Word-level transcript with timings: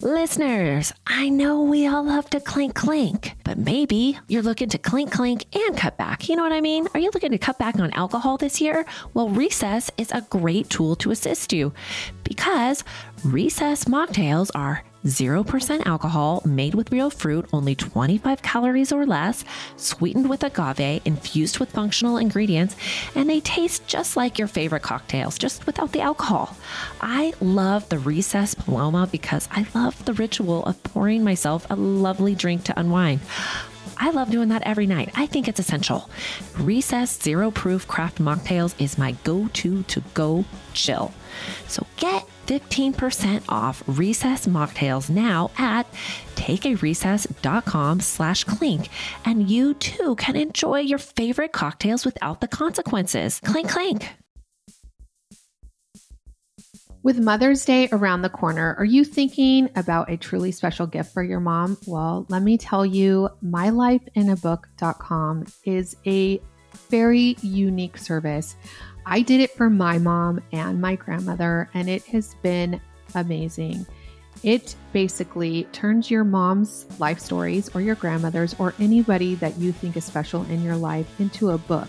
Listeners, 0.00 0.92
I 1.08 1.28
know 1.28 1.60
we 1.60 1.88
all 1.88 2.04
love 2.04 2.30
to 2.30 2.38
clink 2.38 2.76
clink, 2.76 3.34
but 3.42 3.58
maybe 3.58 4.16
you're 4.28 4.42
looking 4.42 4.68
to 4.68 4.78
clink 4.78 5.10
clink 5.10 5.44
and 5.52 5.76
cut 5.76 5.96
back. 5.96 6.28
You 6.28 6.36
know 6.36 6.44
what 6.44 6.52
I 6.52 6.60
mean? 6.60 6.86
Are 6.94 7.00
you 7.00 7.10
looking 7.12 7.32
to 7.32 7.38
cut 7.38 7.58
back 7.58 7.80
on 7.80 7.90
alcohol 7.94 8.36
this 8.36 8.60
year? 8.60 8.86
Well, 9.12 9.28
Recess 9.28 9.90
is 9.98 10.12
a 10.12 10.20
great 10.30 10.70
tool 10.70 10.94
to 10.96 11.10
assist 11.10 11.52
you 11.52 11.72
because 12.22 12.84
Recess 13.24 13.86
mocktails 13.86 14.52
are 14.54 14.84
0% 15.04 15.86
alcohol, 15.86 16.42
made 16.44 16.74
with 16.74 16.92
real 16.92 17.10
fruit, 17.10 17.46
only 17.52 17.74
25 17.74 18.42
calories 18.42 18.92
or 18.92 19.06
less, 19.06 19.44
sweetened 19.76 20.28
with 20.28 20.42
agave, 20.42 21.00
infused 21.04 21.58
with 21.58 21.70
functional 21.70 22.16
ingredients, 22.16 22.76
and 23.14 23.28
they 23.28 23.40
taste 23.40 23.86
just 23.86 24.16
like 24.16 24.38
your 24.38 24.48
favorite 24.48 24.82
cocktails, 24.82 25.38
just 25.38 25.66
without 25.66 25.92
the 25.92 26.00
alcohol. 26.00 26.56
I 27.00 27.32
love 27.40 27.88
the 27.88 27.98
Recess 27.98 28.54
Paloma 28.54 29.08
because 29.10 29.48
I 29.50 29.66
love 29.74 30.04
the 30.04 30.14
ritual 30.14 30.64
of 30.64 30.82
pouring 30.82 31.24
myself 31.24 31.66
a 31.70 31.76
lovely 31.76 32.34
drink 32.34 32.64
to 32.64 32.78
unwind. 32.78 33.20
I 34.00 34.10
love 34.10 34.30
doing 34.30 34.50
that 34.50 34.62
every 34.62 34.86
night. 34.86 35.10
I 35.14 35.26
think 35.26 35.48
it's 35.48 35.58
essential. 35.58 36.08
Recess 36.56 37.20
Zero 37.20 37.50
Proof 37.50 37.88
Craft 37.88 38.18
Mocktails 38.18 38.74
is 38.80 38.96
my 38.96 39.12
go 39.24 39.48
to 39.54 39.82
to 39.84 40.02
go 40.14 40.44
chill. 40.72 41.12
So 41.66 41.84
get 41.96 42.27
15% 42.48 43.42
off 43.48 43.82
Recess 43.86 44.46
Mocktails 44.46 45.10
now 45.10 45.50
at 45.58 45.86
takearecess.com 46.34 48.00
slash 48.00 48.44
clink, 48.44 48.88
and 49.26 49.50
you 49.50 49.74
too 49.74 50.16
can 50.16 50.34
enjoy 50.34 50.80
your 50.80 50.98
favorite 50.98 51.52
cocktails 51.52 52.06
without 52.06 52.40
the 52.40 52.48
consequences. 52.48 53.40
Clink, 53.44 53.68
clink. 53.68 54.08
With 57.02 57.20
Mother's 57.20 57.64
Day 57.64 57.88
around 57.92 58.22
the 58.22 58.30
corner, 58.30 58.74
are 58.78 58.84
you 58.84 59.04
thinking 59.04 59.70
about 59.76 60.10
a 60.10 60.16
truly 60.16 60.50
special 60.50 60.86
gift 60.86 61.12
for 61.12 61.22
your 61.22 61.40
mom? 61.40 61.76
Well, 61.86 62.26
let 62.28 62.42
me 62.42 62.58
tell 62.58 62.84
you, 62.84 63.28
mylifeinabook.com 63.44 65.46
is 65.64 65.96
a 66.06 66.40
very 66.90 67.36
unique 67.40 67.98
service. 67.98 68.56
I 69.10 69.22
did 69.22 69.40
it 69.40 69.52
for 69.52 69.70
my 69.70 69.96
mom 69.96 70.42
and 70.52 70.82
my 70.82 70.94
grandmother, 70.94 71.70
and 71.72 71.88
it 71.88 72.04
has 72.08 72.34
been 72.42 72.78
amazing. 73.14 73.86
It 74.42 74.76
basically 74.92 75.64
turns 75.72 76.10
your 76.10 76.24
mom's 76.24 76.84
life 77.00 77.18
stories 77.18 77.74
or 77.74 77.80
your 77.80 77.94
grandmother's 77.94 78.54
or 78.58 78.74
anybody 78.78 79.34
that 79.36 79.56
you 79.56 79.72
think 79.72 79.96
is 79.96 80.04
special 80.04 80.44
in 80.50 80.62
your 80.62 80.76
life 80.76 81.08
into 81.20 81.50
a 81.50 81.58
book. 81.58 81.88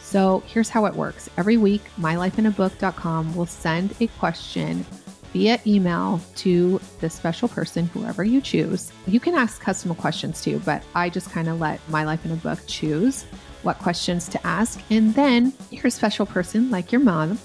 So 0.00 0.42
here's 0.48 0.68
how 0.68 0.86
it 0.86 0.96
works. 0.96 1.30
Every 1.36 1.58
week, 1.58 1.82
mylifeinabook.com 1.96 3.36
will 3.36 3.46
send 3.46 3.94
a 4.00 4.08
question 4.08 4.84
via 5.32 5.60
email 5.64 6.20
to 6.36 6.80
the 6.98 7.08
special 7.08 7.46
person, 7.46 7.86
whoever 7.86 8.24
you 8.24 8.40
choose. 8.40 8.90
You 9.06 9.20
can 9.20 9.36
ask 9.36 9.60
custom 9.60 9.94
questions 9.94 10.42
too, 10.42 10.60
but 10.64 10.82
I 10.96 11.08
just 11.08 11.30
kind 11.30 11.48
of 11.48 11.60
let 11.60 11.80
My 11.88 12.04
Life 12.04 12.24
in 12.24 12.32
a 12.32 12.36
Book 12.36 12.58
choose 12.66 13.26
what 13.62 13.78
questions 13.78 14.28
to 14.28 14.46
ask. 14.46 14.80
And 14.90 15.14
then 15.14 15.52
your 15.70 15.90
special 15.90 16.26
person, 16.26 16.70
like 16.70 16.92
your 16.92 17.00
mom, 17.00 17.38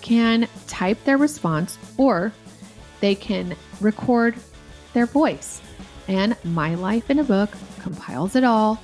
can 0.00 0.48
type 0.66 1.02
their 1.04 1.18
response 1.18 1.78
or 1.96 2.32
they 3.00 3.14
can 3.14 3.56
record 3.80 4.34
their 4.92 5.06
voice. 5.06 5.60
And 6.08 6.36
My 6.44 6.74
Life 6.74 7.10
in 7.10 7.18
a 7.18 7.24
Book 7.24 7.50
compiles 7.80 8.36
it 8.36 8.44
all 8.44 8.80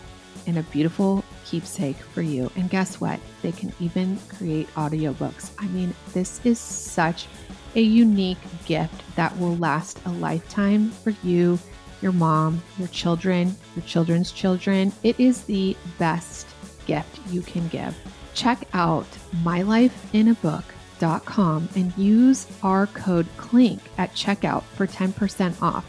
in 0.47 0.57
a 0.57 0.63
beautiful 0.65 1.25
keepsake 1.45 1.97
for 1.97 2.23
you. 2.23 2.51
And 2.57 2.71
guess 2.71 3.01
what? 3.01 3.21
They 3.43 3.53
can 3.53 3.73
even 3.81 4.19
create 4.29 4.73
audiobooks. 4.75 5.51
I 5.59 5.67
mean, 5.69 5.95
this 6.13 6.41
is 6.45 6.59
such 6.59 7.27
a 7.75 7.81
unique 7.81 8.39
gift 8.67 9.03
that 9.17 9.37
will 9.39 9.57
last 9.59 10.01
a 10.07 10.11
lifetime 10.13 10.91
for 10.91 11.11
you, 11.23 11.59
your 12.01 12.13
mom, 12.13 12.63
your 12.79 12.89
children, 12.89 13.55
your 13.77 13.85
children's 13.85 14.33
children. 14.33 14.93
It 15.03 15.19
is 15.21 15.43
the 15.43 15.77
best 15.99 16.48
gift 16.89 17.21
you 17.31 17.43
can 17.43 17.69
give. 17.69 17.97
Check 18.35 18.67
out 18.73 19.07
mylifeinabook.com 19.45 21.69
and 21.77 21.97
use 21.97 22.49
our 22.65 22.89
code 22.89 23.29
CLINK 23.37 23.79
at 23.99 24.13
checkout 24.15 24.65
for 24.65 24.89
10% 24.89 25.63
off. 25.63 25.87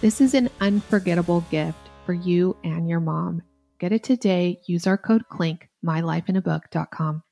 This 0.00 0.20
is 0.20 0.34
an 0.34 0.48
unforgettable 0.60 1.40
gift 1.50 1.78
for 2.04 2.12
you 2.12 2.56
and 2.62 2.88
your 2.88 3.00
mom. 3.00 3.42
Get 3.80 3.90
it 3.92 4.04
today. 4.04 4.60
Use 4.66 4.86
our 4.86 4.96
code 4.96 5.28
CLINK, 5.28 5.68
mylifeinabook.com. 5.84 7.24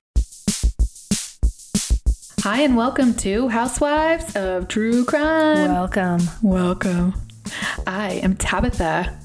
Hi, 2.40 2.60
and 2.60 2.76
welcome 2.76 3.14
to 3.14 3.48
Housewives 3.48 4.36
of 4.36 4.68
True 4.68 5.02
Crime. 5.04 5.70
Welcome. 5.70 6.20
Welcome. 6.42 7.14
I 7.86 8.20
am 8.22 8.36
Tabitha. 8.36 9.18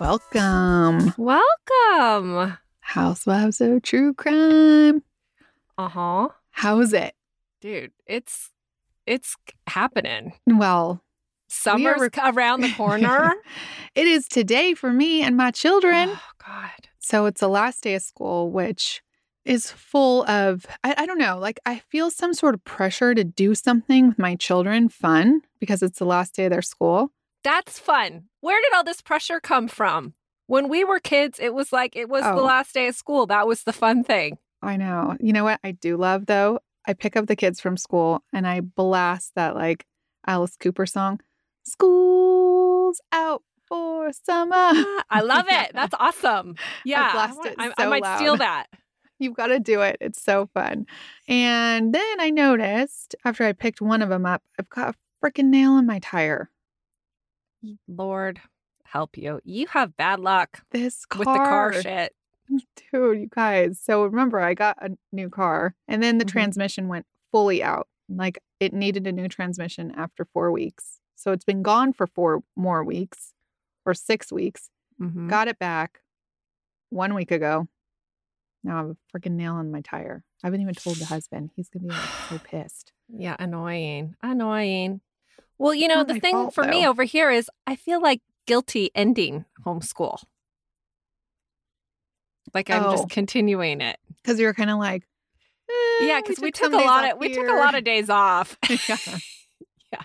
Welcome, 0.00 1.12
Welcome. 1.16 2.56
Housewives 2.80 3.60
of 3.60 3.82
True 3.82 4.14
Crime. 4.14 5.02
Uh 5.76 5.88
huh. 5.88 6.28
How's 6.50 6.92
it? 6.92 7.14
Dude, 7.60 7.90
it's 8.06 8.50
it's 9.06 9.34
happening. 9.66 10.34
Well, 10.46 11.02
Summer's 11.48 12.10
around 12.16 12.60
the 12.60 12.72
corner. 12.74 13.34
it 13.96 14.06
is 14.06 14.28
today 14.28 14.74
for 14.74 14.92
me 14.92 15.22
and 15.22 15.36
my 15.36 15.50
children. 15.50 16.10
oh 16.12 16.20
God. 16.46 16.88
So 17.00 17.26
it's 17.26 17.40
the 17.40 17.48
last 17.48 17.82
day 17.82 17.94
of 17.94 18.02
school, 18.02 18.50
which 18.52 19.02
is 19.44 19.70
full 19.70 20.24
of, 20.28 20.66
I, 20.84 20.94
I 20.98 21.06
don't 21.06 21.18
know, 21.18 21.38
like 21.38 21.58
I 21.64 21.78
feel 21.78 22.10
some 22.10 22.34
sort 22.34 22.54
of 22.54 22.62
pressure 22.64 23.14
to 23.14 23.24
do 23.24 23.54
something 23.54 24.08
with 24.08 24.18
my 24.18 24.36
children 24.36 24.88
fun 24.90 25.40
because 25.58 25.82
it's 25.82 25.98
the 25.98 26.04
last 26.04 26.34
day 26.36 26.44
of 26.44 26.50
their 26.50 26.62
school. 26.62 27.12
That's 27.44 27.78
fun. 27.78 28.24
Where 28.40 28.60
did 28.62 28.74
all 28.74 28.84
this 28.84 29.00
pressure 29.00 29.40
come 29.40 29.68
from? 29.68 30.14
When 30.46 30.68
we 30.68 30.82
were 30.84 30.98
kids, 30.98 31.38
it 31.40 31.54
was 31.54 31.72
like 31.72 31.94
it 31.96 32.08
was 32.08 32.22
the 32.22 32.32
Oh. 32.32 32.42
last 32.44 32.72
day 32.74 32.88
of 32.88 32.94
school. 32.96 33.26
That 33.26 33.46
was 33.46 33.64
the 33.64 33.72
fun 33.72 34.02
thing. 34.04 34.38
I 34.62 34.76
know. 34.76 35.16
You 35.20 35.32
know 35.32 35.44
what 35.44 35.60
I 35.62 35.72
do 35.72 35.96
love 35.96 36.26
though? 36.26 36.60
I 36.86 36.94
pick 36.94 37.16
up 37.16 37.26
the 37.26 37.36
kids 37.36 37.60
from 37.60 37.76
school 37.76 38.22
and 38.32 38.46
I 38.46 38.60
blast 38.60 39.34
that 39.36 39.54
like 39.54 39.84
Alice 40.26 40.56
Cooper 40.56 40.86
song, 40.86 41.20
School's 41.64 43.00
Out 43.12 43.42
for 43.66 44.10
Summer. 44.12 44.54
Ah, 44.56 45.04
I 45.10 45.20
love 45.20 45.46
it. 45.50 45.72
That's 45.74 45.94
awesome. 45.98 46.56
Yeah. 46.84 47.12
blast 47.12 47.36
want- 47.36 47.48
it 47.50 47.54
I, 47.58 47.72
I 47.76 47.84
so 47.84 47.90
might 47.90 48.16
steal 48.16 48.36
that. 48.36 48.66
You've 49.18 49.34
got 49.36 49.48
to 49.48 49.58
do 49.58 49.80
it. 49.82 49.96
It's 50.00 50.22
so 50.22 50.48
fun. 50.54 50.86
And 51.26 51.92
then 51.92 52.20
I 52.20 52.30
noticed 52.30 53.16
after 53.24 53.44
I 53.44 53.52
picked 53.52 53.80
one 53.80 54.00
of 54.00 54.08
them 54.10 54.24
up, 54.24 54.42
I've 54.58 54.68
got 54.68 54.94
a 54.94 55.26
freaking 55.26 55.46
nail 55.46 55.76
in 55.76 55.86
my 55.86 55.98
tire. 55.98 56.50
Lord 57.86 58.40
help 58.84 59.16
you. 59.18 59.40
You 59.44 59.66
have 59.68 59.96
bad 59.96 60.20
luck 60.20 60.62
This 60.70 61.04
car. 61.04 61.18
with 61.18 61.26
the 61.26 61.38
car 61.38 61.72
shit. 61.74 62.14
Dude, 62.92 63.20
you 63.20 63.28
guys. 63.28 63.78
So 63.82 64.04
remember, 64.04 64.40
I 64.40 64.54
got 64.54 64.76
a 64.80 64.96
new 65.12 65.28
car 65.28 65.74
and 65.86 66.02
then 66.02 66.18
the 66.18 66.24
Mhm. 66.24 66.28
transmission 66.30 66.88
went 66.88 67.06
fully 67.30 67.62
out. 67.62 67.88
Like 68.08 68.38
it 68.60 68.72
needed 68.72 69.06
a 69.06 69.12
new 69.12 69.28
transmission 69.28 69.92
after 69.94 70.24
four 70.24 70.50
weeks. 70.50 71.00
So 71.14 71.32
it's 71.32 71.44
been 71.44 71.62
gone 71.62 71.92
for 71.92 72.06
four 72.06 72.42
more 72.56 72.82
weeks 72.84 73.34
or 73.84 73.92
six 73.92 74.32
weeks. 74.32 74.70
Mhm. 75.00 75.28
Got 75.28 75.48
it 75.48 75.58
back 75.58 76.00
one 76.90 77.12
week 77.14 77.30
ago. 77.30 77.68
Now 78.64 78.74
I 78.76 78.78
have 78.78 78.90
a 78.90 78.96
freaking 79.18 79.32
nail 79.32 79.58
in 79.58 79.70
my 79.70 79.82
tire. 79.82 80.24
I 80.42 80.46
haven't 80.46 80.62
even 80.62 80.74
told 80.74 80.96
the 80.96 81.04
husband. 81.14 81.50
He's 81.54 81.68
going 81.68 81.82
to 81.82 81.88
be 81.88 81.94
like 81.94 82.28
so 82.30 82.38
pissed. 82.38 82.92
Yeah, 83.08 83.36
annoying. 83.38 84.14
Annoying. 84.22 85.00
Well, 85.58 85.74
you 85.74 85.88
know, 85.88 86.04
the 86.04 86.20
thing 86.20 86.34
fault, 86.34 86.54
for 86.54 86.64
me 86.64 86.86
over 86.86 87.04
here 87.04 87.30
is 87.30 87.50
I 87.66 87.76
feel 87.76 88.00
like 88.00 88.20
guilty 88.46 88.90
ending 88.94 89.44
homeschool. 89.66 90.22
Like 92.54 92.70
I'm 92.70 92.84
Oh. 92.84 92.92
just 92.92 93.10
continuing 93.10 93.80
it. 93.80 93.98
Because 94.22 94.38
you're 94.40 94.54
kind 94.54 94.70
of 94.70 94.78
like, 94.78 95.04
eh, 95.70 96.06
Yeah, 96.06 96.20
because 96.20 96.40
we, 96.40 96.50
took 96.50 96.72
some 96.72 96.80
a 96.80 96.84
lot 96.84 97.10
of 97.12 97.18
we 97.18 97.32
took 97.32 97.48
a 97.48 97.52
lot 97.54 97.74
of 97.74 97.84
days 97.84 98.08
off. 98.10 98.56
Yeah. 98.68 98.96
yeah. 99.92 100.02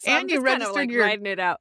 So 0.00 0.10
And 0.10 0.30
you 0.30 0.40
registered 0.40 0.74
like 0.74 0.90
your- 0.90 1.02
riding 1.04 1.26
it 1.26 1.38
out. 1.38 1.60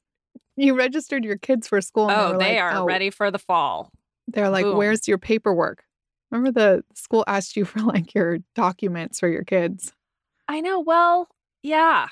You 0.55 0.75
registered 0.75 1.23
your 1.23 1.37
kids 1.37 1.67
for 1.67 1.79
school. 1.81 2.07
Oh, 2.09 2.37
they 2.39 2.55
like, 2.55 2.59
are 2.61 2.77
"Oh." 2.77 2.85
ready 2.85 3.09
for 3.11 3.29
the 3.29 3.37
fall. 3.39 3.91
They're 4.27 4.49
like, 4.49 4.63
Boom. 4.65 4.77
where's 4.77 5.07
your 5.07 5.17
paperwork? 5.19 5.83
Remember 6.31 6.51
the 6.51 6.83
school 6.95 7.23
asked 7.27 7.55
you 7.55 7.63
for 7.65 7.79
like 7.79 8.13
your 8.15 8.39
documents 8.55 9.19
for 9.19 9.27
your 9.29 9.43
kids. 9.43 9.93
I 10.47 10.61
know. 10.61 10.79
Well, 10.79 11.29
yeah. 11.61 12.07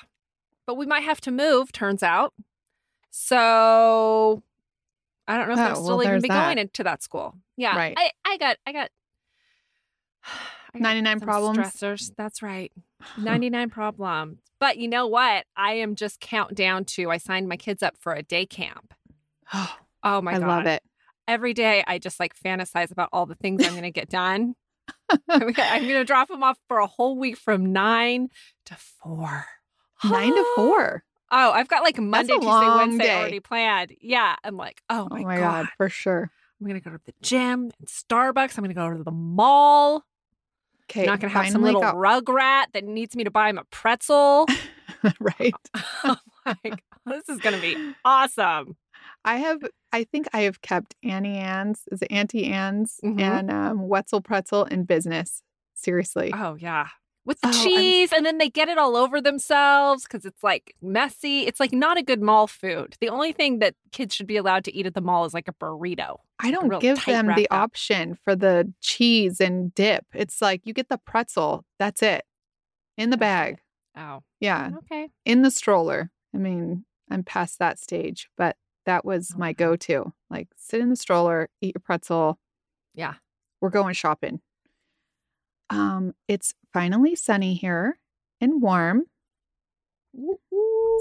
But 0.66 0.76
we 0.76 0.86
might 0.86 1.04
have 1.04 1.20
to 1.22 1.30
move, 1.30 1.72
turns 1.72 2.02
out. 2.02 2.34
So 3.10 4.42
I 5.26 5.36
don't 5.36 5.48
know 5.48 5.54
if 5.54 5.58
Oh, 5.58 5.62
I'm 5.62 5.72
well, 5.74 5.84
still 5.84 6.02
even 6.04 6.20
be 6.20 6.28
that. 6.28 6.44
going 6.46 6.58
into 6.58 6.84
that 6.84 7.02
school. 7.02 7.34
Yeah. 7.56 7.76
Right. 7.76 7.94
I, 7.96 8.10
I 8.24 8.36
got 8.36 8.56
I 8.66 8.72
got 8.72 8.90
I 10.74 10.78
got 10.78 10.82
99 10.82 11.20
problems? 11.20 11.58
Stressors. 11.58 12.12
That's 12.16 12.42
right. 12.42 12.70
99 13.18 13.70
problems. 13.70 14.38
But 14.58 14.78
you 14.78 14.88
know 14.88 15.06
what? 15.06 15.44
I 15.56 15.74
am 15.74 15.94
just 15.94 16.20
count 16.20 16.54
down 16.54 16.84
to 16.86 17.10
I 17.10 17.18
signed 17.18 17.48
my 17.48 17.56
kids 17.56 17.82
up 17.82 17.96
for 17.98 18.12
a 18.12 18.22
day 18.22 18.46
camp. 18.46 18.94
Oh, 20.04 20.20
my 20.22 20.34
I 20.34 20.38
god. 20.38 20.46
love 20.46 20.66
it. 20.66 20.84
Every 21.26 21.52
day 21.52 21.82
I 21.84 21.98
just 21.98 22.20
like 22.20 22.38
fantasize 22.38 22.92
about 22.92 23.08
all 23.12 23.26
the 23.26 23.34
things 23.34 23.64
I'm 23.64 23.72
going 23.72 23.82
to 23.82 23.90
get 23.90 24.08
done. 24.08 24.54
I'm 25.28 25.52
going 25.52 25.88
to 25.88 26.04
drop 26.04 26.28
them 26.28 26.44
off 26.44 26.58
for 26.68 26.78
a 26.78 26.86
whole 26.86 27.18
week 27.18 27.36
from 27.36 27.72
9 27.72 28.28
to 28.66 28.76
4. 28.76 29.46
Nine 30.04 30.34
to 30.34 30.44
four. 30.54 31.02
Oh, 31.28 31.50
I've 31.50 31.66
got 31.66 31.82
like 31.82 31.98
Monday, 31.98 32.34
Tuesday, 32.34 32.46
Wednesday 32.48 33.04
day. 33.06 33.18
already 33.18 33.40
planned. 33.40 33.96
Yeah. 34.00 34.36
I'm 34.44 34.56
like, 34.56 34.80
oh 34.88 35.08
my, 35.10 35.22
oh 35.22 35.24
my 35.24 35.36
god. 35.38 35.64
god. 35.64 35.66
for 35.76 35.88
sure. 35.88 36.30
I'm 36.60 36.66
gonna 36.68 36.78
go 36.78 36.90
to 36.92 37.00
the 37.04 37.12
gym 37.20 37.72
and 37.80 37.88
Starbucks. 37.88 38.56
I'm 38.56 38.62
gonna 38.62 38.74
go 38.74 38.96
to 38.96 39.02
the 39.02 39.10
mall. 39.10 40.04
Okay, 40.84 41.00
I'm 41.00 41.06
not 41.06 41.18
gonna 41.20 41.32
have 41.32 41.48
some 41.48 41.62
little 41.62 41.80
got- 41.80 41.96
rugrat 41.96 42.66
that 42.74 42.84
needs 42.84 43.16
me 43.16 43.24
to 43.24 43.30
buy 43.32 43.48
him 43.50 43.58
a 43.58 43.64
pretzel. 43.64 44.46
right. 45.20 45.52
I'm 46.04 46.16
like, 46.62 46.84
this 47.04 47.28
is 47.28 47.38
gonna 47.40 47.60
be 47.60 47.76
awesome. 48.04 48.76
I 49.24 49.38
have. 49.38 49.64
I 49.92 50.04
think 50.04 50.28
I 50.32 50.42
have 50.42 50.62
kept 50.62 50.94
Annie 51.02 51.38
Ann's. 51.38 51.82
Is 51.90 52.02
it 52.02 52.12
Auntie 52.12 52.44
Anne's 52.44 53.00
Mhm. 53.04 53.20
and 53.20 53.50
um, 53.50 53.88
Wetzel 53.88 54.20
Pretzel 54.20 54.64
in 54.66 54.84
business? 54.84 55.42
Seriously. 55.74 56.32
Oh 56.32 56.54
yeah. 56.54 56.86
With 57.26 57.40
the 57.40 57.48
Oh, 57.48 57.50
was- 57.50 57.62
cheese, 57.64 58.12
and 58.12 58.24
then 58.24 58.38
they 58.38 58.48
get 58.48 58.68
it 58.68 58.78
all 58.78 58.96
over 58.96 59.20
themselves 59.20 60.04
because 60.04 60.24
it's 60.24 60.42
like 60.44 60.74
messy. 60.80 61.40
It's 61.40 61.58
like 61.60 61.72
not 61.72 61.98
a 61.98 62.02
good 62.02 62.22
mall 62.22 62.46
food. 62.46 62.94
The 63.00 63.08
only 63.08 63.32
thing 63.32 63.58
that 63.58 63.74
kids 63.92 64.14
should 64.14 64.28
be 64.28 64.36
allowed 64.36 64.64
to 64.64 64.74
eat 64.74 64.86
at 64.86 64.94
the 64.94 65.00
mall 65.00 65.24
is 65.24 65.34
like 65.34 65.48
a 65.48 65.52
burrito. 65.52 66.18
I 66.38 66.50
don't 66.52 66.80
give 66.80 67.04
them 67.04 67.34
the 67.34 67.48
up. 67.50 67.58
option 67.62 68.14
for 68.14 68.36
the 68.36 68.72
cheese 68.80 69.40
and 69.40 69.74
dip. 69.74 70.06
It's 70.14 70.40
like 70.40 70.62
you 70.64 70.72
get 70.72 70.88
the 70.88 70.98
pretzel. 70.98 71.64
That's 71.80 72.00
it. 72.02 72.24
In 72.96 73.10
the 73.10 73.16
bag. 73.16 73.58
Oh, 73.96 74.22
Yeah. 74.40 74.70
okay. 74.78 75.08
In 75.24 75.42
the 75.42 75.50
stroller. 75.50 76.12
I 76.34 76.38
mean, 76.38 76.84
I'm 77.10 77.24
past 77.24 77.58
that 77.58 77.78
stage, 77.78 78.28
but 78.36 78.56
that 78.84 79.04
was 79.04 79.34
my 79.36 79.52
go 79.52 79.74
to. 79.74 80.12
Like 80.30 80.48
sit 80.56 80.80
in 80.80 80.90
the 80.90 80.96
stroller, 80.96 81.48
eat 81.60 81.74
your 81.74 81.80
pretzel. 81.82 82.38
Yeah. 82.94 83.14
We're 83.60 83.70
going 83.70 83.94
shopping. 83.94 84.40
Um, 85.70 86.14
it's 86.28 86.54
finally 86.72 87.14
sunny 87.16 87.54
here 87.54 87.98
and 88.40 88.62
warm. 88.62 89.04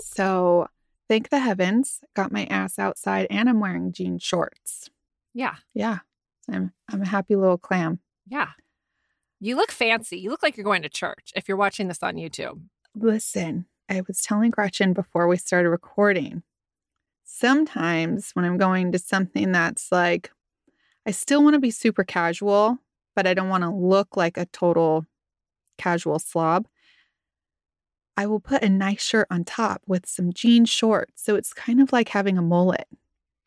So 0.03 0.67
thank 1.07 1.29
the 1.29 1.39
heavens. 1.39 2.01
Got 2.15 2.31
my 2.31 2.45
ass 2.45 2.79
outside 2.79 3.27
and 3.29 3.50
I'm 3.50 3.59
wearing 3.59 3.91
jean 3.91 4.19
shorts. 4.19 4.89
Yeah, 5.33 5.56
Yeah. 5.73 6.00
I'm 6.47 6.73
I'm 6.91 7.01
a 7.01 7.07
happy 7.07 7.35
little 7.35 7.57
clam. 7.57 8.00
yeah. 8.27 8.50
You 9.39 9.56
look 9.57 9.71
fancy. 9.71 10.17
You 10.17 10.29
look 10.29 10.41
like 10.44 10.56
you're 10.57 10.63
going 10.63 10.83
to 10.83 10.89
church 10.89 11.31
if 11.35 11.47
you're 11.47 11.57
watching 11.57 11.88
this 11.88 12.01
on 12.01 12.15
YouTube. 12.15 12.61
Listen, 12.95 13.65
I 13.89 14.01
was 14.07 14.19
telling 14.19 14.50
Gretchen 14.51 14.94
before 14.94 15.27
we 15.27 15.38
started 15.38 15.69
recording. 15.69 16.41
Sometimes 17.25 18.31
when 18.31 18.45
I'm 18.45 18.57
going 18.57 18.91
to 18.94 19.00
something 19.00 19.51
that's 19.51 19.91
like, 19.91 20.31
I 21.06 21.11
still 21.11 21.44
want 21.44 21.56
to 21.56 21.59
be 21.59 21.69
super 21.71 22.03
casual, 22.03 22.77
but 23.15 23.25
I 23.27 23.33
don't 23.33 23.50
want 23.50 23.63
to 23.63 23.69
look 23.69 24.15
like 24.17 24.38
a 24.38 24.45
total 24.47 25.06
casual 25.77 26.19
slob. 26.19 26.67
I 28.17 28.27
will 28.27 28.39
put 28.39 28.63
a 28.63 28.69
nice 28.69 29.01
shirt 29.03 29.27
on 29.29 29.44
top 29.44 29.81
with 29.88 30.06
some 30.06 30.31
jean 30.31 30.65
shorts. 30.65 31.21
So 31.23 31.35
it's 31.35 31.53
kind 31.53 31.81
of 31.81 31.91
like 31.91 32.09
having 32.09 32.38
a 32.38 32.41
mullet, 32.41 32.88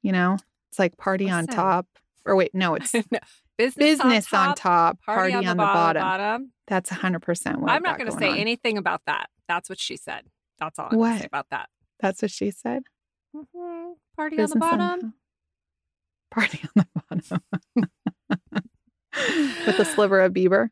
you 0.02 0.12
know? 0.12 0.36
It's 0.70 0.78
like 0.78 0.96
party 0.98 1.30
on 1.30 1.44
Listen. 1.46 1.54
top. 1.54 1.86
Or 2.26 2.36
wait, 2.36 2.54
no, 2.54 2.74
it's 2.74 2.92
No, 3.10 3.18
business, 3.56 3.98
business 3.98 4.32
on 4.34 4.54
top, 4.54 5.00
party, 5.06 5.32
on, 5.32 5.44
the, 5.44 5.54
bottom. 5.54 6.02
bottom. 6.02 6.52
That's 6.66 6.90
100% 6.90 7.56
what 7.60 7.70
I'm 7.70 7.82
not 7.82 7.96
going 7.98 8.10
to 8.10 8.18
say 8.18 8.28
on. 8.28 8.36
anything 8.36 8.76
about 8.76 9.00
that. 9.06 9.30
That's 9.48 9.70
what 9.70 9.80
she 9.80 9.96
said. 9.96 10.24
That's 10.60 10.78
all 10.78 10.88
I'm 10.90 10.98
going 10.98 11.12
to 11.14 11.18
say 11.20 11.26
about 11.26 11.46
that. 11.50 11.70
That's 12.00 12.20
what 12.20 12.30
she 12.30 12.50
said. 12.50 12.82
Mhm. 13.34 13.94
Party 14.16 14.36
Business 14.36 14.62
on 14.62 14.70
the 14.70 14.76
bottom. 14.76 15.00
top. 15.00 15.10
Party 16.30 16.60
on 16.76 16.84
the 17.16 17.40
bottom. 18.20 18.70
With 19.66 19.78
a 19.78 19.84
sliver 19.84 20.20
of 20.20 20.32
Bieber. 20.32 20.70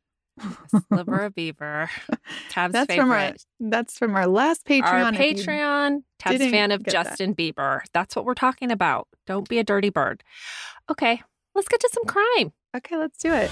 Sliver 0.88 1.20
of 1.25 1.34
beaver. 1.34 1.88
Tab's 2.50 2.72
That's 2.75 2.88
favorite. 2.88 3.02
from 3.02 3.10
our 3.10 3.34
that's 3.70 3.98
from 3.98 4.14
our 4.14 4.26
last 4.26 4.66
Patreon. 4.66 4.82
Our 4.82 5.12
Patreon. 5.12 6.02
Tab's 6.19 6.38
fan 6.38 6.72
of 6.72 6.82
get 6.82 6.93
that. 6.93 7.06
Justin 7.06 7.34
Bieber. 7.34 7.81
That's 7.94 8.14
what 8.14 8.25
we're 8.26 8.34
talking 8.34 8.70
about. 8.70 9.08
Don't 9.26 9.48
be 9.48 9.58
a 9.58 9.64
dirty 9.64 9.88
bird. 9.90 10.22
Okay, 10.90 11.22
let's 11.54 11.69
get 11.69 11.81
to 11.81 11.90
some 11.93 12.04
crime. 12.04 12.52
Okay, 12.76 12.96
let's 12.96 13.16
do 13.19 13.32
it. 13.32 13.50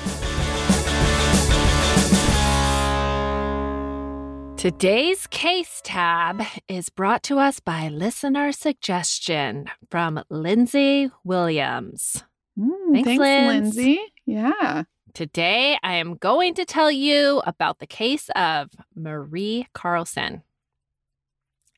Today's 4.56 5.26
case 5.26 5.82
tab 5.84 6.42
is 6.68 6.88
brought 6.88 7.22
to 7.24 7.38
us 7.38 7.60
by 7.60 7.88
listener 7.88 8.50
suggestion 8.50 9.66
from 9.90 10.22
Lindsay 10.30 11.10
Williams. 11.22 12.24
Mm, 12.58 12.92
Thanks, 12.92 13.06
thanks, 13.06 13.20
Linz. 13.20 13.76
Lindsay. 13.76 14.00
Yeah. 14.26 14.84
Today, 15.12 15.78
I 15.82 15.94
am 15.94 16.16
going 16.16 16.54
to 16.54 16.64
tell 16.64 16.90
you 16.90 17.40
about 17.46 17.78
the 17.78 17.86
case 17.86 18.30
of 18.34 18.70
Marie 18.94 19.66
Carlson. 19.72 20.42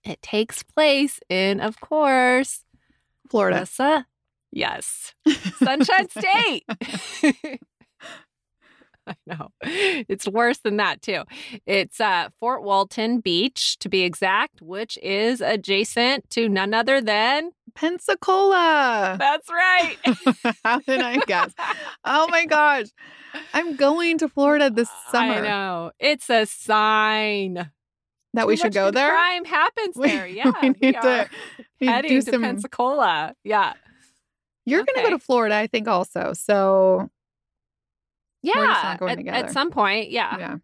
It 0.04 0.22
takes 0.22 0.62
place 0.62 1.20
in, 1.28 1.60
of 1.60 1.80
course, 1.80 2.64
Florida. 3.28 3.56
Melissa. 3.56 4.06
Yes, 4.52 5.14
Sunshine 5.58 6.08
State. 6.08 6.64
I 9.08 9.14
know. 9.26 9.48
It's 9.62 10.26
worse 10.26 10.58
than 10.58 10.78
that, 10.78 11.00
too. 11.02 11.22
It's 11.66 12.00
uh, 12.00 12.28
Fort 12.40 12.62
Walton 12.62 13.20
Beach, 13.20 13.76
to 13.78 13.88
be 13.88 14.02
exact, 14.02 14.60
which 14.60 14.98
is 15.02 15.40
adjacent 15.40 16.28
to 16.30 16.48
none 16.48 16.74
other 16.74 17.00
than. 17.00 17.50
Pensacola. 17.74 19.16
That's 19.18 19.48
right. 19.50 19.96
How 20.64 20.78
did 20.80 21.00
I 21.00 21.18
guess? 21.26 21.52
Oh 22.04 22.28
my 22.30 22.46
gosh. 22.46 22.86
I'm 23.52 23.74
going 23.76 24.18
to 24.18 24.28
Florida 24.28 24.70
this 24.70 24.88
summer. 25.10 25.34
I 25.34 25.40
know. 25.40 25.90
It's 25.98 26.30
a 26.30 26.46
sign. 26.46 27.70
That 28.34 28.46
we 28.46 28.56
should 28.56 28.72
go 28.74 28.90
there. 28.90 29.10
Crime 29.10 29.44
happens 29.44 29.96
We- 29.96 30.08
there. 30.08 30.26
Yeah. 30.26 30.52
we 30.62 30.70
we 30.70 30.76
need 30.80 30.92
to- 31.02 31.28
We 31.80 31.86
to 31.88 31.92
heading 31.92 32.10
do 32.10 32.22
to 32.22 32.30
some 32.30 32.42
Pensacola. 32.42 33.34
Yeah. 33.44 33.72
You're 34.66 34.84
gonna 34.84 35.02
go 35.02 35.10
to 35.10 35.18
Florida, 35.18 35.56
I 35.56 35.66
think, 35.68 35.88
also. 35.88 36.32
So 36.34 37.08
Yeah. 38.46 38.54
just 38.54 38.84
not 38.84 38.98
going 38.98 39.12
at, 39.12 39.18
together. 39.18 39.36
at 39.36 39.50
some 39.52 39.70
point. 39.70 40.10
Yeah. 40.10 40.38
yeah, 40.38 40.56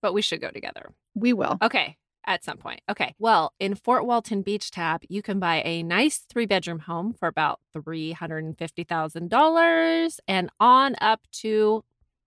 But 0.00 0.12
we 0.14 0.22
should 0.22 0.40
go 0.40 0.50
together. 0.50 0.92
we 1.14 1.32
will. 1.32 1.58
Okay. 1.62 1.96
At 2.26 2.42
some 2.42 2.56
point. 2.56 2.80
Okay. 2.88 3.14
Well, 3.18 3.52
in 3.60 3.74
Fort 3.74 4.06
Walton 4.06 4.40
Beach 4.40 4.70
Tab, 4.70 5.02
you 5.10 5.20
can 5.20 5.38
buy 5.38 5.60
a 5.62 5.82
nice 5.82 6.16
three 6.18 6.46
bedroom 6.46 6.78
home 6.78 7.12
for 7.12 7.28
about 7.28 7.60
$350,000 7.76 10.18
and 10.26 10.50
on 10.58 10.96
up 11.02 11.26
to 11.32 11.84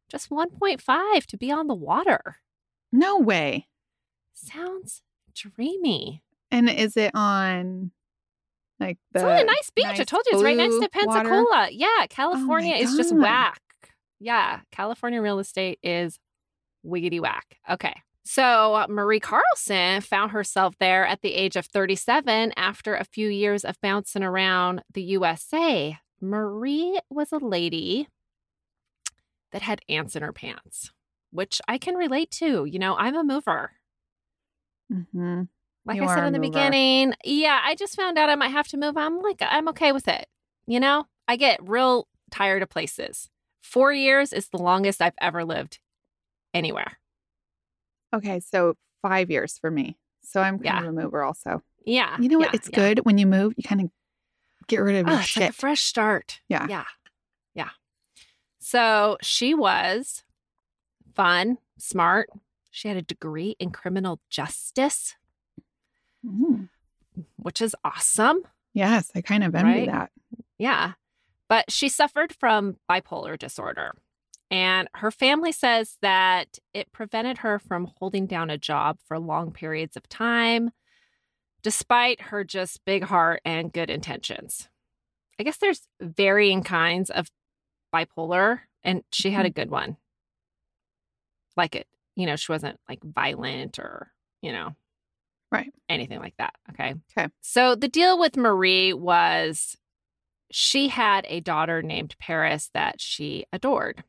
just 0.07 0.29
1.5 0.29 1.25
to 1.25 1.37
be 1.37 1.51
on 1.51 1.65
the 1.65 1.73
water. 1.73 2.35
No 2.91 3.17
way. 3.17 3.69
Sounds 4.33 5.01
dreamy. 5.33 6.21
And 6.51 6.69
is 6.69 6.95
it 6.95 7.09
on 7.15 7.89
like 8.79 8.97
the 9.11 9.19
It's 9.19 9.25
on 9.25 9.39
a 9.39 9.43
nice 9.43 9.69
beach. 9.75 9.99
I 9.99 10.03
told 10.03 10.23
you 10.27 10.33
it's 10.37 10.43
right 10.43 10.55
next 10.55 10.75
to 10.75 10.89
water? 11.05 11.29
Pensacola. 11.29 11.69
Yeah, 11.71 11.87
oh 12.01 12.05
California 12.09 12.75
is 12.75 12.95
just 12.95 13.15
whack. 13.15 13.61
Yeah, 14.19 14.61
California 14.71 15.21
real 15.21 15.39
estate 15.39 15.79
is 15.83 16.19
wiggity 16.85 17.19
whack. 17.19 17.57
Okay. 17.69 17.93
So 18.23 18.85
Marie 18.89 19.19
Carlson 19.21 20.01
found 20.01 20.31
herself 20.31 20.75
there 20.79 21.05
at 21.05 21.21
the 21.21 21.33
age 21.33 21.55
of 21.55 21.65
37 21.65 22.51
after 22.57 22.95
a 22.95 23.05
few 23.05 23.29
years 23.29 23.63
of 23.63 23.79
bouncing 23.81 24.23
around 24.23 24.81
the 24.93 25.01
USA. 25.03 25.97
Marie 26.19 26.99
was 27.09 27.31
a 27.31 27.37
lady 27.37 28.07
that 29.51 29.61
had 29.61 29.81
ants 29.87 30.15
in 30.15 30.23
her 30.23 30.33
pants, 30.33 30.91
which 31.31 31.61
I 31.69 31.77
can 31.77 31.95
relate 31.95 32.31
to. 32.31 32.65
You 32.65 32.79
know, 32.79 32.97
I'm 32.97 33.15
a 33.15 33.23
mover. 33.23 33.71
hmm 34.91 35.43
Like 35.85 35.97
You 35.97 36.03
I 36.03 36.15
said 36.15 36.25
in 36.27 36.33
the 36.33 36.39
mover. 36.39 36.49
beginning, 36.49 37.13
yeah, 37.23 37.61
I 37.63 37.75
just 37.75 37.95
found 37.95 38.17
out 38.17 38.29
I 38.29 38.35
might 38.35 38.49
have 38.49 38.67
to 38.69 38.77
move. 38.77 38.97
I'm 38.97 39.21
like, 39.21 39.37
I'm 39.41 39.69
okay 39.69 39.91
with 39.93 40.07
it. 40.07 40.25
You 40.65 40.79
know, 40.81 41.05
I 41.29 41.37
get 41.37 41.59
real 41.67 42.07
tired 42.29 42.61
of 42.61 42.69
places. 42.69 43.29
Four 43.67 43.91
years 43.91 44.31
is 44.31 44.47
the 44.47 44.57
longest 44.57 45.01
I've 45.01 45.13
ever 45.19 45.43
lived 45.43 45.79
anywhere. 46.53 46.97
Okay, 48.15 48.39
so 48.39 48.75
five 49.01 49.29
years 49.29 49.57
for 49.57 49.69
me. 49.69 49.97
So 50.23 50.41
I'm 50.41 50.55
kind 50.59 50.65
Yeah. 50.65 50.79
of 50.83 50.85
a 50.87 50.91
mover 50.93 51.21
also. 51.23 51.61
Yeah. 51.85 52.17
You 52.19 52.29
know 52.29 52.37
what? 52.37 52.47
yeah, 52.53 52.55
it's 52.55 52.69
yeah. 52.71 52.75
good 52.79 52.99
when 53.05 53.17
you 53.17 53.27
move, 53.27 53.53
you 53.57 53.63
kind 53.63 53.81
of 53.81 53.89
get 54.67 54.77
rid 54.77 54.95
of 54.95 55.07
Oh, 55.07 55.11
your 55.11 55.19
it's 55.19 55.37
like 55.37 55.49
a 55.49 55.53
fresh 55.53 55.81
start. 55.81 56.39
Yeah. 56.47 56.65
Yeah. 56.69 56.85
Yeah. 57.53 57.69
So 58.59 59.17
she 59.21 59.53
was 59.53 60.23
fun, 61.13 61.57
smart. 61.77 62.29
She 62.71 62.87
had 62.87 62.95
a 62.97 63.01
degree 63.01 63.55
in 63.59 63.71
criminal 63.71 64.19
justice, 64.29 65.15
Mm. 66.25 66.69
which 67.35 67.61
is 67.61 67.75
awesome. 67.83 68.43
Yes, 68.73 69.11
I 69.15 69.21
kind 69.21 69.43
of 69.43 69.53
envy 69.55 69.71
Right? 69.81 69.87
that. 69.87 70.11
Yeah. 70.57 70.93
But 71.49 71.71
she 71.71 71.89
suffered 71.89 72.33
from 72.33 72.77
bipolar 72.89 73.37
disorder. 73.37 73.93
And 74.49 74.87
her 74.95 75.11
family 75.11 75.51
says 75.51 75.97
that 76.01 76.57
it 76.73 76.91
prevented 76.91 77.39
her 77.39 77.59
from 77.59 77.91
holding 77.97 78.25
down 78.27 78.49
a 78.49 78.57
job 78.57 78.97
for 79.05 79.19
long 79.19 79.51
periods 79.51 79.97
of 79.97 80.07
time, 80.07 80.71
despite 81.63 82.21
her 82.21 82.43
just 82.43 82.85
big 82.85 83.03
heart 83.03 83.41
and 83.43 83.73
good 83.73 83.89
intentions. 83.89 84.69
I 85.39 85.43
guess 85.43 85.57
there's 85.57 85.87
varying 86.01 86.63
kinds 86.63 87.09
of 87.09 87.27
bipolar, 87.93 88.61
and 88.83 89.03
she 89.11 89.31
had 89.31 89.45
a 89.45 89.49
mm-hmm. 89.49 89.59
good 89.61 89.69
one. 89.69 89.97
Like 91.55 91.75
it, 91.75 91.87
you 92.15 92.25
know, 92.25 92.35
she 92.35 92.51
wasn't 92.51 92.79
like 92.87 93.03
violent 93.03 93.79
or, 93.79 94.11
you 94.41 94.51
know, 94.51 94.75
Right. 95.51 95.71
anything 95.87 96.19
like 96.19 96.35
that. 96.37 96.53
Okay. 96.71 96.95
Okay. 97.17 97.29
So 97.41 97.75
the 97.75 97.87
deal 97.87 98.19
with 98.19 98.35
Marie 98.37 98.93
was 98.93 99.77
she 100.51 100.87
had 100.89 101.25
a 101.27 101.39
daughter 101.41 101.81
named 101.81 102.15
Paris 102.19 102.69
that 102.73 103.01
she 103.01 103.45
adored. 103.51 104.03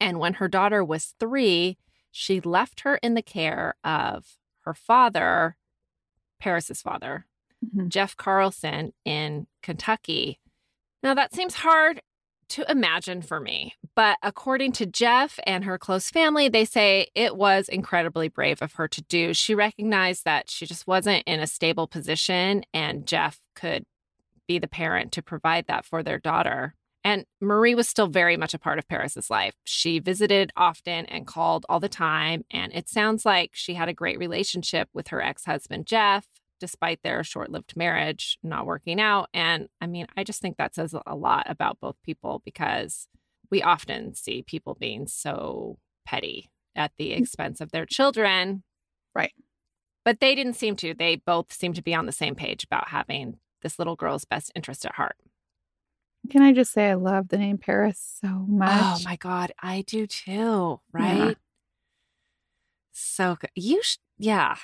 And 0.00 0.18
when 0.18 0.34
her 0.34 0.48
daughter 0.48 0.82
was 0.84 1.14
three, 1.20 1.76
she 2.10 2.40
left 2.40 2.80
her 2.80 2.96
in 2.96 3.14
the 3.14 3.22
care 3.22 3.74
of 3.84 4.36
her 4.64 4.74
father, 4.74 5.56
Paris's 6.40 6.82
father, 6.82 7.26
Mhm. 7.64 7.88
Jeff 7.88 8.16
Carlson 8.16 8.92
in 9.04 9.46
Kentucky. 9.62 10.40
Now, 11.02 11.14
that 11.14 11.34
seems 11.34 11.56
hard 11.56 12.00
to 12.48 12.68
imagine 12.70 13.22
for 13.22 13.38
me, 13.38 13.74
but 13.94 14.16
according 14.22 14.72
to 14.72 14.86
Jeff 14.86 15.38
and 15.46 15.64
her 15.64 15.78
close 15.78 16.10
family, 16.10 16.48
they 16.48 16.64
say 16.64 17.06
it 17.14 17.36
was 17.36 17.68
incredibly 17.68 18.28
brave 18.28 18.60
of 18.60 18.72
her 18.72 18.88
to 18.88 19.02
do. 19.02 19.32
She 19.34 19.54
recognized 19.54 20.24
that 20.24 20.50
she 20.50 20.66
just 20.66 20.86
wasn't 20.86 21.22
in 21.26 21.38
a 21.38 21.46
stable 21.46 21.86
position, 21.86 22.64
and 22.74 23.06
Jeff 23.06 23.38
could 23.54 23.84
be 24.50 24.58
the 24.58 24.66
parent 24.66 25.12
to 25.12 25.22
provide 25.22 25.68
that 25.68 25.86
for 25.86 26.02
their 26.02 26.18
daughter. 26.18 26.74
And 27.04 27.24
Marie 27.40 27.76
was 27.76 27.88
still 27.88 28.08
very 28.08 28.36
much 28.36 28.52
a 28.52 28.58
part 28.58 28.80
of 28.80 28.88
Paris's 28.88 29.30
life. 29.30 29.54
She 29.62 30.00
visited 30.00 30.50
often 30.56 31.06
and 31.06 31.24
called 31.24 31.64
all 31.68 31.78
the 31.78 31.88
time. 31.88 32.44
And 32.50 32.72
it 32.74 32.88
sounds 32.88 33.24
like 33.24 33.50
she 33.52 33.74
had 33.74 33.88
a 33.88 33.94
great 33.94 34.18
relationship 34.18 34.88
with 34.92 35.08
her 35.08 35.22
ex 35.22 35.44
husband, 35.44 35.86
Jeff, 35.86 36.26
despite 36.58 37.04
their 37.04 37.22
short 37.22 37.52
lived 37.52 37.76
marriage 37.76 38.38
not 38.42 38.66
working 38.66 39.00
out. 39.00 39.28
And 39.32 39.68
I 39.80 39.86
mean, 39.86 40.06
I 40.16 40.24
just 40.24 40.42
think 40.42 40.56
that 40.56 40.74
says 40.74 40.96
a 41.06 41.14
lot 41.14 41.46
about 41.48 41.78
both 41.80 41.94
people 42.04 42.42
because 42.44 43.06
we 43.52 43.62
often 43.62 44.14
see 44.14 44.42
people 44.42 44.76
being 44.80 45.06
so 45.06 45.78
petty 46.04 46.50
at 46.74 46.90
the 46.98 47.12
mm. 47.12 47.18
expense 47.20 47.60
of 47.60 47.70
their 47.70 47.86
children. 47.86 48.64
Right. 49.14 49.32
But 50.04 50.18
they 50.18 50.34
didn't 50.34 50.54
seem 50.54 50.74
to. 50.76 50.92
They 50.92 51.14
both 51.14 51.52
seemed 51.52 51.76
to 51.76 51.82
be 51.82 51.94
on 51.94 52.06
the 52.06 52.12
same 52.12 52.34
page 52.34 52.64
about 52.64 52.88
having 52.88 53.38
this 53.62 53.78
little 53.78 53.96
girl's 53.96 54.24
best 54.24 54.52
interest 54.54 54.84
at 54.84 54.94
heart. 54.94 55.16
Can 56.28 56.42
I 56.42 56.52
just 56.52 56.72
say 56.72 56.90
I 56.90 56.94
love 56.94 57.28
the 57.28 57.38
name 57.38 57.58
Paris 57.58 58.18
so 58.22 58.28
oh 58.28 58.46
much? 58.46 58.70
Oh 58.72 58.98
my 59.04 59.16
God, 59.16 59.52
I 59.62 59.82
do 59.86 60.06
too, 60.06 60.80
right? 60.92 61.16
Yeah. 61.16 61.34
So 62.92 63.36
good. 63.40 63.50
You, 63.54 63.82
sh- 63.82 63.96
yeah, 64.18 64.56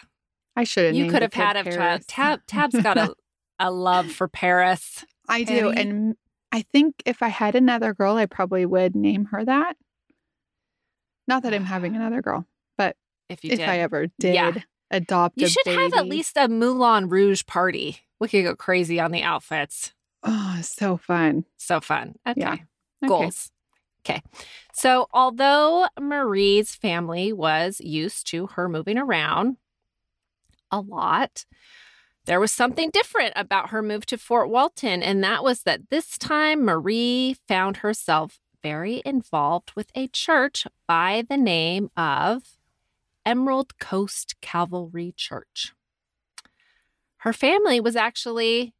I 0.55 0.65
should 0.65 0.87
have. 0.87 0.95
you 0.95 1.11
could 1.11 1.23
have 1.23 1.33
had 1.33 1.57
a 1.57 1.65
child. 1.65 2.07
Tab, 2.07 2.41
Tab's 2.47 2.81
got 2.81 2.99
a, 2.99 3.15
a 3.59 3.71
love 3.71 4.11
for 4.11 4.29
Paris. 4.29 5.05
I 5.29 5.45
do, 5.45 5.71
Patty. 5.71 5.81
and 5.81 6.17
I 6.53 6.62
think 6.62 7.03
if 7.07 7.23
I 7.23 7.29
had 7.29 7.55
another 7.55 7.95
girl, 7.95 8.17
I 8.17 8.26
probably 8.26 8.67
would 8.67 8.95
name 8.95 9.26
her 9.26 9.45
that. 9.45 9.76
Not 11.26 11.43
that 11.43 11.55
I'm 11.55 11.65
having 11.65 11.95
ah. 11.95 11.97
another 11.97 12.23
girl, 12.23 12.47
but 12.76 12.97
If 13.29 13.45
you 13.45 13.53
if 13.53 13.59
did, 13.59 13.69
I 13.69 13.79
ever 13.79 14.07
did 14.19 14.35
Yeah. 14.35 14.53
adopt, 14.91 15.41
you 15.41 15.49
should 15.49 15.67
have 15.67 15.95
at 15.95 16.07
least 16.07 16.37
a 16.37 16.49
Moulin 16.49 17.09
Rouge 17.09 17.45
party. 17.47 17.99
We 18.21 18.29
could 18.29 18.45
go 18.45 18.57
crazy 18.57 18.99
on 19.01 19.11
the 19.11 19.23
outfits. 19.23 19.93
Oh, 20.23 20.59
so 20.63 20.97
fun. 20.97 21.45
So 21.57 21.81
fun. 21.81 22.17
Okay. 22.27 22.41
Yeah. 22.41 22.53
Okay. 22.53 23.09
Goals. 23.09 23.51
Okay. 24.01 24.23
So, 24.73 25.09
although 25.13 25.89
Marie's 26.01 26.75
family 26.75 27.33
was 27.33 27.81
used 27.81 28.27
to 28.29 28.47
her 28.49 28.69
moving 28.69 28.99
around 28.99 29.57
a 30.71 30.81
lot, 30.81 31.45
there 32.25 32.41
was 32.41 32.53
something 32.53 32.91
different 32.91 33.33
about 33.37 33.71
her 33.71 33.83
move 33.83 34.07
to 34.07 34.19
Fort 34.19 34.49
Walton, 34.49 35.03
and 35.03 35.23
that 35.23 35.45
was 35.45 35.63
that 35.63 35.91
this 35.91 36.19
time 36.19 36.65
Marie 36.65 37.37
found 37.47 37.79
herself 37.79 38.39
very 38.63 39.01
involved 39.05 39.73
with 39.77 39.91
a 39.95 40.09
church 40.09 40.67
by 40.89 41.25
the 41.29 41.37
name 41.37 41.91
of 41.97 42.59
Emerald 43.25 43.79
Coast 43.79 44.35
Cavalry 44.41 45.15
Church. 45.17 45.73
Her 47.19 47.33
family 47.33 47.81
was 47.81 47.97
actually 47.97 48.75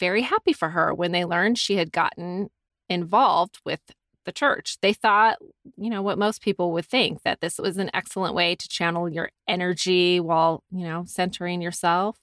very 0.00 0.22
happy 0.22 0.52
for 0.52 0.70
her 0.70 0.94
when 0.94 1.12
they 1.12 1.24
learned 1.24 1.58
she 1.58 1.76
had 1.76 1.92
gotten 1.92 2.50
involved 2.88 3.58
with 3.64 3.80
the 4.24 4.32
church. 4.32 4.78
They 4.80 4.92
thought, 4.92 5.38
you 5.76 5.90
know, 5.90 6.02
what 6.02 6.18
most 6.18 6.42
people 6.42 6.72
would 6.72 6.84
think 6.86 7.22
that 7.22 7.40
this 7.40 7.58
was 7.58 7.78
an 7.78 7.90
excellent 7.94 8.34
way 8.34 8.54
to 8.54 8.68
channel 8.68 9.08
your 9.08 9.30
energy 9.48 10.20
while, 10.20 10.62
you 10.70 10.84
know, 10.84 11.04
centering 11.06 11.60
yourself. 11.62 12.16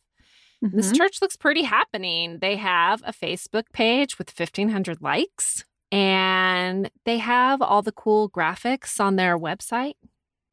This 0.76 0.92
Mhm. 0.92 0.96
church 0.98 1.22
looks 1.22 1.36
pretty 1.38 1.64
happening. 1.64 2.40
They 2.40 2.56
have 2.58 3.02
a 3.06 3.14
Facebook 3.14 3.72
page 3.74 4.18
with 4.18 4.30
1,500 4.30 5.02
likes 5.02 5.66
and 5.92 6.90
they 7.06 7.20
have 7.20 7.62
all 7.62 7.82
the 7.82 7.92
cool 7.92 8.30
graphics 8.30 9.00
on 9.00 9.16
their 9.16 9.38
website, 9.38 9.96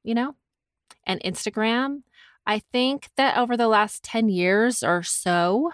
you 0.04 0.14
know, 0.14 0.36
and 1.06 1.20
Instagram. 1.22 2.02
I 2.46 2.60
think 2.72 3.10
that 3.16 3.36
over 3.36 3.56
the 3.56 3.68
last 3.68 4.02
10 4.02 4.28
years 4.28 4.82
or 4.82 5.02
so, 5.02 5.72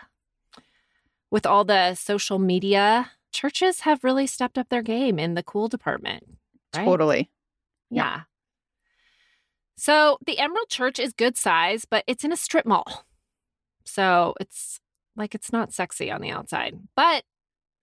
with 1.30 1.46
all 1.46 1.64
the 1.64 1.94
social 1.94 2.38
media, 2.38 3.10
churches 3.32 3.80
have 3.80 4.04
really 4.04 4.26
stepped 4.26 4.58
up 4.58 4.68
their 4.68 4.82
game 4.82 5.18
in 5.18 5.34
the 5.34 5.42
cool 5.42 5.68
department. 5.68 6.24
right? 6.74 6.84
Totally. 6.84 7.30
Yeah. 7.90 8.22
So 9.76 10.18
the 10.26 10.38
Emerald 10.38 10.68
Church 10.68 10.98
is 10.98 11.12
good 11.12 11.36
size, 11.36 11.84
but 11.84 12.04
it's 12.06 12.24
in 12.24 12.32
a 12.32 12.36
strip 12.36 12.66
mall. 12.66 13.04
So 13.84 14.34
it's 14.40 14.80
like 15.16 15.34
it's 15.34 15.52
not 15.52 15.72
sexy 15.72 16.10
on 16.10 16.20
the 16.20 16.30
outside. 16.30 16.78
But 16.94 17.24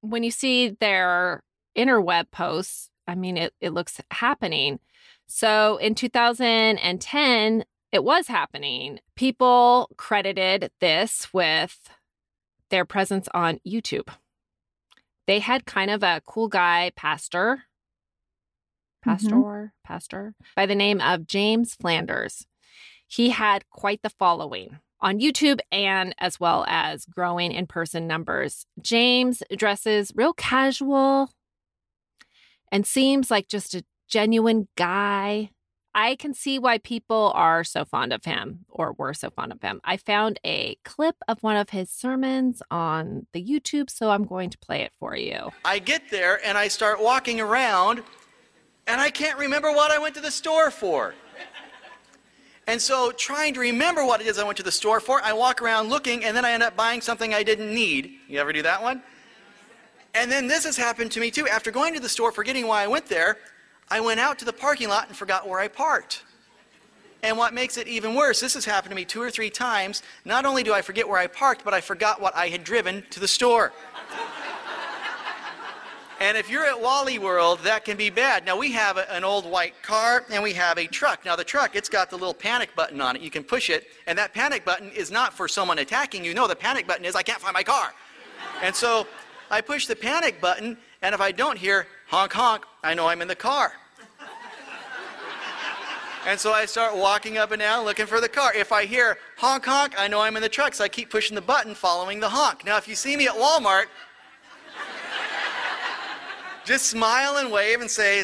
when 0.01 0.23
you 0.23 0.31
see 0.31 0.69
their 0.69 1.41
interweb 1.75 2.31
posts, 2.31 2.89
I 3.07 3.15
mean, 3.15 3.37
it, 3.37 3.53
it 3.59 3.73
looks 3.73 3.99
happening. 4.11 4.79
So 5.27 5.77
in 5.77 5.95
2010, 5.95 7.65
it 7.95 8.03
was 8.03 8.27
happening. 8.27 8.99
People 9.15 9.89
credited 9.95 10.69
this 10.81 11.33
with 11.33 11.79
their 12.69 12.83
presence 12.83 13.29
on 13.33 13.59
YouTube. 13.65 14.09
They 15.27 15.39
had 15.39 15.65
kind 15.65 15.89
of 15.89 16.03
a 16.03 16.21
cool 16.25 16.49
guy 16.49 16.91
pastor 16.95 17.63
mm-hmm. 19.05 19.27
pastor, 19.29 19.73
pastor, 19.85 20.35
by 20.55 20.65
the 20.65 20.75
name 20.75 20.99
of 20.99 21.27
James 21.27 21.75
Flanders. 21.75 22.45
He 23.07 23.29
had 23.29 23.69
quite 23.69 24.01
the 24.01 24.09
following 24.09 24.79
on 24.99 25.19
YouTube 25.19 25.59
and 25.71 26.13
as 26.17 26.39
well 26.39 26.65
as 26.67 27.05
growing 27.05 27.51
in 27.51 27.67
person 27.67 28.07
numbers. 28.07 28.65
James 28.81 29.41
dresses 29.55 30.11
real 30.15 30.33
casual 30.33 31.29
and 32.71 32.85
seems 32.85 33.29
like 33.29 33.47
just 33.47 33.75
a 33.75 33.85
genuine 34.09 34.67
guy. 34.75 35.51
I 35.97 36.17
can 36.17 36.33
see 36.33 36.59
why 36.59 36.77
people 36.77 37.31
are 37.35 37.63
so 37.63 37.85
fond 37.85 38.11
of 38.11 38.25
him 38.25 38.65
or 38.69 38.91
were 38.91 39.13
so 39.13 39.29
fond 39.29 39.53
of 39.53 39.61
him. 39.61 39.79
I 39.85 39.95
found 39.95 40.41
a 40.43 40.75
clip 40.83 41.15
of 41.25 41.41
one 41.41 41.55
of 41.55 41.69
his 41.69 41.89
sermons 41.89 42.61
on 42.69 43.27
the 43.31 43.41
YouTube, 43.41 43.89
so 43.89 44.09
I'm 44.09 44.25
going 44.25 44.49
to 44.49 44.57
play 44.57 44.81
it 44.81 44.91
for 44.99 45.15
you. 45.15 45.53
I 45.63 45.79
get 45.79 46.11
there 46.11 46.45
and 46.45 46.57
I 46.57 46.67
start 46.67 47.01
walking 47.01 47.39
around 47.39 48.03
and 48.85 48.99
I 48.99 49.09
can't 49.09 49.39
remember 49.39 49.71
what 49.71 49.89
I 49.89 49.97
went 49.97 50.15
to 50.15 50.21
the 50.21 50.31
store 50.31 50.69
for. 50.69 51.15
And 52.67 52.81
so, 52.81 53.11
trying 53.11 53.53
to 53.53 53.59
remember 53.59 54.03
what 54.03 54.21
it 54.21 54.27
is 54.27 54.39
I 54.39 54.43
went 54.43 54.57
to 54.57 54.63
the 54.63 54.71
store 54.71 54.99
for, 54.99 55.21
I 55.23 55.33
walk 55.33 55.61
around 55.61 55.89
looking 55.89 56.25
and 56.25 56.35
then 56.35 56.43
I 56.43 56.51
end 56.51 56.63
up 56.63 56.75
buying 56.75 56.99
something 56.99 57.31
I 57.31 57.43
didn't 57.43 57.73
need. 57.73 58.15
You 58.27 58.39
ever 58.39 58.51
do 58.51 58.63
that 58.63 58.81
one? 58.81 59.03
And 60.15 60.31
then 60.31 60.47
this 60.47 60.65
has 60.65 60.75
happened 60.75 61.11
to 61.11 61.19
me 61.19 61.29
too. 61.29 61.47
After 61.47 61.69
going 61.69 61.93
to 61.93 61.99
the 61.99 62.09
store, 62.09 62.31
forgetting 62.31 62.67
why 62.67 62.83
I 62.83 62.87
went 62.87 63.05
there, 63.05 63.37
I 63.89 63.99
went 63.99 64.19
out 64.19 64.39
to 64.39 64.45
the 64.45 64.53
parking 64.53 64.89
lot 64.89 65.07
and 65.07 65.15
forgot 65.15 65.47
where 65.47 65.59
I 65.59 65.67
parked. 65.67 66.23
And 67.21 67.37
what 67.37 67.53
makes 67.53 67.77
it 67.77 67.87
even 67.87 68.13
worse, 68.13 68.39
this 68.39 68.53
has 68.53 68.65
happened 68.65 68.91
to 68.91 68.95
me 68.95 69.05
two 69.05 69.21
or 69.21 69.31
three 69.31 69.49
times. 69.49 70.03
Not 70.25 70.45
only 70.45 70.63
do 70.63 70.73
I 70.73 70.81
forget 70.81 71.07
where 71.07 71.17
I 71.17 71.27
parked, 71.27 71.63
but 71.63 71.73
I 71.73 71.81
forgot 71.81 72.21
what 72.21 72.35
I 72.35 72.49
had 72.49 72.63
driven 72.63 73.03
to 73.11 73.19
the 73.19 73.27
store. 73.27 73.71
And 76.21 76.37
if 76.37 76.49
you're 76.49 76.65
at 76.65 76.79
Wally 76.79 77.19
World, 77.19 77.59
that 77.63 77.83
can 77.83 77.97
be 77.97 78.09
bad. 78.09 78.45
Now, 78.45 78.55
we 78.55 78.71
have 78.71 78.97
a- 78.97 79.11
an 79.11 79.25
old 79.25 79.45
white 79.45 79.81
car 79.81 80.23
and 80.29 80.41
we 80.41 80.53
have 80.53 80.77
a 80.77 80.87
truck. 80.87 81.25
Now, 81.25 81.35
the 81.35 81.43
truck, 81.43 81.75
it's 81.75 81.89
got 81.89 82.09
the 82.09 82.15
little 82.15 82.33
panic 82.33 82.73
button 82.73 83.01
on 83.01 83.17
it. 83.17 83.21
You 83.21 83.29
can 83.29 83.43
push 83.43 83.69
it, 83.69 83.91
and 84.07 84.17
that 84.17 84.33
panic 84.33 84.63
button 84.63 84.91
is 84.91 85.11
not 85.11 85.33
for 85.33 85.49
someone 85.49 85.77
attacking 85.79 86.23
you. 86.23 86.33
No, 86.33 86.47
the 86.47 86.55
panic 86.55 86.87
button 86.87 87.03
is, 87.03 87.15
I 87.15 87.21
can't 87.23 87.41
find 87.41 87.53
my 87.53 87.63
car. 87.63 87.93
And 88.61 88.73
so 88.73 89.07
I 89.51 89.59
push 89.59 89.87
the 89.87 89.95
panic 89.95 90.39
button, 90.39 90.77
and 91.01 91.13
if 91.13 91.19
I 91.19 91.33
don't 91.33 91.57
hear, 91.57 91.85
honk, 92.15 92.31
honk, 92.31 92.63
I 92.81 92.93
know 92.93 93.07
I'm 93.07 93.21
in 93.21 93.27
the 93.27 93.35
car. 93.35 93.73
And 96.25 96.39
so 96.39 96.53
I 96.53 96.65
start 96.65 96.95
walking 96.95 97.37
up 97.37 97.51
and 97.51 97.59
down 97.59 97.83
looking 97.83 98.05
for 98.05 98.21
the 98.21 98.29
car. 98.29 98.53
If 98.55 98.71
I 98.71 98.85
hear 98.85 99.17
honk, 99.37 99.65
honk, 99.65 99.93
I 99.99 100.07
know 100.07 100.21
I'm 100.21 100.37
in 100.37 100.41
the 100.41 100.47
truck. 100.47 100.73
So 100.73 100.85
I 100.85 100.87
keep 100.87 101.09
pushing 101.09 101.35
the 101.35 101.41
button 101.41 101.75
following 101.75 102.21
the 102.21 102.29
honk. 102.29 102.63
Now, 102.65 102.77
if 102.77 102.87
you 102.87 102.95
see 102.95 103.17
me 103.17 103.27
at 103.27 103.33
Walmart, 103.35 103.87
just 106.63 106.85
smile 106.87 107.35
and 107.37 107.51
wave 107.51 107.81
and 107.81 107.91
say, 107.91 108.23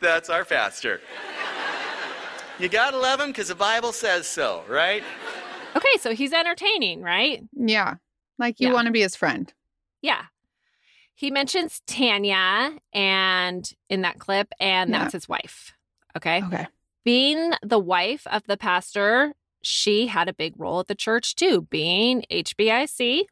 That's 0.00 0.28
our 0.28 0.44
pastor. 0.44 1.00
You 2.58 2.68
gotta 2.68 2.98
love 2.98 3.20
him 3.20 3.28
because 3.28 3.48
the 3.48 3.54
Bible 3.54 3.92
says 3.92 4.28
so, 4.28 4.62
right? 4.68 5.02
Okay, 5.74 5.96
so 5.98 6.14
he's 6.14 6.32
entertaining, 6.34 7.00
right? 7.00 7.42
Yeah. 7.56 7.94
Like 8.38 8.60
you 8.60 8.68
Yeah. 8.68 8.74
want 8.74 8.86
to 8.86 8.92
be 8.92 9.00
his 9.00 9.16
friend. 9.16 9.52
Yeah. 10.02 10.24
He 11.14 11.30
mentions 11.30 11.80
Tanya 11.86 12.78
and 12.92 13.70
in 13.88 14.02
that 14.02 14.18
clip, 14.18 14.52
and 14.58 14.90
Yeah. 14.90 14.98
that's 15.00 15.12
his 15.12 15.28
wife. 15.28 15.72
Okay. 16.16 16.42
Okay. 16.44 16.66
Being 17.04 17.52
the 17.62 17.78
wife 17.78 18.26
of 18.28 18.44
the 18.46 18.56
pastor, 18.56 19.34
she 19.62 20.08
had 20.08 20.28
a 20.28 20.32
big 20.34 20.54
role 20.58 20.80
at 20.80 20.86
the 20.88 20.94
church 20.94 21.34
too, 21.36 21.62
being 21.70 22.24
HBIC, 22.30 23.26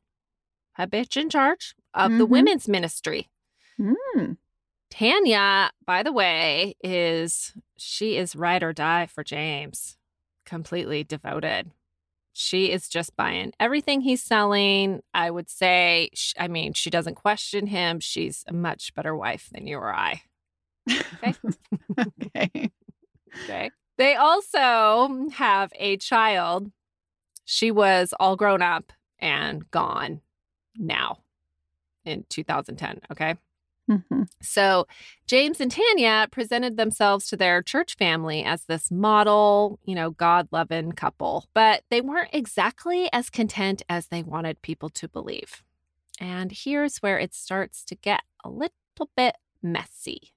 a 0.78 0.86
bitch 0.86 1.16
in 1.16 1.28
charge 1.28 1.74
of 1.94 2.12
the 2.12 2.26
Mhm. 2.26 2.30
women's 2.30 2.68
ministry. 2.68 3.28
Mm. 3.78 4.36
Tanya, 4.90 5.72
by 5.84 6.02
the 6.02 6.12
way, 6.12 6.74
is 6.84 7.54
she 7.78 8.16
is 8.16 8.36
ride 8.36 8.62
or 8.62 8.72
die 8.72 9.06
for 9.06 9.24
James, 9.24 9.96
completely 10.44 11.02
devoted. 11.02 11.70
She 12.32 12.70
is 12.70 12.88
just 12.88 13.14
buying 13.16 13.52
everything 13.60 14.00
he's 14.00 14.22
selling. 14.22 15.00
I 15.12 15.30
would 15.30 15.50
say, 15.50 16.10
I 16.38 16.48
mean, 16.48 16.72
she 16.72 16.90
doesn't 16.90 17.14
question 17.14 17.66
him. 17.66 18.00
She's 18.00 18.44
a 18.48 18.52
much 18.52 18.94
better 18.94 19.14
wife 19.14 19.48
than 19.52 19.66
you 19.66 19.76
or 19.76 19.94
I. 19.94 20.22
Okay. 20.90 21.34
okay. 22.00 22.70
Okay. 23.44 23.70
They 23.98 24.14
also 24.14 25.28
have 25.32 25.72
a 25.78 25.96
child. 25.98 26.70
She 27.44 27.70
was 27.70 28.14
all 28.18 28.36
grown 28.36 28.62
up 28.62 28.92
and 29.18 29.70
gone 29.70 30.22
now 30.76 31.18
in 32.04 32.24
2010. 32.28 33.00
Okay. 33.10 33.36
Mhm. 33.90 34.28
So 34.40 34.86
James 35.26 35.60
and 35.60 35.70
Tanya 35.70 36.28
presented 36.30 36.76
themselves 36.76 37.26
to 37.28 37.36
their 37.36 37.62
church 37.62 37.96
family 37.96 38.44
as 38.44 38.64
this 38.64 38.90
model, 38.90 39.80
you 39.84 39.94
know, 39.94 40.10
God 40.10 40.48
loving 40.52 40.92
couple, 40.92 41.48
but 41.52 41.82
they 41.90 42.00
weren't 42.00 42.30
exactly 42.32 43.08
as 43.12 43.28
content 43.28 43.82
as 43.88 44.06
they 44.08 44.22
wanted 44.22 44.62
people 44.62 44.88
to 44.90 45.08
believe. 45.08 45.62
And 46.20 46.52
here's 46.52 46.98
where 46.98 47.18
it 47.18 47.34
starts 47.34 47.84
to 47.86 47.96
get 47.96 48.22
a 48.44 48.48
little 48.50 49.10
bit 49.16 49.36
messy. 49.62 50.32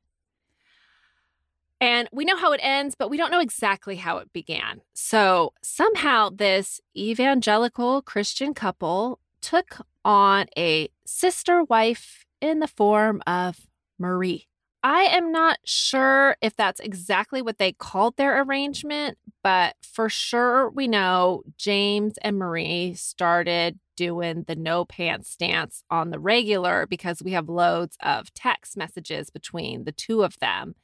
And 1.82 2.08
we 2.12 2.26
know 2.26 2.38
how 2.38 2.54
it 2.54 2.62
ends, 2.64 2.96
but 2.98 3.10
we 3.10 3.18
don't 3.18 3.32
know 3.32 3.40
exactly 3.42 3.98
how 3.98 4.18
it 4.18 4.32
began. 4.34 4.82
So 4.94 5.54
somehow 5.62 6.30
this 6.30 6.80
evangelical 6.96 8.02
Christian 8.02 8.54
couple 8.54 9.20
took 9.42 9.78
on 10.04 10.48
a 10.58 10.90
sister 11.06 11.64
wife 11.64 12.25
in 12.46 12.60
the 12.60 12.68
form 12.68 13.22
of 13.28 13.58
Marie. 14.00 14.48
I 14.84 15.02
am 15.04 15.32
not 15.32 15.58
sure 15.66 16.38
if 16.42 16.56
that's 16.56 16.80
exactly 16.80 17.42
what 17.42 17.58
they 17.58 17.72
called 17.72 18.18
their 18.18 18.42
arrangement, 18.44 19.18
but 19.44 19.76
for 19.82 20.10
sure 20.10 20.70
we 20.70 20.88
know 20.88 21.42
James 21.58 22.20
and 22.22 22.38
Marie 22.38 22.94
started 22.94 23.80
doing 23.98 24.44
the 24.48 24.56
no 24.56 24.86
pants 24.86 25.36
dance 25.38 25.84
on 25.90 26.12
the 26.12 26.20
regular 26.20 26.86
because 26.86 27.24
we 27.24 27.32
have 27.32 27.50
loads 27.50 27.98
of 28.04 28.32
text 28.36 28.78
messages 28.78 29.32
between 29.32 29.86
the 29.86 29.92
two 29.92 30.24
of 30.24 30.38
them, 30.40 30.76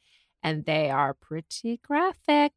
and 0.41 0.65
they 0.65 0.89
are 0.89 1.13
pretty 1.13 1.79
graphic. 1.85 2.53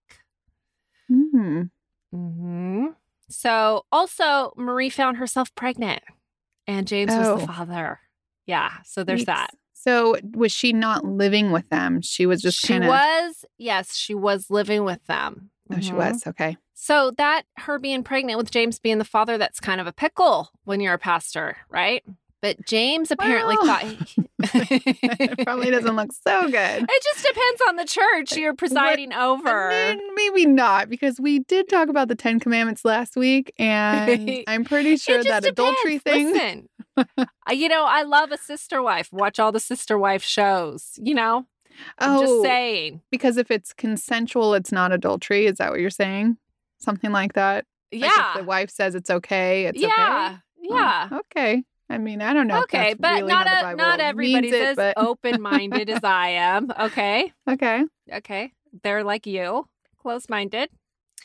Mm. 1.11 1.71
hmm 2.11 2.87
So, 3.29 3.85
also, 3.93 4.53
Marie 4.57 4.89
found 4.91 5.19
herself 5.19 5.55
pregnant, 5.55 6.03
and 6.67 6.87
James 6.87 7.13
was 7.15 7.29
Oh. 7.29 7.37
the 7.39 7.47
father. 7.47 8.01
Yeah, 8.47 8.71
so 8.85 9.05
there's 9.05 9.23
Yikes. 9.23 9.27
that. 9.27 9.51
So 9.73 10.17
was 10.35 10.51
she 10.53 10.73
not 10.73 11.05
living 11.05 11.51
with 11.53 11.69
them? 11.69 12.01
She 12.03 12.25
was 12.27 12.41
just 12.41 12.59
she 12.59 12.69
kind 12.69 12.85
of. 12.85 12.89
was, 12.89 13.45
yes, 13.59 13.95
she 13.97 14.15
was 14.15 14.51
living 14.51 14.85
with 14.85 15.05
them. 15.07 15.51
Oh, 15.73 15.81
she 15.81 15.91
Mhm. 15.93 15.97
was. 15.97 16.27
Okay. 16.27 16.57
So 16.75 17.13
that 17.19 17.43
her 17.59 17.79
being 17.79 18.03
pregnant 18.03 18.39
with 18.39 18.51
James 18.51 18.79
being 18.79 18.99
the 18.99 19.05
father, 19.05 19.39
that's 19.39 19.61
kind 19.61 19.81
of 19.81 19.87
a 19.87 19.93
pickle 19.93 20.51
when 20.65 20.81
you're 20.81 20.95
a 20.95 20.99
pastor, 20.99 21.57
right? 21.71 22.03
But 22.43 22.67
James 22.67 23.11
apparently 23.11 23.57
Well, 23.63 23.67
thought 23.79 23.85
it 24.39 25.39
probably 25.45 25.71
doesn't 25.71 25.97
look 25.97 26.13
so 26.13 26.43
good. 26.51 26.83
It 26.83 27.03
just 27.15 27.27
depends 27.27 27.61
on 27.69 27.77
the 27.77 27.85
church 27.87 28.37
you're 28.37 28.55
presiding 28.55 29.15
over. 29.15 29.71
I 29.71 29.95
mean, 29.95 30.15
maybe 30.15 30.47
not, 30.47 30.89
because 30.91 31.19
we 31.19 31.39
did 31.41 31.69
talk 31.71 31.89
about 31.89 32.09
the 32.09 32.15
Ten 32.15 32.41
Commandments 32.41 32.85
last 32.85 33.17
week, 33.17 33.53
and 33.59 34.43
I'm 34.47 34.65
pretty 34.65 34.97
sure 34.99 35.23
that 35.25 35.47
adultery 35.47 35.99
depends. 35.99 36.03
thing. 36.03 36.33
Listen, 36.33 36.69
you 37.51 37.69
know, 37.69 37.85
I 37.85 38.03
love 38.03 38.33
a 38.33 38.39
sister 38.39 38.83
wife. 38.83 39.13
Watch 39.13 39.39
all 39.39 39.53
the 39.53 39.61
sister 39.61 39.99
wife 39.99 40.23
shows. 40.23 40.99
You 41.03 41.15
know, 41.15 41.47
I'm 41.99 42.17
oh, 42.17 42.21
just 42.21 42.43
saying. 42.43 43.03
because 43.11 43.37
if 43.37 43.51
it's 43.51 43.73
consensual, 43.73 44.55
it's 44.55 44.73
not 44.73 44.93
adultery. 44.93 45.47
Is 45.47 45.59
that 45.59 45.71
what 45.71 45.81
you're 45.81 45.91
saying? 45.91 46.37
Something 46.79 47.13
like 47.13 47.35
that. 47.35 47.65
Like 47.93 48.03
Yeah, 48.03 48.33
if 48.33 48.39
the 48.39 48.45
wife 48.45 48.71
says 48.71 48.95
it's 48.95 49.11
okay, 49.11 49.67
it's 49.67 49.81
yeah, 49.81 49.89
okay. 49.89 50.39
Oh, 50.71 50.77
yeah. 50.77 51.09
okay. 51.13 51.65
I 51.91 51.99
mean, 51.99 52.23
I 52.23 52.33
don't 52.33 52.47
know. 52.47 52.59
if 52.59 52.65
Okay, 52.65 52.95
but 52.99 53.23
really 53.23 53.29
not 53.29 53.47
a, 53.47 53.77
not 53.77 54.01
everybody's 54.01 54.53
it, 54.53 54.63
as 54.63 54.77
but- 54.77 54.95
open 54.97 55.43
minded 55.43 55.91
as 55.91 56.03
I 56.03 56.31
am. 56.31 56.73
Okay, 56.79 57.33
okay. 57.49 57.85
okay, 58.13 58.53
they're 58.83 59.05
like 59.05 59.27
you, 59.27 59.69
close 60.01 60.29
minded. 60.29 60.71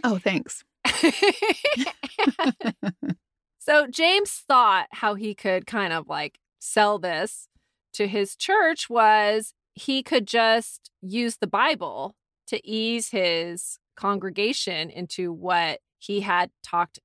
Oh, 0.04 0.18
thanks. 0.18 0.64
so 3.60 3.88
James 3.88 4.32
thought 4.32 4.88
how 4.92 5.16
he 5.16 5.36
could 5.36 5.68
kind 5.68 5.94
of 5.94 6.08
like 6.08 6.40
sell 6.60 7.00
this 7.00 7.48
to 7.94 8.08
his 8.08 8.36
church 8.36 8.90
was 8.90 9.54
he 9.74 10.04
could 10.04 10.28
just 10.28 10.92
use 11.02 11.38
the 11.38 11.48
Bible 11.48 12.16
to 12.48 12.66
ease 12.68 13.10
his 13.10 13.78
congregation 13.96 14.90
into 14.90 15.32
what 15.32 15.80
he 15.98 16.22
had 16.22 16.52
talked 16.64 17.00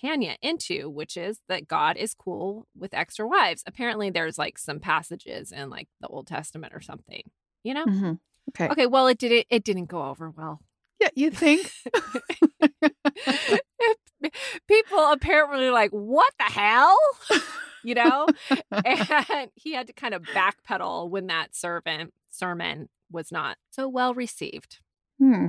Tanya 0.00 0.36
into, 0.42 0.90
which 0.90 1.16
is 1.16 1.40
that 1.48 1.66
God 1.66 1.96
is 1.96 2.14
cool 2.14 2.66
with 2.76 2.92
extra 2.92 3.26
wives. 3.26 3.62
Apparently, 3.66 4.10
there's 4.10 4.38
like 4.38 4.58
some 4.58 4.78
passages 4.78 5.52
in 5.52 5.70
like 5.70 5.88
the 6.00 6.08
Old 6.08 6.26
Testament 6.26 6.74
or 6.74 6.82
something, 6.82 7.22
you 7.64 7.74
know? 7.74 7.86
Mhm. 7.86 8.18
Okay. 8.50 8.68
Okay, 8.68 8.86
well, 8.86 9.06
it 9.08 9.18
didn't. 9.18 9.46
It 9.50 9.64
didn't 9.64 9.86
go 9.86 10.04
over 10.04 10.30
well. 10.30 10.60
Yeah, 11.00 11.08
you 11.14 11.30
think? 11.30 11.72
People 14.68 15.12
apparently 15.12 15.70
like, 15.70 15.90
"What 15.90 16.32
the 16.38 16.44
hell?" 16.44 16.98
you 17.84 17.94
know, 17.94 18.26
and 18.84 19.50
he 19.54 19.74
had 19.74 19.86
to 19.86 19.92
kind 19.92 20.14
of 20.14 20.22
backpedal 20.22 21.08
when 21.08 21.28
that 21.28 21.54
servant 21.54 22.12
sermon 22.28 22.88
was 23.10 23.30
not 23.30 23.56
so 23.70 23.88
well 23.88 24.14
received. 24.14 24.80
Hmm. 25.18 25.48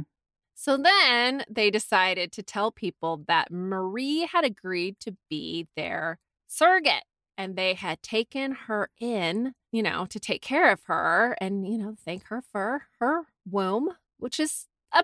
So 0.54 0.78
then 0.78 1.44
they 1.50 1.70
decided 1.70 2.32
to 2.34 2.44
tell 2.44 2.72
people 2.72 3.24
that 3.28 3.52
Marie 3.52 4.28
had 4.32 4.44
agreed 4.44 5.00
to 5.02 5.16
be 5.30 5.68
their 5.76 6.18
surrogate 6.48 7.04
and 7.38 7.56
they 7.56 7.76
had 7.76 8.02
taken 8.02 8.54
her 8.68 8.90
in, 9.00 9.54
you 9.72 9.84
know, 9.84 10.08
to 10.08 10.20
take 10.20 10.42
care 10.42 10.72
of 10.72 10.82
her 10.86 11.38
and, 11.40 11.68
you 11.68 11.78
know, 11.78 11.96
thank 12.04 12.26
her 12.26 12.42
for 12.42 12.84
her 13.00 13.24
womb, 13.50 13.90
which 14.18 14.40
is 14.40 14.66
a 14.92 15.04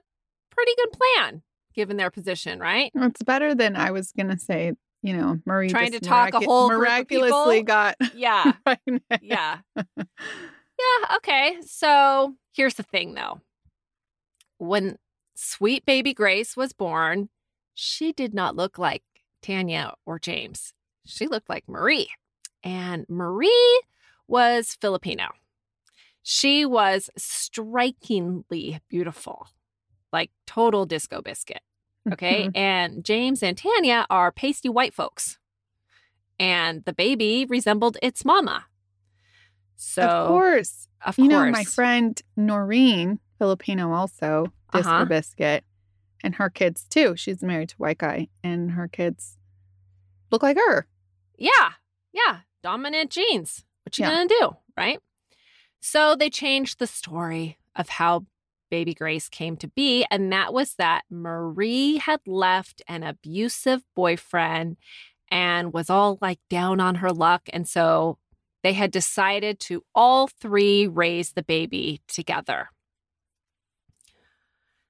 pretty 0.50 0.72
good 0.76 0.92
plan 0.92 1.44
given 1.74 1.98
their 1.98 2.12
position, 2.12 2.60
right? 2.60 2.92
Well, 2.94 3.08
It's 3.10 3.24
better 3.24 3.54
than 3.56 3.76
I 3.76 3.92
was 3.92 4.12
gonna 4.18 4.38
say. 4.38 4.74
You 5.06 5.18
know, 5.18 5.40
Marie 5.46 5.68
Trying 5.68 5.92
just 5.92 6.04
to 6.04 6.10
talk 6.10 6.30
a 6.34 6.38
miracu- 6.40 6.46
whole 6.46 6.70
group 6.70 6.80
of 6.80 6.84
miraculously 6.88 7.62
got 7.64 7.98
Yeah. 8.16 8.54
Yeah. 9.22 9.58
yeah. 9.98 11.16
Okay. 11.18 11.58
So 11.66 12.36
here's 12.54 12.76
the 12.76 12.84
thing 12.84 13.14
though. 13.14 13.42
When 14.60 14.98
sweet 15.36 15.86
baby 15.86 16.14
Grace 16.14 16.56
was 16.56 16.72
born, 16.72 17.28
she 17.74 18.14
did 18.14 18.34
not 18.34 18.56
look 18.56 18.78
like 18.78 19.04
Tanya 19.42 19.94
or 20.06 20.20
James. 20.20 20.74
She 21.06 21.28
looked 21.28 21.50
like 21.50 21.68
Marie. 21.68 22.10
And 22.64 23.06
Marie 23.10 23.82
was 24.26 24.78
Filipino. 24.80 25.32
She 26.22 26.66
was 26.66 27.10
strikingly 27.18 28.80
beautiful, 28.90 29.48
like 30.14 30.32
total 30.48 30.86
disco 30.86 31.22
biscuit. 31.22 31.62
Okay. 32.12 32.50
and 32.54 33.04
James 33.06 33.42
and 33.42 33.58
Tanya 33.58 34.06
are 34.10 34.32
pasty 34.32 34.68
white 34.70 34.94
folks. 34.94 35.40
And 36.40 36.84
the 36.86 36.94
baby 36.94 37.46
resembled 37.48 37.98
its 38.02 38.24
mama. 38.26 38.66
So, 39.76 40.02
of 40.04 40.28
course. 40.28 40.88
of 41.06 41.18
you 41.18 41.30
course. 41.30 41.32
know, 41.46 41.52
my 41.52 41.64
friend 41.64 42.22
Noreen, 42.36 43.20
Filipino 43.40 43.92
also, 43.94 44.48
disco 44.72 44.90
Uh-huh. 44.90 45.06
biscuit, 45.06 45.64
and 46.24 46.36
her 46.36 46.50
kids 46.50 46.86
too. 46.90 47.16
She's 47.16 47.42
married 47.42 47.70
to 47.70 47.76
a 47.76 47.84
white 47.84 47.98
guy, 47.98 48.28
and 48.44 48.72
her 48.72 48.88
kids 48.88 49.38
look 50.32 50.44
like 50.44 50.58
her. 50.58 50.88
Yeah. 51.38 51.74
Yeah. 52.12 52.40
Dominant 52.62 53.12
genes. 53.12 53.66
What 53.86 53.98
you 53.98 54.06
Yeah. 54.06 54.12
gonna 54.12 54.28
do? 54.28 54.58
Right. 54.78 55.00
So 55.80 56.16
they 56.16 56.30
changed 56.30 56.80
the 56.80 56.88
story 56.88 57.58
of 57.76 57.90
how 57.90 58.26
baby 58.74 58.96
Grace 58.96 59.30
came 59.30 59.56
to 59.58 59.68
be, 59.68 60.04
and 60.10 60.34
that 60.34 60.52
was 60.52 60.74
that 60.80 61.04
Marie 61.08 61.98
had 61.98 62.22
left 62.26 62.82
an 62.88 63.04
abusive 63.04 63.84
boyfriend 63.96 64.78
and 65.30 65.72
was 65.72 65.92
all 65.92 66.18
like 66.22 66.40
down 66.50 66.80
on 66.80 66.96
her 66.96 67.12
luck. 67.12 67.44
And 67.54 67.68
so 67.68 68.18
they 68.64 68.74
had 68.74 68.90
decided 68.90 69.60
to 69.60 69.84
all 69.94 70.28
three 70.28 70.88
raise 70.88 71.34
the 71.34 71.44
baby 71.44 72.02
together. 72.08 72.70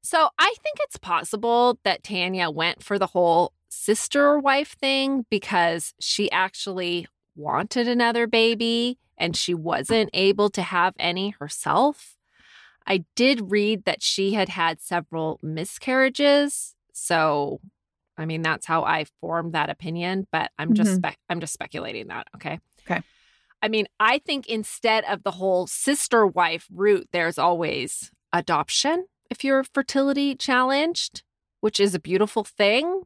So 0.01 0.29
I 0.39 0.55
think 0.63 0.77
it's 0.79 0.95
possible 0.95 1.77
that 1.83 2.03
Tanya 2.03 2.49
went 2.49 2.81
for 2.81 2.97
the 2.97 3.07
whole 3.07 3.51
sister 3.67 4.39
wife 4.39 4.77
thing 4.79 5.25
because 5.29 5.93
she 5.99 6.31
actually 6.31 7.05
wanted 7.35 7.89
another 7.89 8.27
baby 8.27 8.97
and 9.17 9.35
she 9.35 9.53
wasn't 9.53 10.09
able 10.13 10.49
to 10.51 10.61
have 10.61 10.93
any 10.97 11.31
herself. 11.31 12.12
I 12.87 13.05
did 13.15 13.51
read 13.51 13.85
that 13.85 14.01
she 14.03 14.33
had 14.33 14.49
had 14.49 14.81
several 14.81 15.39
miscarriages. 15.41 16.75
So, 16.93 17.59
I 18.17 18.25
mean, 18.25 18.41
that's 18.41 18.65
how 18.65 18.83
I 18.83 19.05
formed 19.21 19.53
that 19.53 19.69
opinion, 19.69 20.27
but 20.31 20.51
I'm 20.59 20.73
just 20.73 21.01
Mhm. 21.01 21.11
spe- 21.11 21.17
I'm 21.29 21.39
just 21.39 21.53
speculating 21.53 22.07
that, 22.07 22.27
okay? 22.35 22.59
Okay. 22.85 23.01
I 23.61 23.67
mean, 23.69 23.87
I 23.99 24.19
think 24.19 24.47
instead 24.47 25.05
of 25.05 25.23
the 25.23 25.31
whole 25.31 25.67
sister 25.67 26.27
wife 26.27 26.67
route, 26.71 27.07
there's 27.11 27.37
always 27.37 28.11
adoption 28.33 29.07
if 29.29 29.43
you're 29.43 29.63
fertility 29.63 30.35
challenged, 30.35 31.23
which 31.61 31.79
is 31.79 31.95
a 31.95 31.99
beautiful 31.99 32.43
thing. 32.43 33.03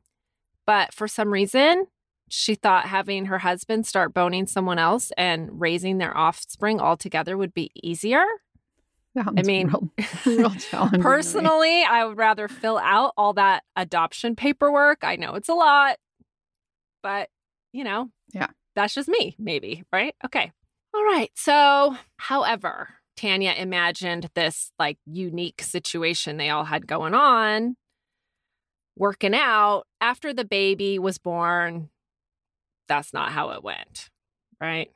But 0.66 0.94
for 0.94 1.08
some 1.08 1.32
reason, 1.32 1.88
she 2.30 2.56
thought 2.56 2.88
having 2.88 3.26
her 3.28 3.38
husband 3.40 3.86
start 3.88 4.14
boning 4.14 4.48
someone 4.48 4.80
else 4.80 5.12
and 5.18 5.62
raising 5.62 5.98
their 6.00 6.18
offspring 6.18 6.80
all 6.82 6.98
together 6.98 7.38
would 7.38 7.54
be 7.54 7.72
easier. 7.82 8.26
Sounds 9.24 9.48
mean, 9.48 9.68
real, 9.68 9.90
real 10.26 10.50
challenging. 10.52 11.02
Personally, 11.02 11.84
I 11.84 12.06
would 12.06 12.18
rather 12.18 12.48
fill 12.48 12.78
out 12.78 13.14
all 13.18 13.34
that 13.34 13.64
adoption 13.76 14.36
paperwork. 14.36 15.00
I 15.04 15.16
know 15.16 15.36
it's 15.36 15.50
a 15.50 15.54
lot, 15.54 15.98
but 17.04 17.30
you 17.74 17.84
know, 17.84 18.10
Yeah. 18.34 18.48
that's 18.76 18.94
just 18.94 19.10
me, 19.10 19.36
maybe, 19.40 19.84
right? 19.92 20.16
Okay. 20.26 20.52
All 20.94 21.04
right. 21.04 21.30
So, 21.36 21.96
however, 22.18 22.90
Tanya 23.16 23.54
imagined 23.58 24.30
this 24.36 24.72
like 24.80 24.98
unique 25.06 25.62
situation 25.62 26.38
they 26.38 26.50
all 26.50 26.66
had 26.66 26.88
going 26.88 27.14
on, 27.14 27.76
working 28.96 29.34
out 29.36 29.84
after 30.02 30.34
the 30.34 30.46
baby 30.46 30.98
was 31.00 31.18
born. 31.18 31.90
That's 32.88 33.14
not 33.14 33.32
how 33.32 33.50
it 33.52 33.64
went, 33.64 34.10
right? 34.62 34.90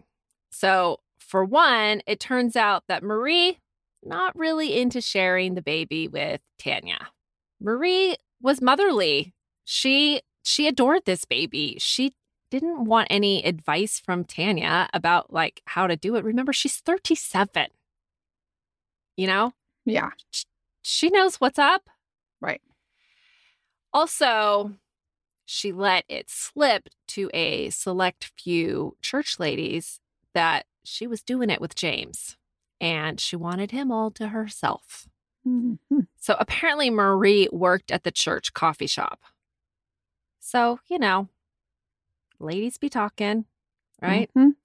So, 0.52 1.00
for 1.20 1.44
one, 1.46 2.02
it 2.08 2.20
turns 2.20 2.56
out 2.56 2.84
that 2.88 3.04
Marie 3.04 3.60
not 4.04 4.38
really 4.38 4.80
into 4.80 5.02
sharing 5.02 5.56
the 5.56 5.62
baby 5.62 6.08
with 6.08 6.42
Tanya. 6.58 7.10
Marie 7.60 8.16
was 8.42 8.62
motherly. 8.62 9.34
She 9.64 10.22
she 10.44 10.68
adored 10.68 11.06
this 11.06 11.26
baby. 11.26 11.78
She 11.80 12.14
didn't 12.50 12.86
want 12.86 13.08
any 13.10 13.44
advice 13.44 14.00
from 14.00 14.26
Tanya 14.26 14.90
about 14.94 15.32
like 15.32 15.62
how 15.66 15.88
to 15.88 15.96
do 15.96 16.16
it. 16.16 16.24
Remember, 16.24 16.52
she's 16.52 16.78
37. 16.78 17.68
You 19.16 19.28
know? 19.28 19.54
Yeah. 19.86 20.10
She 20.82 21.10
knows 21.10 21.36
what's 21.36 21.60
up. 21.60 21.90
Right. 22.42 22.62
Also, 23.94 24.74
she 25.46 25.72
let 25.72 26.06
it 26.10 26.30
slip 26.30 26.90
to 27.10 27.30
a 27.34 27.70
select 27.70 28.32
few 28.38 28.98
church 29.02 29.40
ladies 29.40 30.00
that 30.34 30.66
she 30.84 31.08
was 31.08 31.22
doing 31.22 31.50
it 31.50 31.62
with 31.62 31.76
James 31.76 32.38
and 32.82 33.20
she 33.22 33.38
wanted 33.38 33.72
him 33.72 33.92
all 33.92 34.12
to 34.12 34.30
herself. 34.30 35.08
Mhm. 35.48 35.80
So 36.18 36.36
apparently, 36.40 36.90
Marie 36.90 37.48
worked 37.52 37.92
at 37.92 38.04
the 38.04 38.12
church 38.12 38.54
coffee 38.54 38.88
shop. 38.88 39.22
So, 40.40 40.80
you 40.88 41.00
know, 41.00 41.30
ladies 42.40 42.78
be 42.78 42.90
talking, 42.90 43.46
right? 44.02 44.30
Mhm. 44.36 44.56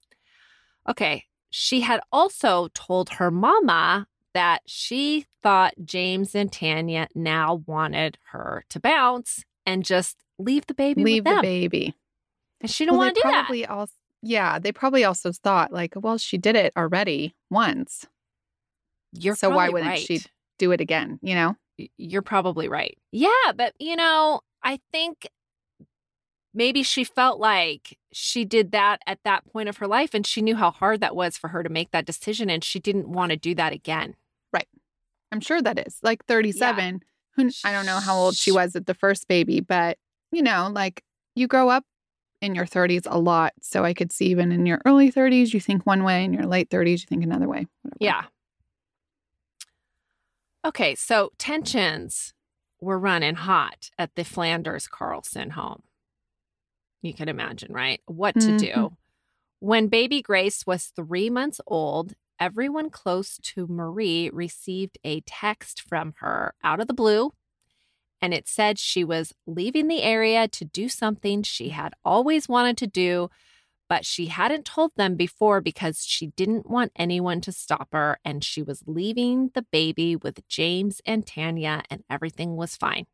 Okay. 0.89 1.25
She 1.49 1.81
had 1.81 2.01
also 2.11 2.67
told 2.73 3.09
her 3.11 3.31
mama 3.31 4.07
that 4.33 4.61
she 4.65 5.25
thought 5.41 5.73
James 5.83 6.35
and 6.35 6.51
Tanya 6.51 7.07
now 7.15 7.63
wanted 7.65 8.17
her 8.31 8.65
to 8.69 8.79
bounce 8.79 9.45
and 9.65 9.83
just 9.85 10.17
leave 10.37 10.67
the 10.67 10.73
baby 10.73 11.03
Leave 11.03 11.23
the 11.23 11.39
baby. 11.41 11.95
And 12.61 12.69
she 12.69 12.85
didn't 12.85 12.97
Well, 12.97 13.07
want 13.07 13.15
to 13.15 13.21
do 13.21 13.29
that. 13.29 13.45
probably 13.45 13.65
also, 13.65 13.93
yeah, 14.21 14.59
they 14.59 14.71
probably 14.71 15.03
also 15.03 15.31
thought 15.31 15.71
like, 15.71 15.93
well, 15.95 16.17
she 16.17 16.37
did 16.37 16.55
it 16.55 16.73
already 16.77 17.35
once. 17.49 18.05
You're 19.13 19.35
so 19.35 19.49
why 19.49 19.69
wouldn't 19.69 19.89
right. 19.89 19.99
she 19.99 20.21
do 20.59 20.71
it 20.71 20.81
again? 20.81 21.19
You 21.21 21.35
know? 21.35 21.55
You're 21.97 22.23
probably 22.23 22.67
right. 22.67 22.97
Yeah, 23.11 23.51
but 23.55 23.73
you 23.79 23.95
know, 23.95 24.41
I 24.63 24.79
think 24.91 25.27
maybe 26.53 26.81
she 26.81 27.03
felt 27.03 27.39
like 27.39 27.97
she 28.11 28.43
did 28.43 28.71
that 28.71 28.99
at 29.05 29.19
that 29.23 29.45
point 29.45 29.69
of 29.69 29.77
her 29.77 29.87
life 29.87 30.13
and 30.13 30.25
she 30.25 30.41
knew 30.41 30.55
how 30.55 30.71
hard 30.71 31.01
that 31.01 31.15
was 31.15 31.37
for 31.37 31.49
her 31.49 31.61
to 31.61 31.69
make 31.69 31.91
that 31.91 32.05
decision 32.05 32.49
and 32.49 32.63
she 32.63 32.79
didn't 32.79 33.07
want 33.07 33.31
to 33.31 33.37
do 33.37 33.53
that 33.53 33.73
again. 33.73 34.15
Right. 34.51 34.67
I'm 35.31 35.39
sure 35.39 35.61
that 35.61 35.77
is 35.85 35.99
like 36.01 36.25
37. 36.25 37.01
Who 37.35 37.49
I 37.63 37.71
don't 37.71 37.85
know 37.85 37.99
how 37.99 38.17
old 38.17 38.35
she 38.35 38.51
was 38.51 38.75
at 38.75 38.87
the 38.87 38.95
first 38.95 39.27
baby, 39.27 39.59
but 39.59 39.99
you 40.31 40.41
know, 40.41 40.71
like 40.73 41.03
you 41.35 41.47
grow 41.47 41.69
up 41.69 41.85
in 42.41 42.55
your 42.55 42.65
30s 42.65 43.03
a 43.07 43.19
lot. 43.19 43.53
So 43.61 43.83
I 43.83 43.93
could 43.93 44.11
see 44.11 44.27
even 44.27 44.51
in 44.51 44.65
your 44.65 44.81
early 44.85 45.11
30s, 45.11 45.53
you 45.53 45.59
think 45.59 45.85
one 45.85 46.03
way, 46.03 46.23
in 46.23 46.33
your 46.33 46.45
late 46.45 46.69
30s, 46.69 47.01
you 47.01 47.07
think 47.07 47.23
another 47.23 47.47
way. 47.47 47.65
Whatever. 47.81 47.97
Yeah. 47.99 48.25
Okay, 50.65 50.95
so 50.95 51.31
tensions 51.37 52.33
were 52.81 52.99
running 52.99 53.35
hot 53.35 53.89
at 53.97 54.13
the 54.15 54.23
Flanders 54.23 54.87
Carlson 54.87 55.51
home. 55.51 55.83
You 57.01 57.13
can 57.13 57.29
imagine, 57.29 57.71
right? 57.71 58.01
What 58.05 58.35
to 58.41 58.51
do. 58.57 58.73
Mhm. 58.73 58.97
When 59.59 59.87
baby 59.87 60.21
Grace 60.21 60.65
was 60.67 60.87
three 60.87 61.29
months 61.29 61.61
old, 61.67 62.13
everyone 62.39 62.89
close 62.89 63.37
to 63.41 63.67
Marie 63.67 64.29
received 64.29 64.97
a 65.03 65.21
text 65.21 65.81
from 65.81 66.13
her 66.19 66.53
out 66.63 66.79
of 66.79 66.87
the 66.87 66.93
blue. 66.93 67.31
And 68.21 68.33
it 68.33 68.47
said 68.47 68.79
she 68.79 69.03
was 69.03 69.33
leaving 69.45 69.87
the 69.87 70.01
area 70.01 70.47
to 70.47 70.65
do 70.65 70.89
something 70.89 71.43
she 71.43 71.69
mm. 71.69 71.71
had 71.71 71.93
always 72.03 72.49
wanted 72.49 72.77
to 72.77 72.87
do, 72.87 73.29
but 73.87 74.05
she 74.05 74.27
hadn't 74.27 74.65
told 74.65 74.91
them 74.95 75.15
before 75.15 75.61
because 75.61 76.03
she 76.03 76.27
didn't 76.27 76.69
want 76.69 76.91
anyone 76.95 77.41
to 77.41 77.51
stop 77.51 77.89
her. 77.91 78.19
And 78.25 78.43
she 78.43 78.61
was 78.61 78.83
leaving 78.87 79.51
the 79.53 79.65
baby 79.71 80.15
with 80.15 80.47
James 80.47 81.01
and 81.05 81.25
Tanya, 81.25 81.83
and 81.89 82.03
everything 82.09 82.55
was 82.55 82.75
fine, 82.75 83.05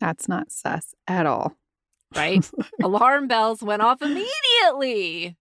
That's 0.00 0.28
not 0.28 0.50
sus 0.52 0.94
at 1.06 1.26
all. 1.26 1.56
right? 2.14 2.48
Alarm 2.82 3.28
bells 3.28 3.62
went 3.62 3.82
off 3.82 4.02
immediately. 4.02 5.36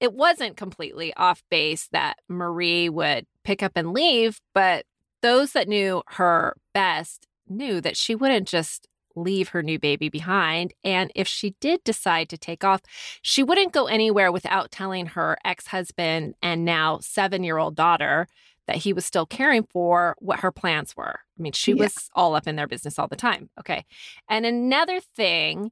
It 0.00 0.12
wasn't 0.12 0.56
completely 0.56 1.14
off 1.14 1.42
base 1.50 1.88
that 1.92 2.18
Marie 2.28 2.88
would 2.88 3.26
pick 3.44 3.62
up 3.62 3.72
and 3.76 3.92
leave, 3.92 4.40
but 4.52 4.84
those 5.24 5.52
that 5.52 5.66
knew 5.68 6.02
her 6.08 6.54
best 6.74 7.26
knew 7.48 7.80
that 7.80 7.96
she 7.96 8.14
wouldn't 8.14 8.46
just 8.46 8.86
leave 9.16 9.48
her 9.48 9.62
new 9.62 9.78
baby 9.78 10.08
behind. 10.08 10.74
And 10.84 11.10
if 11.14 11.26
she 11.26 11.54
did 11.60 11.82
decide 11.82 12.28
to 12.28 12.36
take 12.38 12.62
off, 12.62 12.80
she 13.22 13.42
wouldn't 13.42 13.72
go 13.72 13.86
anywhere 13.86 14.30
without 14.30 14.70
telling 14.70 15.06
her 15.06 15.38
ex 15.44 15.68
husband 15.68 16.34
and 16.42 16.64
now 16.64 16.98
seven 17.00 17.42
year 17.42 17.56
old 17.58 17.74
daughter 17.74 18.26
that 18.66 18.76
he 18.76 18.92
was 18.92 19.06
still 19.06 19.24
caring 19.26 19.62
for 19.62 20.14
what 20.18 20.40
her 20.40 20.50
plans 20.52 20.96
were. 20.96 21.20
I 21.38 21.42
mean, 21.42 21.52
she 21.52 21.72
Yeah. 21.72 21.84
was 21.84 22.10
all 22.14 22.34
up 22.34 22.46
in 22.46 22.56
their 22.56 22.66
business 22.66 22.98
all 22.98 23.08
the 23.08 23.16
time. 23.16 23.50
Okay. 23.58 23.84
And 24.28 24.44
another 24.44 25.00
thing 25.00 25.70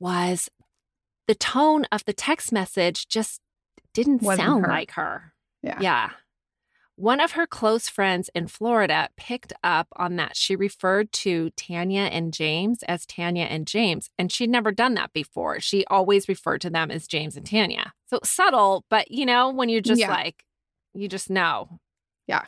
was 0.00 0.48
the 1.28 1.34
tone 1.34 1.84
of 1.92 2.04
the 2.04 2.12
text 2.12 2.52
message 2.52 3.06
just 3.08 3.40
didn't 3.92 4.22
Wasn't 4.22 4.44
sound 4.46 4.64
her. 4.66 4.70
like 4.72 4.92
her. 4.92 5.32
Yeah. 5.62 5.78
Yeah. 5.80 6.10
One 6.96 7.18
of 7.18 7.32
her 7.32 7.46
close 7.46 7.88
friends 7.88 8.30
in 8.36 8.46
Florida 8.46 9.08
picked 9.16 9.52
up 9.64 9.88
on 9.96 10.14
that. 10.16 10.36
She 10.36 10.54
referred 10.54 11.10
to 11.12 11.50
Tanya 11.56 12.02
and 12.02 12.32
James 12.32 12.84
as 12.84 13.04
Tanya 13.04 13.44
and 13.44 13.66
James, 13.66 14.10
and 14.16 14.30
she'd 14.30 14.50
never 14.50 14.70
done 14.70 14.94
that 14.94 15.12
before. 15.12 15.58
She 15.58 15.84
always 15.86 16.28
referred 16.28 16.60
to 16.60 16.70
them 16.70 16.92
as 16.92 17.08
James 17.08 17.36
and 17.36 17.44
Tanya. 17.44 17.92
So 18.06 18.20
subtle, 18.22 18.84
but 18.90 19.10
you 19.10 19.26
know, 19.26 19.50
when 19.50 19.68
you're 19.68 19.80
just 19.80 20.00
Yeah. 20.00 20.10
like, 20.10 20.44
you 20.94 21.08
just 21.08 21.30
know. 21.30 21.80
Yeah. 22.28 22.44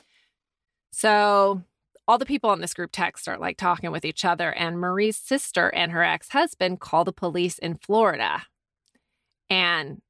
So 0.92 1.62
all 2.06 2.18
the 2.18 2.24
people 2.24 2.52
in 2.52 2.60
this 2.60 2.72
group 2.74 2.90
text 2.92 3.24
start 3.24 3.40
like 3.40 3.56
talking 3.56 3.90
with 3.90 4.04
each 4.04 4.24
other, 4.24 4.52
and 4.52 4.78
Marie's 4.78 5.16
sister 5.16 5.68
and 5.74 5.90
her 5.90 6.04
ex 6.04 6.28
husband 6.28 6.78
call 6.78 7.02
the 7.04 7.12
police 7.12 7.58
in 7.58 7.74
Florida. 7.74 8.44
And 9.50 10.02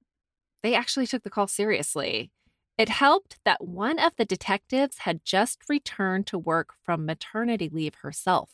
they 0.63 0.75
actually 0.75 1.07
took 1.07 1.23
the 1.23 1.31
call 1.31 1.47
seriously. 1.47 2.31
It 2.79 2.89
helped 2.91 3.39
that 3.45 3.65
one 3.65 3.99
of 3.99 4.15
the 4.17 4.25
detectives 4.25 4.99
had 4.99 5.25
just 5.25 5.61
returned 5.69 6.27
to 6.29 6.39
work 6.39 6.75
from 6.85 7.07
maternity 7.07 7.69
leave 7.73 7.95
herself. 8.03 8.51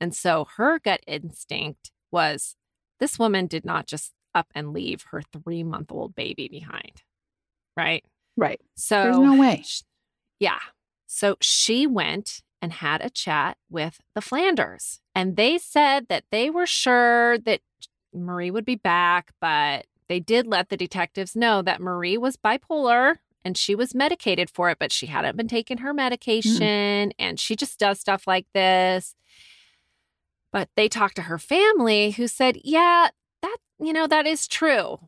And 0.00 0.14
so 0.14 0.46
her 0.56 0.78
gut 0.80 1.00
instinct 1.06 1.92
was 2.10 2.56
this 2.98 3.18
woman 3.18 3.46
did 3.46 3.64
not 3.64 3.86
just 3.86 4.12
up 4.34 4.48
and 4.54 4.72
leave 4.72 5.04
her 5.10 5.22
three 5.22 5.62
month 5.62 5.92
old 5.92 6.14
baby 6.16 6.48
behind. 6.48 7.02
right? 7.76 8.04
Right. 8.36 8.60
So 8.76 9.02
There's 9.04 9.18
no 9.18 9.36
way. 9.36 9.62
sh- 9.64 9.82
Yeah. 10.40 10.58
So 11.06 11.36
she 11.40 11.86
went 11.86 12.40
and 12.60 12.72
had 12.72 13.04
a 13.04 13.10
chat 13.10 13.56
with 13.70 14.00
the 14.14 14.20
Flanders, 14.20 15.00
and 15.14 15.36
they 15.36 15.58
said 15.58 16.06
that 16.08 16.24
they 16.32 16.50
were 16.50 16.66
sure 16.66 17.38
that 17.38 17.60
Marie 18.12 18.50
would 18.50 18.64
be 18.64 18.74
back, 18.74 19.30
but 19.40 19.86
they 20.08 20.18
did 20.18 20.46
let 20.48 20.70
the 20.70 20.76
detectives 20.76 21.36
know 21.36 21.62
that 21.62 21.80
Marie 21.80 22.18
was 22.18 22.36
bipolar 22.36 23.16
and 23.44 23.56
she 23.56 23.74
was 23.74 23.94
medicated 23.94 24.50
for 24.50 24.70
it, 24.70 24.78
but 24.78 24.92
she 24.92 25.06
hadn't 25.06 25.36
been 25.36 25.48
taking 25.48 25.78
her 25.78 25.92
mm. 25.92 25.96
medication 25.96 27.12
and 27.18 27.38
she 27.38 27.56
just 27.56 27.78
does 27.78 28.00
stuff 28.00 28.26
like 28.26 28.46
this. 28.54 29.14
But 30.52 30.68
they 30.76 30.88
talked 30.88 31.16
to 31.16 31.22
her 31.22 31.38
family 31.38 32.12
who 32.12 32.28
said, 32.28 32.58
yeah, 32.62 33.08
that, 33.42 33.56
you 33.78 33.92
know, 33.92 34.06
that 34.06 34.26
is 34.26 34.46
true. 34.46 34.98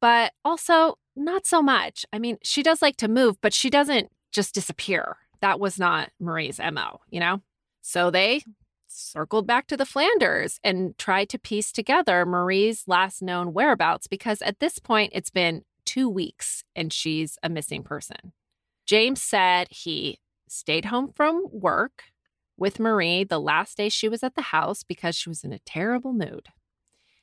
But 0.00 0.32
also 0.44 0.98
not 1.16 1.46
so 1.46 1.62
much. 1.62 2.04
I 2.12 2.18
mean, 2.18 2.38
she 2.42 2.62
does 2.62 2.82
like 2.82 2.96
to 2.98 3.08
move, 3.08 3.36
but 3.40 3.54
she 3.54 3.70
doesn't 3.70 4.10
just 4.30 4.54
disappear. 4.54 5.16
That 5.40 5.58
was 5.58 5.78
not 5.78 6.10
Marie's 6.20 6.60
MO, 6.60 7.00
you 7.10 7.18
know? 7.18 7.40
So 7.80 8.10
they 8.10 8.42
circled 8.86 9.46
back 9.46 9.66
to 9.68 9.76
the 9.76 9.86
Flanders 9.86 10.60
and 10.62 10.96
tried 10.98 11.28
to 11.30 11.38
piece 11.38 11.72
together 11.72 12.24
Marie's 12.26 12.84
last 12.86 13.22
known 13.22 13.52
whereabouts 13.52 14.06
because 14.06 14.42
at 14.42 14.60
this 14.60 14.78
point 14.78 15.12
it's 15.14 15.30
been 15.30 15.62
two 15.86 16.08
weeks 16.08 16.64
and 16.74 16.92
she's 16.92 17.38
a 17.42 17.48
missing 17.48 17.82
person. 17.82 18.32
James 18.84 19.22
said 19.22 19.68
he 19.70 20.18
stayed 20.48 20.86
home 20.86 21.12
from 21.14 21.46
work 21.50 22.04
with 22.56 22.78
Marie 22.78 23.24
the 23.24 23.40
last 23.40 23.76
day 23.76 23.88
she 23.88 24.08
was 24.08 24.22
at 24.22 24.34
the 24.34 24.42
house 24.42 24.82
because 24.82 25.16
she 25.16 25.28
was 25.28 25.44
in 25.44 25.52
a 25.52 25.58
terrible 25.60 26.12
mood. 26.12 26.48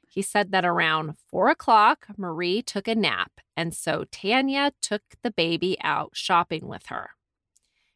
He 0.08 0.22
said 0.22 0.52
that 0.52 0.66
around 0.66 1.18
four 1.30 1.50
o'clock, 1.50 2.06
Marie 2.18 2.62
took 2.62 2.88
a 2.88 2.94
nap, 2.94 3.32
and 3.58 3.74
so 3.74 4.06
Tanya 4.12 4.72
took 4.80 5.02
the 5.24 5.32
baby 5.32 5.76
out 5.82 6.12
shopping 6.14 6.68
with 6.68 6.88
her. 6.88 7.12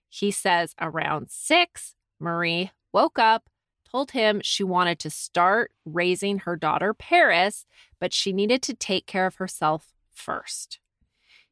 He 0.09 0.31
says 0.31 0.73
around 0.81 1.29
six, 1.29 1.93
Marie 2.19 2.71
woke 2.91 3.19
up, 3.19 3.49
told 3.89 4.11
him 4.11 4.41
she 4.43 4.63
wanted 4.63 4.97
to 4.99 5.11
start 5.11 5.71
raising 5.85 6.39
her 6.39 6.55
daughter 6.55 6.93
Paris, 6.93 7.65
but 7.99 8.13
she 8.13 8.33
needed 8.33 8.63
to 8.63 8.73
take 8.73 9.05
care 9.05 9.27
of 9.27 9.35
herself 9.35 9.93
first. 10.17 10.79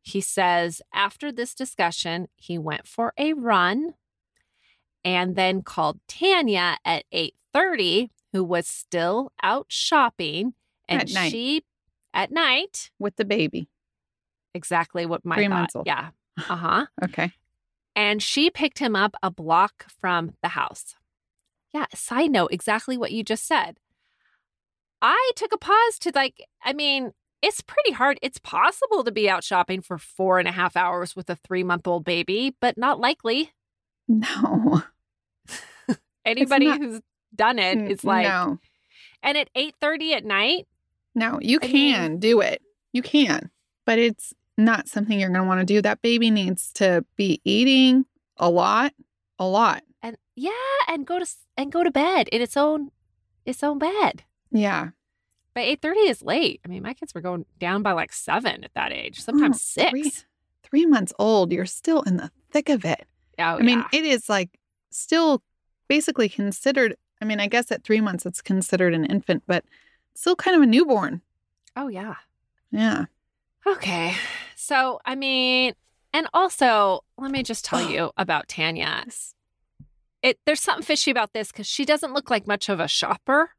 He 0.01 0.21
says 0.21 0.81
after 0.93 1.31
this 1.31 1.55
discussion, 1.55 2.27
he 2.35 2.57
went 2.57 2.87
for 2.87 3.13
a 3.17 3.33
run 3.33 3.93
and 5.03 5.35
then 5.35 5.61
called 5.61 5.99
Tanya 6.07 6.77
at 6.85 7.05
8:30 7.11 8.09
who 8.33 8.43
was 8.43 8.67
still 8.67 9.31
out 9.41 9.67
shopping 9.69 10.53
and 10.89 11.01
At 11.03 11.09
she 11.09 11.63
at 12.13 12.31
night 12.31 12.91
With 12.99 13.15
the 13.15 13.25
baby. 13.25 13.69
exactly 14.53 15.05
what 15.05 15.25
my 15.25 15.35
Three 15.35 15.45
thought. 15.47 15.49
months 15.53 15.75
old. 15.75 15.87
Yeah. 15.87 16.09
Uh-huh. 16.49 16.85
Okay. 17.03 17.31
and 17.95 18.21
she 18.21 18.49
picked 18.49 18.79
him 18.79 18.95
up 18.95 19.15
a 19.23 19.31
block 19.31 19.85
from 20.01 20.33
the 20.41 20.49
house. 20.49 20.95
Yeah, 21.73 21.85
side 21.93 22.31
note, 22.31 22.51
exactly 22.51 22.97
what 22.97 23.11
you 23.11 23.23
just 23.23 23.45
said. 23.47 23.77
I 25.01 25.31
took 25.35 25.53
a 25.53 25.57
pause 25.57 25.99
to 25.99 26.11
like, 26.15 26.45
I 26.63 26.73
mean, 26.73 27.11
it's 27.45 27.61
pretty 27.61 27.91
hard. 27.91 28.17
It's 28.23 28.39
possible 28.39 29.03
to 29.03 29.11
be 29.11 29.29
out 29.29 29.43
shopping 29.43 29.81
for 29.81 29.97
four 29.99 30.39
and 30.39 30.47
a 30.47 30.51
half 30.51 30.75
hours 30.75 31.15
with 31.15 31.29
a 31.29 31.35
three 31.35 31.63
month 31.63 31.85
old 31.87 32.03
baby, 32.03 32.55
but 32.59 32.77
not 32.77 32.99
likely. 32.99 33.51
No. 34.07 34.81
Anybody 36.25 36.65
not- 36.67 36.79
who's 36.79 37.01
done 37.35 37.59
it 37.59 37.77
N- 37.77 37.87
is 37.87 38.03
like, 38.03 38.25
no. 38.27 38.59
and 39.21 39.37
at 39.37 39.49
eight 39.55 39.75
thirty 39.79 40.13
at 40.13 40.25
night, 40.25 40.67
No, 41.13 41.39
you 41.41 41.59
I 41.61 41.67
can 41.67 42.11
mean- 42.11 42.19
do 42.19 42.41
it. 42.41 42.61
You 42.93 43.01
can. 43.01 43.51
But 43.85 43.99
it's 43.99 44.33
not 44.57 44.87
something 44.87 45.19
you're 45.19 45.29
going 45.29 45.41
to 45.41 45.47
want 45.47 45.59
to 45.59 45.65
do. 45.65 45.81
That 45.81 46.01
baby 46.01 46.31
needs 46.31 46.71
to 46.75 47.05
be 47.17 47.41
eating 47.43 48.05
a 48.37 48.49
lot, 48.49 48.93
a 49.37 49.45
lot. 49.45 49.83
and 50.01 50.17
yeah, 50.35 50.51
and 50.87 51.05
go 51.05 51.19
to 51.19 51.25
and 51.57 51.71
go 51.71 51.83
to 51.83 51.91
bed 51.91 52.27
in 52.29 52.41
its 52.41 52.57
own 52.57 52.89
its 53.45 53.63
own 53.63 53.77
bed. 53.77 54.23
Yeah. 54.51 54.89
Eight 55.57 55.81
thirty 55.81 56.01
is 56.01 56.21
late. 56.21 56.61
I 56.65 56.67
mean, 56.67 56.83
my 56.83 56.93
kids 56.93 57.13
were 57.13 57.21
going 57.21 57.45
down 57.59 57.81
by 57.83 57.93
like 57.93 58.11
seven 58.13 58.63
at 58.63 58.73
that 58.75 58.91
age, 58.91 59.17
oh, 59.19 59.23
sometimes 59.23 59.57
Oh, 59.57 59.59
six. 59.81 59.89
Three, 59.91 60.11
three 60.63 60.85
months 60.85 61.13
old. 61.19 61.51
You're 61.51 61.65
still 61.65 62.01
in 62.01 62.17
the 62.17 62.31
thick 62.51 62.69
of 62.69 62.83
it. 62.85 63.05
Oh, 63.39 63.43
I 63.43 63.61
mean, 63.61 63.79
yeah. 63.79 63.99
it 63.99 64.05
is 64.05 64.27
like 64.29 64.59
still 64.91 65.41
basically 65.87 66.29
considered. 66.29 66.95
I 67.21 67.25
mean, 67.25 67.39
I 67.39 67.47
guess 67.47 67.71
at 67.71 67.83
three 67.83 68.01
months 68.01 68.25
it's 68.25 68.41
considered 68.41 68.93
an 68.93 69.05
infant, 69.05 69.43
but 69.47 69.63
still 70.13 70.35
kind 70.35 70.55
of 70.57 70.63
a 70.63 70.65
newborn. 70.65 71.21
oh 71.75 71.87
yeah. 71.87 72.15
Yeah. 72.71 73.05
Okay. 73.65 74.13
So, 74.55 74.99
I 75.05 75.15
mean, 75.15 75.73
and 76.13 76.27
also, 76.33 77.01
let 77.17 77.31
me 77.31 77.41
just 77.43 77.63
tell 77.65 77.89
you 77.89 78.11
about 78.17 78.47
Tanya. 78.47 79.05
It 80.21 80.39
there's 80.45 80.61
something 80.61 80.83
fishy 80.83 81.11
about 81.11 81.33
this 81.33 81.51
cuz 81.51 81.67
she 81.67 81.85
doesn't 81.85 82.13
look 82.13 82.29
like 82.29 82.47
much 82.47 82.67
of 82.69 82.79
a 82.79 82.87
shopper. 82.87 83.51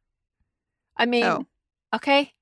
I 0.97 1.07
mean, 1.07 1.25
Oh, 1.25 1.47
okay. 1.94 2.33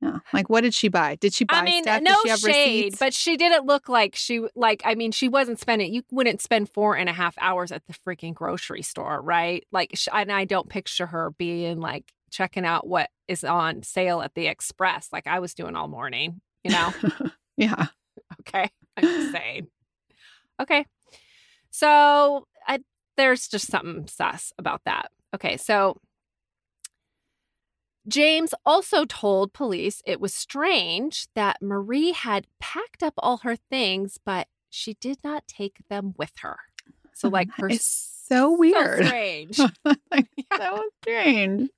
yeah. 0.00 0.18
Like, 0.32 0.48
what 0.48 0.62
did 0.62 0.74
she 0.74 0.88
buy? 0.88 1.16
Did 1.16 1.34
she 1.34 1.44
buy 1.44 1.56
I 1.56 1.64
mean, 1.64 1.82
stuff? 1.82 2.02
no 2.02 2.12
did 2.12 2.20
she 2.22 2.28
have 2.28 2.38
shade, 2.38 2.84
receipts? 2.84 2.98
but 2.98 3.14
she 3.14 3.36
didn't 3.36 3.66
look 3.66 3.88
like 3.88 4.14
she 4.14 4.46
like. 4.54 4.82
I 4.84 4.94
mean, 4.94 5.12
she 5.12 5.28
wasn't 5.28 5.58
spending. 5.58 5.92
You 5.92 6.02
wouldn't 6.10 6.40
spend 6.40 6.68
four 6.70 6.96
and 6.96 7.08
a 7.08 7.12
half 7.12 7.34
hours 7.40 7.72
at 7.72 7.82
the 7.86 7.94
freaking 7.94 8.34
grocery 8.34 8.82
store, 8.82 9.20
right? 9.20 9.66
Like, 9.72 9.90
sh- 9.94 10.08
and 10.12 10.30
I 10.32 10.44
don't 10.44 10.68
picture 10.68 11.06
her 11.06 11.30
being 11.38 11.80
like 11.80 12.12
checking 12.30 12.64
out 12.66 12.86
what 12.86 13.10
is 13.28 13.44
on 13.44 13.82
sale 13.82 14.20
at 14.20 14.34
the 14.34 14.46
Express, 14.46 15.08
like 15.12 15.26
I 15.26 15.38
was 15.40 15.54
doing 15.54 15.76
all 15.76 15.88
morning. 15.88 16.40
You 16.64 16.72
know? 16.72 16.92
yeah. 17.56 17.86
Okay. 18.40 18.68
I'm 18.96 19.04
just 19.04 19.32
saying. 19.32 19.68
Okay. 20.60 20.86
So 21.70 22.46
I, 22.66 22.80
there's 23.16 23.48
just 23.48 23.68
something 23.68 24.06
sus 24.08 24.52
about 24.58 24.82
that. 24.84 25.10
Okay. 25.34 25.56
So 25.56 26.00
James 28.08 28.54
also 28.64 29.04
told 29.04 29.52
police 29.52 30.02
it 30.06 30.20
was 30.20 30.32
strange 30.32 31.26
that 31.34 31.60
Marie 31.60 32.12
had 32.12 32.46
packed 32.60 33.02
up 33.02 33.14
all 33.18 33.38
her 33.38 33.56
things, 33.56 34.18
but 34.24 34.46
she 34.70 34.94
did 34.94 35.18
not 35.24 35.46
take 35.48 35.78
them 35.88 36.14
with 36.16 36.32
her. 36.40 36.56
So, 37.12 37.28
oh, 37.28 37.30
like, 37.30 37.50
her 37.56 37.68
it's 37.68 38.24
so 38.28 38.56
weird. 38.56 38.98
So 38.98 39.04
strange. 39.06 39.58
like, 40.10 40.28
that 40.50 40.72
was 40.72 40.90
strange. 41.02 41.70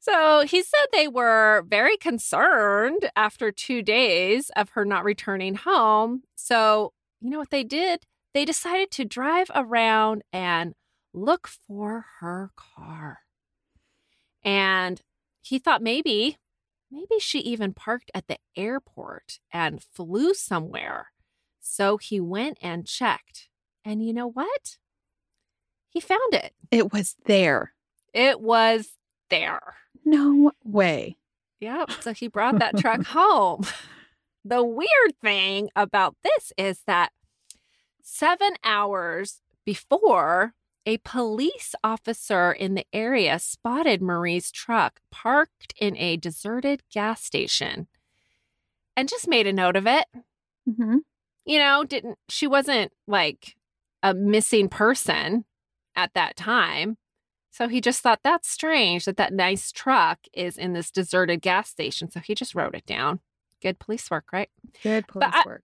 So 0.00 0.44
he 0.46 0.62
said 0.62 0.86
they 0.92 1.08
were 1.08 1.64
very 1.68 1.98
concerned 1.98 3.10
after 3.14 3.52
two 3.52 3.82
days 3.82 4.50
of 4.56 4.70
her 4.70 4.84
not 4.84 5.04
returning 5.04 5.54
home. 5.56 6.22
So, 6.34 6.92
you 7.20 7.28
know 7.28 7.38
what 7.38 7.50
they 7.50 7.64
did? 7.64 8.04
They 8.32 8.44
decided 8.46 8.90
to 8.92 9.04
drive 9.04 9.50
around 9.54 10.22
and 10.32 10.74
look 11.12 11.48
for 11.48 12.06
her 12.20 12.52
car. 12.56 13.18
And 14.44 15.00
he 15.40 15.58
thought 15.58 15.82
maybe, 15.82 16.38
maybe 16.90 17.18
she 17.18 17.40
even 17.40 17.72
parked 17.72 18.10
at 18.14 18.28
the 18.28 18.38
airport 18.56 19.40
and 19.52 19.82
flew 19.82 20.34
somewhere. 20.34 21.08
So 21.60 21.96
he 21.96 22.20
went 22.20 22.58
and 22.62 22.86
checked. 22.86 23.48
And 23.84 24.04
you 24.04 24.12
know 24.12 24.28
what? 24.28 24.78
He 25.88 26.00
found 26.00 26.34
it. 26.34 26.52
It 26.70 26.92
was 26.92 27.16
there. 27.24 27.72
It 28.12 28.40
was 28.40 28.90
there. 29.30 29.76
No 30.04 30.52
way. 30.64 31.16
Yep. 31.60 31.90
So 32.00 32.12
he 32.12 32.28
brought 32.28 32.58
that 32.58 32.78
truck 32.78 33.02
home. 33.06 33.66
The 34.44 34.64
weird 34.64 35.18
thing 35.22 35.68
about 35.76 36.16
this 36.22 36.52
is 36.56 36.82
that 36.86 37.12
seven 38.02 38.54
hours 38.64 39.42
before, 39.64 40.54
a 40.88 40.96
police 41.04 41.74
officer 41.84 42.50
in 42.50 42.72
the 42.74 42.86
area 42.94 43.38
spotted 43.38 44.00
Marie's 44.00 44.50
truck 44.50 45.00
parked 45.10 45.74
in 45.78 45.94
a 45.98 46.16
deserted 46.16 46.82
gas 46.90 47.22
station 47.22 47.88
and 48.96 49.06
just 49.08 49.28
made 49.28 49.46
a 49.46 49.52
note 49.52 49.76
of 49.76 49.86
it. 49.86 50.06
hmm 50.64 50.96
You 51.44 51.58
know, 51.58 51.84
didn't 51.84 52.18
she 52.30 52.46
wasn't 52.46 52.90
like 53.06 53.54
a 54.02 54.14
missing 54.14 54.68
person 54.70 55.44
at 55.94 56.14
that 56.14 56.36
time. 56.36 56.96
So 57.50 57.68
he 57.68 57.80
just 57.82 58.00
thought 58.00 58.20
that's 58.24 58.48
strange 58.48 59.04
that 59.04 59.16
that 59.18 59.32
nice 59.34 59.70
truck 59.72 60.20
is 60.32 60.56
in 60.56 60.72
this 60.72 60.90
deserted 60.90 61.42
gas 61.42 61.68
station. 61.68 62.10
So 62.10 62.20
he 62.20 62.34
just 62.34 62.54
wrote 62.54 62.74
it 62.74 62.86
down. 62.86 63.20
Good 63.60 63.78
police 63.78 64.10
work, 64.10 64.26
right? 64.32 64.48
Good 64.82 65.06
police 65.06 65.30
I- 65.34 65.42
work. 65.44 65.62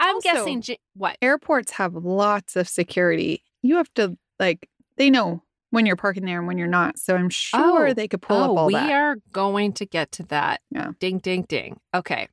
I'm 0.00 0.16
Also- 0.16 0.28
guessing 0.32 0.62
what? 0.94 1.16
Airports 1.22 1.72
have 1.72 1.94
lots 1.94 2.54
of 2.54 2.68
security. 2.68 3.42
You 3.62 3.76
have 3.76 3.92
to 3.94 4.18
like 4.38 4.68
they 4.96 5.10
know 5.10 5.42
when 5.70 5.84
you're 5.86 5.96
parking 5.96 6.24
there 6.24 6.38
and 6.38 6.46
when 6.46 6.58
you're 6.58 6.66
not. 6.66 6.98
So 6.98 7.14
I'm 7.14 7.28
sure 7.30 7.88
Oh. 7.88 7.94
they 7.94 8.08
could 8.08 8.22
pull 8.22 8.38
oh, 8.38 8.44
up 8.44 8.58
all 8.58 8.66
we 8.66 8.74
that. 8.74 8.90
are 8.90 9.16
going 9.32 9.72
to 9.74 9.86
get 9.86 10.12
to 10.12 10.22
that. 10.24 10.60
Yeah. 10.70 10.92
Ding, 10.98 11.18
ding, 11.18 11.42
ding. 11.48 11.78
Okay. 11.94 12.28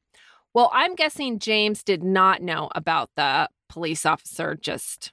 Well, 0.54 0.70
I'm 0.74 0.96
guessing 0.96 1.39
James 1.39 1.84
did 1.84 2.02
not 2.04 2.41
know 2.41 2.70
about 2.76 3.10
the 3.18 3.50
police 3.68 4.06
officer 4.06 4.56
just 4.56 5.12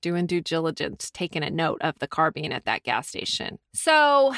doing 0.00 0.26
due 0.26 0.40
diligence, 0.40 1.10
taking 1.10 1.42
a 1.42 1.50
note 1.50 1.80
of 1.80 1.98
the 1.98 2.06
car 2.06 2.30
being 2.30 2.52
at 2.52 2.64
that 2.66 2.82
gas 2.84 3.08
station. 3.08 3.58
So 3.72 4.34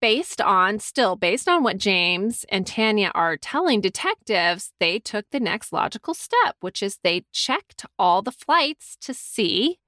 based 0.00 0.40
on, 0.40 0.78
still 0.78 1.14
based 1.14 1.46
on 1.46 1.62
what 1.62 1.76
James 1.76 2.44
and 2.48 2.66
Tanya 2.66 3.12
are 3.14 3.36
telling 3.36 3.82
detectives, 3.82 4.72
they 4.80 4.98
took 4.98 5.26
the 5.30 5.38
next 5.38 5.72
logical 5.74 6.14
step, 6.14 6.56
which 6.60 6.82
is 6.82 6.98
they 7.04 7.24
checked 7.32 7.84
all 7.98 8.22
the 8.22 8.32
flights 8.32 8.96
to 9.02 9.12
see 9.12 9.78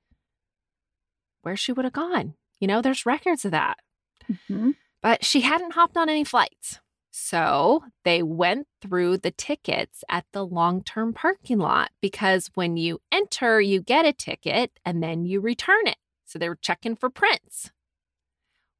where 1.42 1.56
she 1.56 1.72
would 1.72 1.84
have 1.84 1.92
gone. 1.92 2.34
You 2.60 2.66
know, 2.68 2.80
there's 2.80 3.06
records 3.06 3.44
of 3.44 3.50
that. 3.50 3.78
Mhm. 4.30 4.76
But 5.02 5.24
she 5.24 5.40
hadn't 5.42 5.72
hopped 5.74 5.96
on 5.96 6.08
any 6.08 6.24
flights. 6.24 6.80
So 7.10 7.84
they 8.04 8.22
went 8.22 8.68
through 8.80 9.18
the 9.18 9.32
tickets 9.32 10.02
at 10.08 10.24
the 10.32 10.46
long 10.46 10.82
term 10.82 11.12
parking 11.12 11.58
lot 11.58 11.90
because 12.00 12.50
when 12.54 12.76
you 12.76 13.00
enter, 13.10 13.60
you 13.60 13.82
get 13.82 14.06
a 14.06 14.12
ticket 14.12 14.78
and 14.84 15.02
then 15.02 15.26
you 15.26 15.40
return 15.40 15.86
it. 15.86 15.98
So 16.24 16.38
they 16.38 16.48
were 16.48 16.56
checking 16.56 16.96
for 16.96 17.10
prints. 17.10 17.70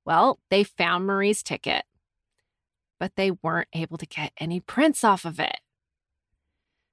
Well, 0.05 0.39
they 0.49 0.65
found 0.65 1.07
Marie's 1.07 1.43
ticket, 1.43 1.85
but 2.99 3.17
they 3.17 3.33
weren't 3.33 3.69
able 3.73 3.99
to 3.99 4.07
get 4.07 4.33
any 4.39 4.61
prints 4.61 5.05
off 5.05 5.25
of 5.25 5.39
it. 5.39 5.61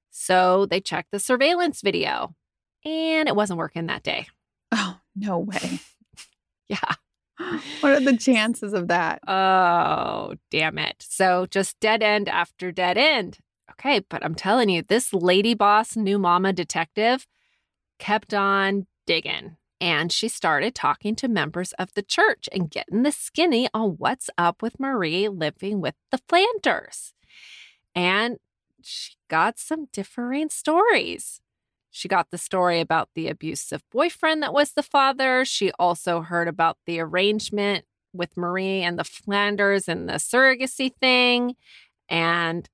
So 0.10 0.66
they 0.66 0.82
checked 0.82 1.12
the 1.12 1.20
surveillance 1.20 1.82
video 1.82 2.36
and 2.84 3.30
it 3.30 3.36
wasn't 3.36 3.60
working 3.60 3.86
that 3.86 4.04
day. 4.04 4.28
No 5.20 5.40
way. 5.40 5.80
Yeah. 6.68 6.94
What 7.80 7.94
are 7.94 8.00
the 8.00 8.16
chances 8.20 8.74
of 8.74 8.90
that? 8.90 9.28
Oh, 9.28 10.36
damn 10.52 10.78
it. 10.78 11.04
So 11.10 11.48
just 11.50 11.80
dead 11.80 12.04
end 12.04 12.30
after 12.30 12.72
dead 12.72 12.96
end. 12.96 13.40
Okay, 13.72 14.06
but 14.08 14.24
I'm 14.24 14.36
telling 14.36 14.70
you, 14.70 14.84
this 14.84 15.12
lady 15.12 15.56
boss, 15.56 15.96
new 15.96 16.20
mama 16.20 16.54
detective 16.54 17.26
kept 17.98 18.36
on 18.36 18.86
digging. 19.08 19.58
And 19.82 20.12
she 20.12 20.28
started 20.28 20.76
talking 20.76 21.16
to 21.16 21.28
members 21.28 21.72
of 21.74 21.94
the 21.96 22.04
church 22.04 22.50
and 22.52 22.70
getting 22.70 23.02
the 23.02 23.12
skinny 23.12 23.68
on 23.74 23.92
what's 23.92 24.30
up 24.38 24.62
with 24.62 24.80
Marie 24.80 25.28
living 25.28 25.82
with 25.82 25.96
the 26.12 26.20
Flanders. 26.30 27.14
And 27.96 28.38
she 28.84 29.14
got 29.30 29.58
some 29.58 29.88
differing 29.92 30.50
stories. 30.50 31.42
She 31.92 32.08
got 32.08 32.30
the 32.32 32.38
story 32.38 32.80
about 32.80 33.10
the 33.16 33.28
abusive 33.28 33.82
boyfriend 33.92 34.44
that 34.44 34.54
was 34.54 34.74
the 34.74 34.84
father. 34.84 35.44
She 35.46 35.72
also 35.80 36.22
heard 36.22 36.48
about 36.48 36.78
the 36.86 37.00
arrangement 37.00 37.86
with 38.14 38.38
Marie 38.38 38.82
and 38.82 38.98
the 38.98 39.04
Flanders 39.04 39.88
and 39.88 40.08
the 40.08 40.14
surrogacy 40.14 40.92
thing. 41.00 41.56
And 42.08 42.70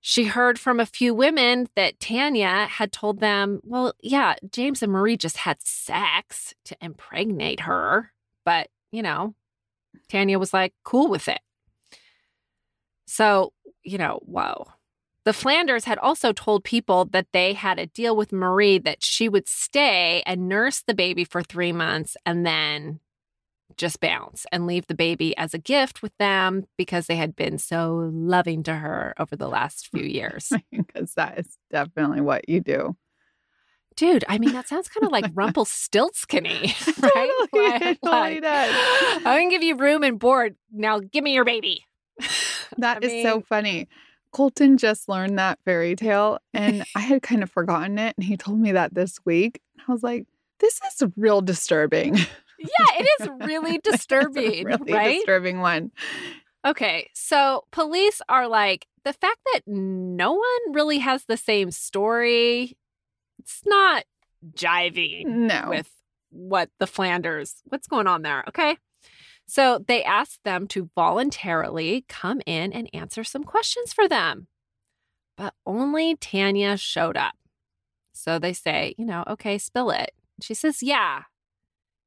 she 0.00 0.24
heard 0.24 0.58
from 0.58 0.78
a 0.78 0.86
few 0.86 1.14
women 1.14 1.68
that 1.74 1.98
Tanya 1.98 2.66
had 2.70 2.92
told 2.92 3.20
them, 3.20 3.60
well, 3.64 3.92
yeah, 4.00 4.34
James 4.52 4.82
and 4.82 4.92
Marie 4.92 5.16
just 5.16 5.38
had 5.38 5.60
sex 5.60 6.54
to 6.64 6.76
impregnate 6.80 7.60
her. 7.60 8.12
But, 8.44 8.68
you 8.92 9.02
know, 9.02 9.34
Tanya 10.08 10.38
was 10.38 10.54
like, 10.54 10.74
cool 10.84 11.08
with 11.08 11.26
it. 11.26 11.40
So, 13.06 13.52
you 13.82 13.98
know, 13.98 14.20
whoa. 14.22 14.66
The 15.26 15.32
Flanders 15.32 15.84
had 15.84 15.98
also 15.98 16.32
told 16.32 16.62
people 16.64 17.04
that 17.06 17.26
they 17.32 17.52
had 17.52 17.78
a 17.80 17.86
deal 17.86 18.16
with 18.16 18.32
Marie 18.32 18.78
that 18.78 19.02
she 19.02 19.28
would 19.28 19.48
stay 19.48 20.22
and 20.24 20.48
nurse 20.48 20.80
the 20.86 20.94
baby 20.94 21.24
for 21.24 21.42
three 21.42 21.72
months 21.72 22.16
and 22.24 22.46
then 22.46 23.00
just 23.76 23.98
bounce 24.00 24.46
and 24.52 24.66
leave 24.68 24.86
the 24.86 24.94
baby 24.94 25.36
as 25.36 25.52
a 25.52 25.58
gift 25.58 26.00
with 26.00 26.16
them 26.18 26.64
because 26.78 27.08
they 27.08 27.16
had 27.16 27.34
been 27.34 27.58
so 27.58 28.08
loving 28.14 28.62
to 28.62 28.76
her 28.76 29.12
over 29.18 29.34
the 29.34 29.48
last 29.48 29.88
few 29.88 30.04
years. 30.18 30.52
Because 30.70 31.14
that 31.14 31.40
is 31.40 31.58
definitely 31.72 32.20
what 32.20 32.48
you 32.48 32.60
do. 32.60 32.96
Dude, 33.96 34.24
I 34.28 34.38
mean, 34.38 34.52
that 34.52 34.68
sounds 34.68 34.88
kind 34.88 35.04
of 35.06 35.10
like 35.10 35.24
Rumpelstiltskin-y, 35.34 36.72
right? 37.02 37.48
Totally, 37.52 37.68
Like- 37.80 38.00
totally. 38.00 38.46
I'm 38.46 39.22
going 39.24 39.50
to 39.50 39.54
give 39.56 39.62
you 39.64 39.74
room 39.76 40.04
and 40.04 40.20
board. 40.20 40.54
Now 40.70 41.00
give 41.00 41.24
me 41.24 41.34
your 41.34 41.44
baby. 41.44 41.84
That 42.78 43.02
I 43.02 43.06
is 43.06 43.22
so 43.24 43.40
funny. 43.40 43.88
Colton 44.32 44.76
just 44.76 45.08
learned 45.08 45.38
that 45.38 45.58
fairy 45.64 45.96
tale 45.96 46.38
and 46.52 46.84
I 46.94 47.00
had 47.00 47.22
kind 47.22 47.42
of 47.42 47.50
forgotten 47.50 47.98
it. 47.98 48.14
And 48.16 48.24
he 48.24 48.36
told 48.36 48.58
me 48.58 48.72
that 48.72 48.94
this 48.94 49.18
week. 49.24 49.60
I 49.88 49.92
was 49.92 50.02
like, 50.02 50.26
this 50.60 50.80
is 51.00 51.08
real 51.16 51.40
disturbing. 51.42 52.16
Yeah, 52.58 52.98
it 53.00 53.06
is 53.20 53.28
really 53.46 53.74
It's 53.84 53.86
a 53.88 53.92
disturbing, 53.92 54.64
really 54.64 54.90
right? 54.92 55.16
disturbing 55.16 55.60
one. 55.60 55.90
Okay, 56.66 57.10
so 57.12 57.64
police 57.70 58.22
are 58.30 58.48
like, 58.48 58.86
the 59.04 59.12
fact 59.12 59.38
that 59.52 59.60
no 59.66 60.32
one 60.32 60.72
really 60.72 60.98
has 61.00 61.24
the 61.26 61.36
same 61.36 61.70
story, 61.70 62.78
it's 63.38 63.60
not 63.66 64.04
jiving 64.54 65.26
No. 65.26 65.66
with 65.68 65.90
what 66.30 66.70
the 66.78 66.86
Flanders, 66.86 67.56
what's 67.66 67.86
going 67.86 68.06
on 68.06 68.22
there, 68.22 68.42
okay? 68.48 68.78
So 69.46 69.78
they 69.86 70.02
asked 70.02 70.42
them 70.44 70.66
to 70.68 70.90
voluntarily 70.94 72.04
come 72.08 72.40
in 72.46 72.72
and 72.72 72.90
answer 72.92 73.22
some 73.24 73.44
questions 73.44 73.92
for 73.92 74.08
them. 74.08 74.48
But 75.36 75.54
only 75.64 76.16
Tanya 76.16 76.76
showed 76.76 77.16
up. 77.16 77.34
So 78.12 78.38
they 78.38 78.52
say, 78.52 78.94
you 78.98 79.04
know, 79.04 79.24
okay, 79.26 79.58
spill 79.58 79.90
it. 79.90 80.12
She 80.40 80.54
says, 80.54 80.82
yeah. 80.82 81.22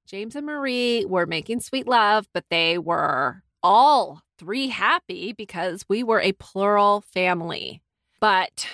James 0.07 0.35
and 0.35 0.45
Marie 0.45 1.05
were 1.05 1.27
making 1.27 1.59
sweet 1.59 1.87
love, 1.87 2.27
but 2.33 2.45
they 2.49 2.77
were 2.77 3.43
all 3.61 4.21
three 4.39 4.69
happy 4.69 5.33
because 5.33 5.85
we 5.87 6.03
were 6.03 6.19
a 6.19 6.31
plural 6.33 7.01
family. 7.01 7.81
But 8.19 8.67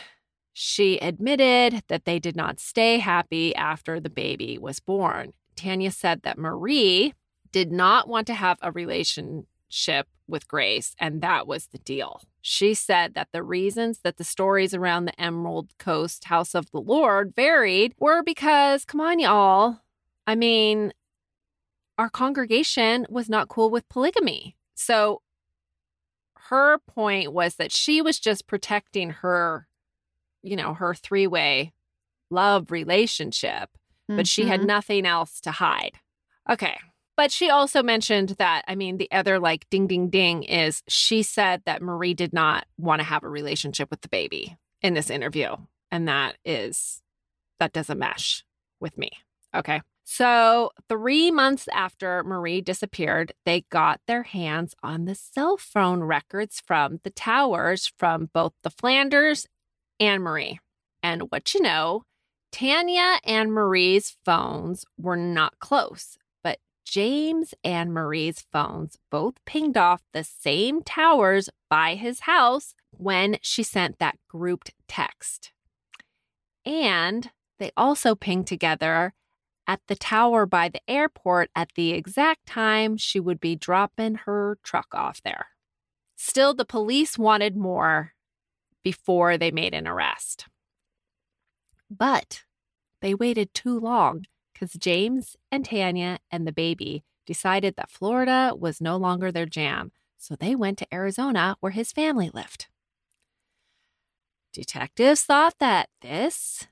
she 0.53 0.97
admitted 0.99 1.83
that 1.89 2.05
they 2.05 2.19
did 2.19 2.35
not 2.35 2.59
stay 2.59 2.99
happy 2.99 3.53
after 3.55 3.99
the 3.99 4.09
baby 4.09 4.57
was 4.57 4.79
born. 4.79 5.33
Tanya 5.57 5.91
said 5.91 6.21
that 6.23 6.37
Marie 6.37 7.13
did 7.55 7.71
not 7.71 8.09
want 8.09 8.27
to 8.27 8.33
have 8.33 8.57
a 8.61 8.69
relationship 8.69 10.07
with 10.27 10.45
Grace, 10.45 10.93
and 10.99 11.21
that 11.21 11.47
was 11.47 11.67
the 11.67 11.77
deal. 11.77 12.19
She 12.41 12.73
said 12.73 13.13
that 13.13 13.29
the 13.31 13.43
reasons 13.43 13.99
that 14.03 14.17
the 14.17 14.25
stories 14.25 14.73
around 14.73 15.05
the 15.05 15.17
Emerald 15.21 15.69
Coast 15.77 16.25
House 16.25 16.53
of 16.53 16.69
the 16.71 16.81
Lord 16.81 17.33
varied 17.33 17.93
were 17.97 18.21
because, 18.23 18.83
come 18.83 18.99
on, 18.99 19.19
y'all. 19.19 19.79
I 20.27 20.35
mean, 20.35 20.91
our 21.97 22.09
congregation 22.09 23.05
was 23.09 23.29
not 23.29 23.47
cool 23.47 23.69
with 23.69 23.87
polygamy. 23.87 24.57
So 24.73 25.21
her 26.49 26.79
point 26.79 27.31
was 27.31 27.55
that 27.55 27.71
she 27.71 28.01
was 28.01 28.19
just 28.19 28.47
protecting 28.47 29.11
her, 29.11 29.65
you 30.43 30.57
know, 30.57 30.73
her 30.73 30.93
three 30.93 31.25
way 31.25 31.71
love 32.29 32.69
relationship, 32.69 33.69
but 34.09 34.27
she 34.27 34.45
had 34.47 34.59
Mhm. 34.59 34.65
nothing 34.65 35.05
else 35.05 35.39
to 35.39 35.51
hide. 35.51 35.99
Okay. 36.49 36.77
But 37.17 37.31
she 37.31 37.49
also 37.49 37.81
mentioned 37.81 38.29
that, 38.39 38.63
I 38.67 38.75
mean, 38.75 38.97
the 38.97 39.09
other 39.11 39.39
like 39.39 39.69
ding, 39.69 39.87
ding, 39.87 40.09
ding 40.09 40.43
is 40.43 40.83
she 40.87 41.23
said 41.23 41.61
that 41.65 41.81
Marie 41.81 42.13
did 42.13 42.33
not 42.33 42.65
want 42.77 42.99
to 42.99 43.05
have 43.05 43.23
a 43.23 43.29
relationship 43.29 43.89
with 43.89 44.01
the 44.01 44.09
baby 44.09 44.57
in 44.81 44.93
this 44.93 45.09
interview. 45.09 45.55
And 45.91 46.07
that 46.07 46.35
is, 46.43 47.01
that 47.59 47.73
doesn't 47.73 47.99
mesh 47.99 48.43
with 48.79 48.97
me. 48.97 49.11
Okay. 49.55 49.81
So, 50.07 50.69
three 50.87 51.31
months 51.31 51.67
after 51.73 52.23
Marie 52.23 52.61
disappeared, 52.61 53.33
they 53.43 53.65
got 53.71 54.01
their 54.05 54.21
hands 54.21 54.75
on 54.83 55.05
the 55.05 55.15
cell 55.15 55.57
phone 55.57 56.03
records 56.03 56.61
from 56.63 56.99
the 57.03 57.09
towers 57.09 57.91
from 57.97 58.29
both 58.31 58.53
the 58.61 58.69
Flanders 58.69 59.47
and 59.99 60.21
Marie. 60.21 60.59
And 61.01 61.23
what 61.31 61.55
you 61.55 61.61
know, 61.61 62.03
Tanya 62.51 63.19
and 63.23 63.51
Marie's 63.51 64.15
phones 64.23 64.85
were 64.95 65.17
not 65.17 65.57
close, 65.57 66.17
James 66.85 67.53
and 67.63 67.93
Marie's 67.93 68.45
phones 68.51 68.97
both 69.09 69.33
pinged 69.45 69.75
off 69.75 70.03
the 70.13 70.23
same 70.23 70.81
towers 70.81 71.49
by 71.69 71.95
his 71.95 72.21
house 72.21 72.75
when 72.91 73.37
she 73.41 73.63
sent 73.63 73.99
that 73.99 74.17
grouped 74.29 74.71
text. 74.87 75.51
And 76.65 77.31
they 77.59 77.71
also 77.75 78.15
pinged 78.15 78.47
together 78.47 79.13
at 79.67 79.81
the 79.87 79.95
tower 79.95 80.45
by 80.45 80.69
the 80.69 80.81
airport 80.87 81.49
at 81.55 81.69
the 81.75 81.91
exact 81.91 82.45
time 82.45 82.97
she 82.97 83.19
would 83.19 83.39
be 83.39 83.55
dropping 83.55 84.15
her 84.25 84.59
truck 84.63 84.93
off 84.93 85.21
there. 85.23 85.47
Still, 86.15 86.53
the 86.53 86.65
police 86.65 87.17
wanted 87.17 87.57
more 87.57 88.13
before 88.83 89.37
they 89.37 89.51
made 89.51 89.73
an 89.73 89.87
arrest. 89.87 90.45
But 91.89 92.43
they 93.01 93.13
waited 93.13 93.53
too 93.53 93.79
long 93.79 94.25
because 94.55 94.71
James 94.73 95.35
and 95.51 95.63
Tanya 95.65 96.17
and 96.31 96.47
the 96.47 96.51
baby 96.51 97.03
decided 97.27 97.75
that 97.75 97.91
Florida 97.91 98.53
was 98.57 98.79
no 98.81 98.95
longer 98.97 99.31
their 99.31 99.45
jam. 99.45 99.91
So 100.17 100.35
they 100.35 100.55
went 100.55 100.77
to 100.79 100.87
Arizona 100.93 101.57
where 101.59 101.73
his 101.73 101.91
family 101.91 102.31
lived. 102.33 102.67
Detectives 104.53 105.23
thought 105.23 105.55
that 105.59 105.89
this 106.01 106.67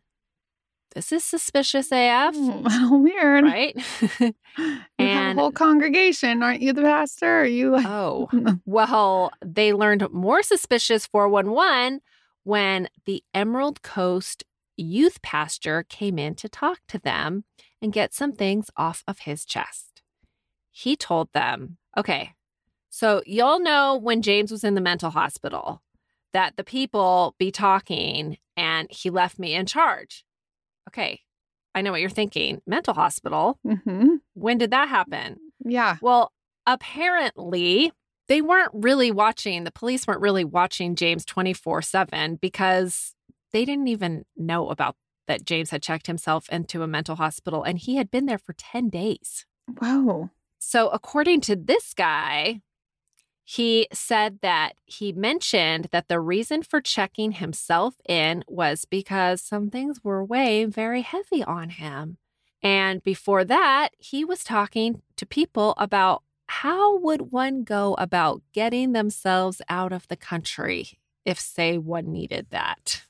this 0.95 1.11
is 1.11 1.23
suspicious 1.23 1.87
AF, 1.91 2.35
Oh, 2.37 2.61
mm, 2.63 3.01
weird. 3.03 3.43
right? 3.45 3.75
You 4.59 4.65
have 4.65 4.85
And- 4.99 5.39
a 5.39 5.41
whole 5.41 5.51
congregation. 5.51 6.43
Aren't 6.43 6.61
you 6.61 6.71
the 6.71 6.83
pastor? 6.83 7.41
Are 7.41 7.45
you 7.45 7.71
like 7.71 7.85
oh, 7.87 8.29
mm. 8.33 8.61
well, 8.65 9.31
they 9.43 9.73
learned 9.73 10.07
more 10.11 10.43
suspicious 10.43 11.07
411 11.07 12.01
when 12.43 12.87
the 13.05 13.23
Emerald 13.33 13.81
Coast 13.81 14.43
youth 14.77 15.21
pastor 15.21 15.83
came 15.83 16.17
in 16.17 16.35
to 16.35 16.49
talk 16.49 16.79
to 16.87 16.99
them 16.99 17.43
and 17.81 17.93
get 17.93 18.13
some 18.13 18.31
things 18.31 18.69
off 18.77 19.03
of 19.07 19.19
his 19.19 19.45
chest. 19.45 20.01
He 20.71 20.95
told 20.95 21.29
them, 21.33 21.77
okay, 21.97 22.31
So 22.89 23.21
you'll 23.25 23.59
know 23.59 23.95
when 23.97 24.21
James 24.21 24.51
was 24.51 24.63
in 24.63 24.75
the 24.75 24.81
mental 24.81 25.09
hospital 25.09 25.81
that 26.31 26.57
the 26.57 26.63
people 26.63 27.35
be 27.37 27.51
talking 27.51 28.37
and 28.57 28.87
he 28.91 29.09
left 29.09 29.39
me 29.39 29.53
in 29.55 29.65
charge. 29.65 30.25
Okay, 30.89 31.21
I 31.75 31.81
know 31.81 31.91
what 31.91 32.01
you're 32.01 32.09
thinking. 32.09 32.61
Mental 32.67 32.93
hospital? 32.93 33.59
Mm-hmm. 33.65 34.15
When 34.33 34.57
did 34.57 34.71
that 34.71 34.89
happen? 34.89 35.37
Yeah. 35.63 35.97
Well, 36.01 36.31
apparently 36.67 37.91
they 38.27 38.41
weren't 38.41 38.71
really 38.73 39.11
watching, 39.11 39.63
the 39.63 39.71
police 39.71 40.07
weren't 40.07 40.21
really 40.21 40.45
watching 40.45 40.95
James 40.95 41.25
24 41.25 41.81
7 41.81 42.35
because 42.35 43.15
they 43.53 43.65
didn't 43.65 43.87
even 43.87 44.25
know 44.35 44.69
about 44.69 44.95
that 45.27 45.45
James 45.45 45.69
had 45.69 45.81
checked 45.81 46.07
himself 46.07 46.49
into 46.49 46.83
a 46.83 46.87
mental 46.87 47.15
hospital 47.15 47.63
and 47.63 47.79
he 47.79 47.95
had 47.95 48.11
been 48.11 48.25
there 48.25 48.37
for 48.37 48.53
10 48.53 48.89
days. 48.89 49.45
Wow. 49.81 50.31
So, 50.59 50.89
according 50.89 51.41
to 51.41 51.55
this 51.55 51.93
guy, 51.93 52.61
he 53.43 53.87
said 53.91 54.39
that 54.41 54.73
he 54.85 55.11
mentioned 55.11 55.89
that 55.91 56.07
the 56.07 56.19
reason 56.19 56.63
for 56.63 56.79
checking 56.81 57.33
himself 57.33 57.95
in 58.07 58.43
was 58.47 58.85
because 58.85 59.41
some 59.41 59.69
things 59.69 60.03
were 60.03 60.23
weighing 60.23 60.71
very 60.71 61.01
heavy 61.01 61.43
on 61.43 61.69
him. 61.69 62.17
And 62.61 63.03
before 63.03 63.43
that, 63.43 63.89
he 63.97 64.23
was 64.23 64.43
talking 64.43 65.01
to 65.17 65.25
people 65.25 65.73
about 65.77 66.23
how 66.47 66.97
would 66.99 67.33
one 67.33 67.63
go 67.63 67.95
about 67.95 68.41
getting 68.53 68.93
themselves 68.93 69.61
out 69.67 69.91
of 69.91 70.07
the 70.07 70.15
country 70.15 70.99
if, 71.25 71.39
say, 71.39 71.77
one 71.77 72.11
needed 72.11 72.47
that. 72.51 73.03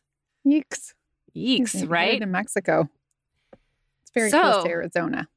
Yeeks. 0.45 0.93
Yeeks, 1.35 1.89
right? 1.89 2.21
In 2.21 2.31
Mexico. 2.31 2.89
It's 3.53 4.11
very 4.13 4.29
close 4.29 4.63
to 4.63 4.69
Arizona. 4.69 5.27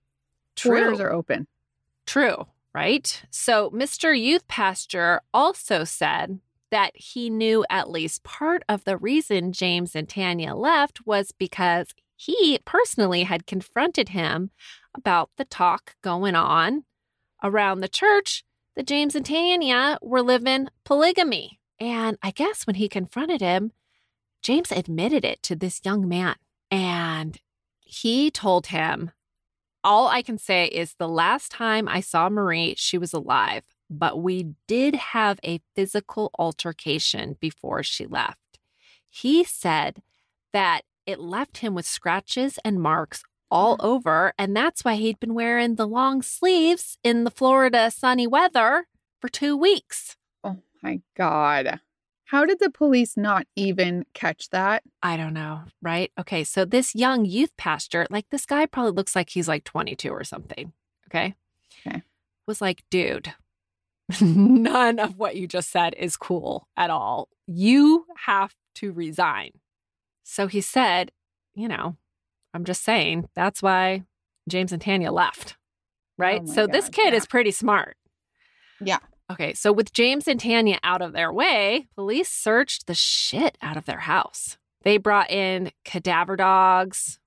True. 0.57 0.81
Borders 0.81 1.01
are 1.01 1.13
open. 1.13 1.47
True, 2.07 2.47
right? 2.75 3.23
So, 3.31 3.71
Mr. 3.71 4.19
Youth 4.19 4.47
Pastor 4.49 5.23
also 5.33 5.85
said 5.85 6.41
that 6.71 6.93
he 6.95 7.31
knew 7.31 7.65
at 7.71 7.91
least 7.91 8.25
part 8.25 8.63
of 8.69 8.85
the 8.85 8.97
reason 8.97 9.53
James 9.53 9.95
and 9.95 10.09
Tanya 10.09 10.55
left 10.55 11.07
was 11.07 11.33
because 11.33 11.89
he 12.17 12.59
personally 12.65 13.25
had 13.25 13.47
confronted 13.47 14.11
him 14.11 14.51
about 14.95 15.31
the 15.37 15.45
talk 15.45 15.95
going 16.03 16.35
on 16.35 16.85
around 17.43 17.81
the 17.81 17.89
church 17.89 18.45
that 18.75 18.87
James 18.87 19.15
and 19.15 19.25
Tanya 19.25 19.99
were 20.03 20.23
living 20.23 20.69
polygamy. 20.85 21.61
And 21.79 22.19
I 22.23 22.31
guess 22.31 22.67
when 22.67 22.77
he 22.77 22.89
confronted 22.89 23.41
him, 23.41 23.73
James 24.43 24.72
admitted 24.72 25.24
it 25.24 25.43
to 25.45 25.57
this 25.57 25.80
young 25.84 26.09
man. 26.09 26.37
And 26.70 27.39
he 27.80 28.30
told 28.30 28.68
him 28.68 29.11
all 29.84 30.09
I 30.09 30.20
can 30.22 30.37
say 30.37 30.66
is 30.66 30.95
the 30.95 31.09
last 31.09 31.53
time 31.53 31.89
I 31.89 32.01
saw 32.01 32.28
Marie, 32.28 32.74
she 32.76 32.99
was 32.99 33.12
alive, 33.12 33.62
but 33.89 34.20
we 34.20 34.55
did 34.66 34.97
have 34.97 35.39
a 35.45 35.61
physical 35.76 36.32
altercation 36.39 37.37
before 37.41 37.84
she 37.84 38.05
left. 38.05 38.59
He 39.09 39.45
said 39.45 40.03
that 40.53 40.82
it 41.07 41.20
left 41.20 41.59
him 41.59 41.72
with 41.72 41.87
scratches 41.87 42.59
and 42.64 42.82
marks 42.82 43.22
all 43.49 43.78
mm. 43.78 43.84
over, 43.84 44.32
and 44.37 44.57
that's 44.57 44.84
why 44.84 44.97
he'd 44.97 45.20
been 45.20 45.34
wearing 45.34 45.76
the 45.76 45.87
long 45.87 46.20
sleeves 46.20 46.99
in 47.05 47.22
the 47.22 47.30
Florida 47.30 47.91
sunny 47.93 48.26
weather 48.26 48.87
for 49.20 49.28
two 49.28 49.57
weeks. 49.57 50.16
Oh 50.43 50.59
my 50.82 51.01
God. 51.16 51.80
How 52.27 52.45
did 52.45 52.59
the 52.59 52.70
police 52.70 53.16
not 53.16 53.47
even 53.55 54.05
catch 54.12 54.51
that? 54.51 54.83
I 55.01 55.16
don't 55.16 55.33
know, 55.33 55.61
right? 55.81 56.11
Okay, 56.18 56.43
so 56.43 56.64
this 56.64 56.93
young 56.93 57.24
youth 57.24 57.57
pastor, 57.57 58.05
like 58.11 58.27
this 58.31 58.45
guy 58.45 58.66
probably 58.66 58.91
looks 58.91 59.14
like 59.14 59.31
he's 59.31 59.47
like 59.47 59.62
22 59.62 60.11
or 60.11 60.24
something. 60.24 60.72
Okay. 61.09 61.37
Okay. 61.87 62.03
Was 62.49 62.61
like, 62.61 62.83
dude, 62.91 63.33
none 64.20 64.99
of 64.99 65.18
what 65.18 65.37
you 65.37 65.47
just 65.47 65.70
said 65.70 65.95
is 65.97 66.16
cool 66.16 66.66
at 66.77 66.91
all. 66.91 67.29
You 67.47 68.07
have 68.24 68.55
to 68.77 68.93
resign. 68.93 69.53
So 70.24 70.49
he 70.49 70.61
said, 70.61 71.12
you 71.55 71.68
know, 71.68 71.97
I'm 72.53 72.64
just 72.64 72.83
saying 72.83 73.29
that's 73.37 73.62
why 73.62 74.03
James 74.49 74.72
and 74.72 74.83
Tanya 74.83 75.12
left. 75.12 75.55
Oh 75.57 75.62
right. 76.18 76.43
Oh 76.43 76.53
so 76.53 76.66
this 76.66 76.89
kid 76.89 77.12
yeah. 77.12 77.18
is 77.18 77.27
pretty 77.27 77.53
smart. 77.53 77.97
Yeah. 78.81 78.99
Okay, 79.31 79.55
so 79.55 79.72
with 79.72 79.93
James 79.93 80.29
and 80.29 80.39
Tanya 80.39 80.79
out 80.83 81.03
of 81.03 81.12
their 81.12 81.33
way, 81.33 81.89
police 81.97 82.31
searched 82.31 82.87
the 82.87 82.95
shit 82.95 83.59
out 83.61 83.77
of 83.77 83.85
their 83.85 84.01
house. 84.01 84.57
They 84.83 84.99
brought 84.99 85.31
in 85.31 85.72
cadaver 85.85 86.37
dogs 86.37 87.18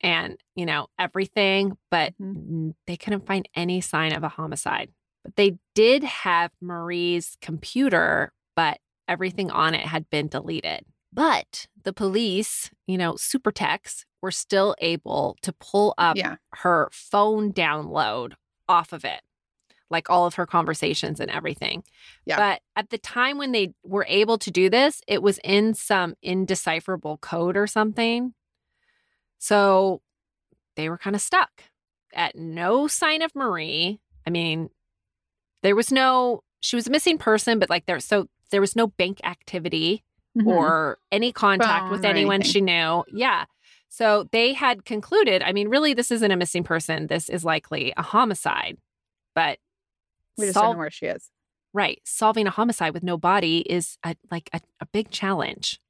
and, 0.00 0.38
you 0.54 0.66
know, 0.66 0.86
everything, 0.98 1.76
but 1.90 2.12
mm-hmm. 2.20 2.68
n- 2.68 2.74
they 2.86 2.96
couldn't 2.96 3.26
find 3.26 3.48
any 3.56 3.80
sign 3.80 4.12
of 4.12 4.22
a 4.22 4.28
homicide. 4.28 4.90
But 5.24 5.36
they 5.36 5.58
did 5.74 6.04
have 6.04 6.52
Marie's 6.60 7.36
computer, 7.40 8.32
but 8.54 8.78
everything 9.08 9.50
on 9.50 9.74
it 9.74 9.86
had 9.86 10.08
been 10.10 10.28
deleted. 10.28 10.84
But 11.12 11.66
the 11.82 11.92
police, 11.92 12.70
you 12.86 12.96
know, 12.96 13.16
super 13.16 13.52
techs 13.52 14.06
were 14.22 14.30
still 14.30 14.74
able 14.78 15.36
to 15.42 15.52
pull 15.52 15.94
up 15.98 16.16
yeah. 16.16 16.36
her 16.54 16.88
phone 16.92 17.52
download 17.52 18.34
off 18.68 18.92
of 18.92 19.04
it, 19.04 19.20
like 19.92 20.10
all 20.10 20.26
of 20.26 20.34
her 20.34 20.46
conversations 20.46 21.20
and 21.20 21.30
everything. 21.30 21.84
Yeah. 22.26 22.36
But 22.36 22.62
at 22.74 22.90
the 22.90 22.98
time 22.98 23.38
when 23.38 23.52
they 23.52 23.74
were 23.84 24.06
able 24.08 24.38
to 24.38 24.50
do 24.50 24.68
this, 24.68 25.00
it 25.06 25.22
was 25.22 25.38
in 25.44 25.74
some 25.74 26.14
indecipherable 26.22 27.18
code 27.18 27.56
or 27.56 27.68
something. 27.68 28.34
So 29.38 30.00
they 30.76 30.88
were 30.88 30.98
kind 30.98 31.14
of 31.14 31.22
stuck 31.22 31.50
at 32.14 32.34
no 32.36 32.88
sign 32.88 33.22
of 33.22 33.34
Marie. 33.34 34.00
I 34.26 34.30
mean, 34.30 34.70
there 35.62 35.76
was 35.76 35.92
no, 35.92 36.42
she 36.60 36.76
was 36.76 36.86
a 36.86 36.90
missing 36.90 37.18
person, 37.18 37.58
but 37.58 37.70
like 37.70 37.86
there, 37.86 38.00
so 38.00 38.26
there 38.50 38.60
was 38.60 38.74
no 38.74 38.88
bank 38.88 39.20
activity 39.24 40.02
Mhm. 40.36 40.46
or 40.46 40.98
any 41.10 41.30
contact 41.30 41.82
Phone 41.82 41.90
with 41.90 42.04
anyone 42.04 42.40
she 42.40 42.60
knew. 42.62 43.04
Yeah. 43.12 43.44
So 43.90 44.28
they 44.32 44.54
had 44.54 44.86
concluded, 44.86 45.42
I 45.42 45.52
mean, 45.52 45.68
really, 45.68 45.92
this 45.92 46.10
isn't 46.10 46.30
a 46.30 46.36
missing 46.36 46.64
person. 46.64 47.08
This 47.08 47.28
is 47.28 47.44
likely 47.44 47.92
a 47.98 48.02
homicide. 48.02 48.78
But 49.34 49.58
we 50.38 50.46
just 50.46 50.54
don't 50.54 50.72
know 50.72 50.78
where 50.78 50.90
she 50.90 51.06
is. 51.06 51.30
right, 51.72 52.00
solving 52.04 52.46
a 52.46 52.50
homicide 52.50 52.94
with 52.94 53.02
no 53.02 53.16
body 53.16 53.58
is 53.60 53.98
a, 54.04 54.16
like 54.30 54.50
a, 54.52 54.60
a 54.80 54.86
big 54.86 55.10
challenge. 55.10 55.80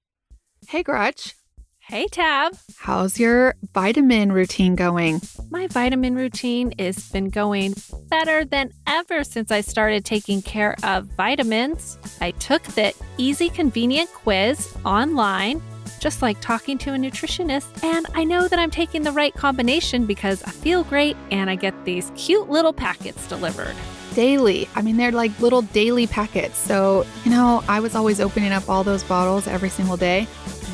Hey, 0.69 0.83
Grutch. 0.83 1.35
Hey, 1.81 2.07
Tab. 2.07 2.57
How's 2.79 3.19
your 3.19 3.57
vitamin 3.75 4.31
routine 4.31 4.77
going? 4.77 5.21
My 5.51 5.67
vitamin 5.67 6.15
routine 6.15 6.73
has 6.79 7.11
been 7.11 7.29
going 7.29 7.75
better 8.09 8.45
than 8.45 8.71
ever 8.87 9.25
since 9.25 9.51
I 9.51 9.63
started 9.63 10.05
taking 10.05 10.43
care 10.43 10.77
of 10.85 11.07
vitamins. 11.17 11.99
I 12.21 12.31
took 12.33 12.63
the 12.63 12.95
easy, 13.19 13.49
convenient 13.49 14.09
quiz 14.13 14.73
online, 14.85 15.61
just 15.99 16.23
like 16.23 16.41
talking 16.41 16.79
to 16.79 16.95
a 16.95 16.97
nutritionist, 16.97 17.83
and 17.83 18.07
I 18.15 18.23
know 18.23 18.47
that 18.47 18.61
I'm 18.61 18.71
taking 18.71 19.03
the 19.03 19.13
right 19.13 19.35
combination 19.35 20.07
because 20.07 20.41
I 20.45 20.51
feel 20.51 20.85
great 20.85 21.17
and 21.33 21.51
I 21.51 21.57
get 21.57 21.85
these 21.85 22.13
cute 22.15 22.49
little 22.49 22.73
packets 22.73 23.27
delivered. 23.27 23.75
Daily. 24.15 24.69
I 24.75 24.83
mean, 24.83 24.97
they're 24.97 25.13
like 25.13 25.39
little 25.41 25.63
daily 25.63 26.07
packets. 26.07 26.59
So, 26.59 27.07
you 27.25 27.31
know, 27.31 27.63
I 27.69 27.81
was 27.81 27.95
always 27.95 28.21
opening 28.21 28.53
up 28.53 28.69
all 28.69 28.85
those 28.85 29.03
bottles 29.03 29.47
every 29.47 29.71
single 29.71 29.97
day. 29.97 30.27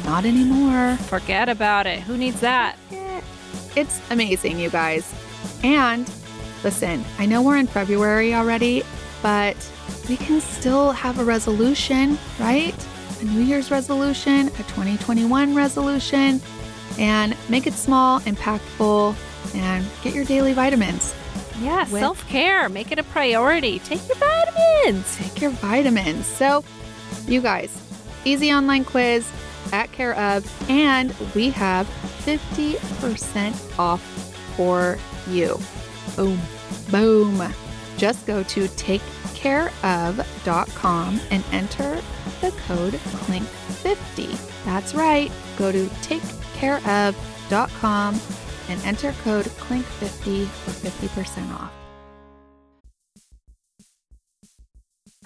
Not 0.04 0.24
anymore. 0.24 0.96
Forget 0.96 1.48
about 1.48 1.86
it. 1.86 2.00
Who 2.00 2.16
needs 2.16 2.40
that? 2.40 2.76
It's 3.76 4.00
amazing, 4.10 4.58
you 4.58 4.70
guys. 4.70 5.12
And 5.62 6.10
listen, 6.64 7.04
I 7.18 7.26
know 7.26 7.42
we're 7.42 7.58
in 7.58 7.66
February 7.66 8.34
already, 8.34 8.82
but 9.22 9.56
we 10.08 10.16
can 10.16 10.40
still 10.40 10.90
have 10.92 11.18
a 11.18 11.24
resolution, 11.24 12.18
right? 12.40 12.74
A 13.20 13.24
New 13.24 13.40
Year's 13.40 13.70
resolution, 13.70 14.48
a 14.48 14.62
2021 14.64 15.54
resolution, 15.54 16.40
and 16.98 17.36
make 17.48 17.66
it 17.66 17.74
small, 17.74 18.20
impactful, 18.20 19.14
and 19.54 19.86
get 20.02 20.14
your 20.14 20.24
daily 20.24 20.52
vitamins. 20.52 21.14
Yeah, 21.60 21.84
self 21.86 22.28
care. 22.28 22.68
Make 22.68 22.92
it 22.92 22.98
a 22.98 23.04
priority. 23.04 23.78
Take 23.80 24.06
your 24.08 24.16
vitamins. 24.16 25.16
Take 25.16 25.40
your 25.40 25.50
vitamins. 25.50 26.26
So, 26.26 26.62
you 27.26 27.40
guys, 27.40 27.74
easy 28.24 28.52
online 28.52 28.84
quiz 28.84 29.26
at 29.72 29.90
Care 29.92 30.14
of, 30.16 30.44
and 30.70 31.14
we 31.34 31.50
have 31.50 31.86
50% 32.24 33.78
off 33.78 34.00
for 34.56 34.98
you. 35.28 35.58
Boom. 36.16 36.40
Boom. 36.90 37.54
Just 37.96 38.26
go 38.26 38.42
to 38.44 38.68
takecareof.com 38.68 41.20
and 41.30 41.44
enter 41.52 42.00
the 42.40 42.50
code 42.66 42.94
CLINK50. 42.94 44.64
That's 44.64 44.94
right. 44.94 45.30
Go 45.56 45.70
to 45.72 45.86
takecareof.com 45.86 48.20
and 48.68 48.82
enter 48.84 49.12
code 49.24 49.46
CLINK50 49.46 50.46
for 50.46 50.70
50% 50.70 51.54
off. 51.54 51.72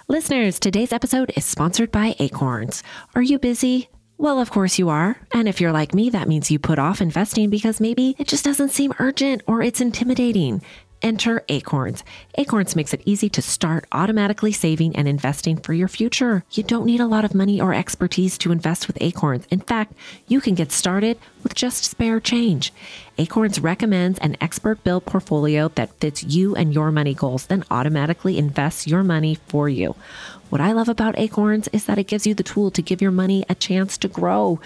Listeners, 0.09 0.59
today's 0.59 0.93
episode 0.93 1.33
is 1.37 1.45
sponsored 1.45 1.91
by 1.91 2.15
Acorns. 2.19 2.83
Are 3.15 3.23
you 3.23 3.39
busy? 3.39 3.89
Well, 4.19 4.41
of 4.41 4.51
course 4.51 4.79
you 4.79 4.89
are. 4.89 5.17
And 5.33 5.49
if 5.49 5.61
you're 5.61 5.73
like 5.73 5.95
me, 5.95 6.11
that 6.11 6.29
means 6.29 6.51
you 6.51 6.59
put 6.59 6.79
off 6.79 7.01
investing 7.01 7.51
because 7.51 7.81
maybe 7.81 8.15
it 8.19 8.29
just 8.29 8.45
doesn't 8.45 8.69
seem 8.69 8.93
urgent 8.99 9.43
or 9.47 9.63
it's 9.63 9.81
intimidating. 9.81 10.61
Enter 11.03 11.45
Acorns. 11.49 12.05
Acorns 12.37 12.77
makes 12.77 12.95
it 12.95 13.03
easy 13.05 13.29
to 13.31 13.43
start 13.43 13.87
automatically 13.91 14.53
saving 14.53 14.95
and 14.95 15.09
investing 15.09 15.57
for 15.57 15.73
your 15.73 15.89
future. 15.89 16.45
You 16.53 16.63
don't 16.63 16.87
need 16.87 17.01
a 17.01 17.07
lot 17.07 17.25
of 17.25 17.35
money 17.35 17.61
or 17.61 17.75
expertise 17.75 18.39
to 18.39 18.53
invest 18.53 18.87
with 18.87 18.97
Acorns. 19.01 19.47
In 19.51 19.61
fact, 19.61 19.95
you 20.29 20.41
can 20.41 20.55
get 20.55 20.71
started 20.71 21.19
with 21.43 21.55
just 21.55 21.85
spare 21.85 22.21
change. 22.21 22.73
Acorns 23.19 23.61
recommends 23.61 24.19
an 24.21 24.37
expert 24.41 24.83
built 24.85 25.05
portfolio 25.05 25.69
that 25.75 25.99
fits 26.01 26.23
you 26.23 26.55
and 26.55 26.73
your 26.73 26.93
money 26.93 27.15
goals, 27.15 27.47
then 27.47 27.65
automatically 27.71 28.39
invests 28.39 28.87
your 28.87 29.03
money 29.03 29.35
for 29.49 29.69
you. 29.69 29.97
What 30.53 30.61
I 30.61 30.73
love 30.73 30.91
about 30.91 31.19
Acorns 31.19 31.69
is 31.69 31.87
that 31.87 31.97
it 31.97 32.07
gives 32.07 32.27
you 32.27 32.35
the 32.35 32.43
tool 32.43 32.71
to 32.73 32.83
give 32.83 33.01
your 33.01 33.11
money 33.11 33.43
a 33.49 33.55
chance 33.55 33.97
to 33.97 34.07
grow. 34.07 34.61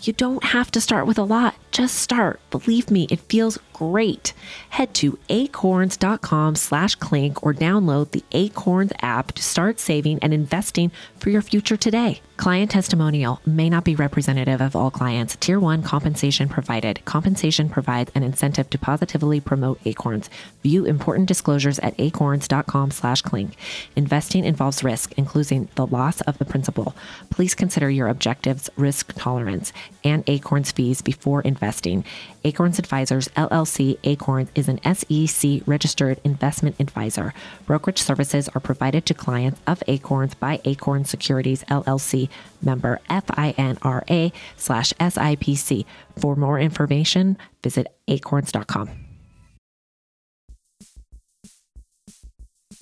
You 0.00 0.12
don't 0.12 0.44
have 0.44 0.70
to 0.70 0.80
start 0.80 1.04
with 1.04 1.18
a 1.18 1.24
lot, 1.24 1.56
just 1.72 1.96
start. 1.96 2.38
Believe 2.52 2.92
me, 2.92 3.08
it 3.10 3.18
feels 3.18 3.58
great. 3.72 4.34
Head 4.68 4.94
to 4.94 5.18
acorns.com 5.28 6.54
slash 6.54 6.94
clink 6.94 7.44
or 7.44 7.52
download 7.52 8.12
the 8.12 8.22
Acorns 8.30 8.92
app 9.02 9.32
to 9.32 9.42
start 9.42 9.80
saving 9.80 10.20
and 10.20 10.32
investing 10.32 10.92
for 11.16 11.30
your 11.30 11.42
future 11.42 11.76
today. 11.76 12.20
Client 12.36 12.70
testimonial 12.70 13.40
may 13.44 13.68
not 13.68 13.84
be 13.84 13.96
representative 13.96 14.60
of 14.60 14.76
all 14.76 14.90
clients. 14.90 15.36
Tier 15.36 15.58
1 15.58 15.82
compensation 15.82 16.48
provided. 16.48 17.04
Compensation 17.04 17.68
provides 17.68 18.12
an 18.14 18.22
incentive 18.22 18.70
to 18.70 18.78
positively 18.78 19.40
promote 19.40 19.80
Acorns. 19.84 20.30
View 20.62 20.84
important 20.84 21.26
disclosures 21.26 21.78
at 21.80 21.98
acorns.com 21.98 22.90
slash 22.92 23.22
clink. 23.22 23.56
Investing 23.96 24.44
involves 24.44 24.84
risk, 24.84 25.12
including 25.16 25.31
the 25.32 25.86
loss 25.86 26.20
of 26.22 26.38
the 26.38 26.44
principal. 26.44 26.94
Please 27.30 27.54
consider 27.54 27.90
your 27.90 28.08
objectives, 28.08 28.70
risk 28.76 29.12
tolerance, 29.14 29.72
and 30.04 30.24
Acorns 30.26 30.72
fees 30.72 31.02
before 31.02 31.40
investing. 31.42 32.04
Acorns 32.44 32.78
Advisors 32.78 33.28
LLC 33.28 33.98
Acorns 34.04 34.50
is 34.54 34.68
an 34.68 34.80
SEC 34.94 35.62
registered 35.66 36.20
investment 36.24 36.76
advisor. 36.78 37.32
Brokerage 37.66 38.00
services 38.00 38.48
are 38.50 38.60
provided 38.60 39.06
to 39.06 39.14
clients 39.14 39.60
of 39.66 39.82
Acorns 39.86 40.34
by 40.34 40.60
Acorn 40.64 41.04
Securities 41.04 41.64
LLC 41.64 42.28
member 42.60 43.00
FINRA 43.08 44.32
slash 44.56 44.92
SIPC. 44.94 45.84
For 46.18 46.36
more 46.36 46.58
information, 46.60 47.38
visit 47.62 47.86
acorns.com. 48.08 49.01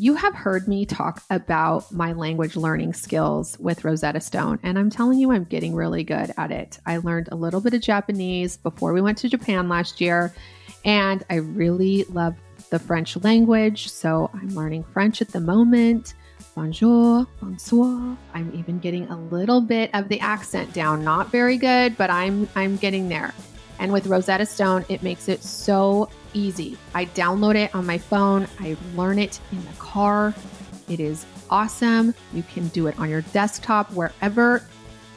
You 0.00 0.14
have 0.14 0.34
heard 0.34 0.66
me 0.66 0.86
talk 0.86 1.22
about 1.28 1.92
my 1.92 2.12
language 2.12 2.56
learning 2.56 2.94
skills 2.94 3.58
with 3.58 3.84
Rosetta 3.84 4.22
Stone, 4.22 4.58
and 4.62 4.78
I'm 4.78 4.88
telling 4.88 5.18
you, 5.18 5.30
I'm 5.30 5.44
getting 5.44 5.74
really 5.74 6.04
good 6.04 6.32
at 6.38 6.50
it. 6.50 6.78
I 6.86 6.96
learned 6.96 7.28
a 7.30 7.34
little 7.34 7.60
bit 7.60 7.74
of 7.74 7.82
Japanese 7.82 8.56
before 8.56 8.94
we 8.94 9.02
went 9.02 9.18
to 9.18 9.28
Japan 9.28 9.68
last 9.68 10.00
year, 10.00 10.32
and 10.86 11.22
I 11.28 11.34
really 11.34 12.04
love 12.04 12.34
the 12.70 12.78
French 12.78 13.14
language. 13.22 13.90
So 13.90 14.30
I'm 14.32 14.48
learning 14.54 14.84
French 14.84 15.20
at 15.20 15.28
the 15.28 15.40
moment. 15.40 16.14
Bonjour, 16.54 17.26
bonsoir. 17.38 18.16
I'm 18.32 18.50
even 18.54 18.78
getting 18.78 19.06
a 19.08 19.18
little 19.18 19.60
bit 19.60 19.90
of 19.92 20.08
the 20.08 20.18
accent 20.20 20.72
down. 20.72 21.04
Not 21.04 21.30
very 21.30 21.58
good, 21.58 21.98
but 21.98 22.08
I'm 22.08 22.48
I'm 22.56 22.78
getting 22.78 23.10
there. 23.10 23.34
And 23.78 23.92
with 23.92 24.06
Rosetta 24.06 24.46
Stone, 24.46 24.86
it 24.88 25.02
makes 25.02 25.28
it 25.28 25.42
so 25.42 26.08
easy. 26.34 26.78
I 26.94 27.06
download 27.06 27.54
it 27.54 27.74
on 27.74 27.86
my 27.86 27.98
phone, 27.98 28.46
I 28.58 28.76
learn 28.94 29.18
it 29.18 29.40
in 29.52 29.64
the 29.64 29.72
car. 29.78 30.34
It 30.88 31.00
is 31.00 31.24
awesome. 31.50 32.14
You 32.32 32.42
can 32.42 32.68
do 32.68 32.86
it 32.86 32.98
on 32.98 33.08
your 33.08 33.22
desktop, 33.22 33.92
wherever 33.92 34.64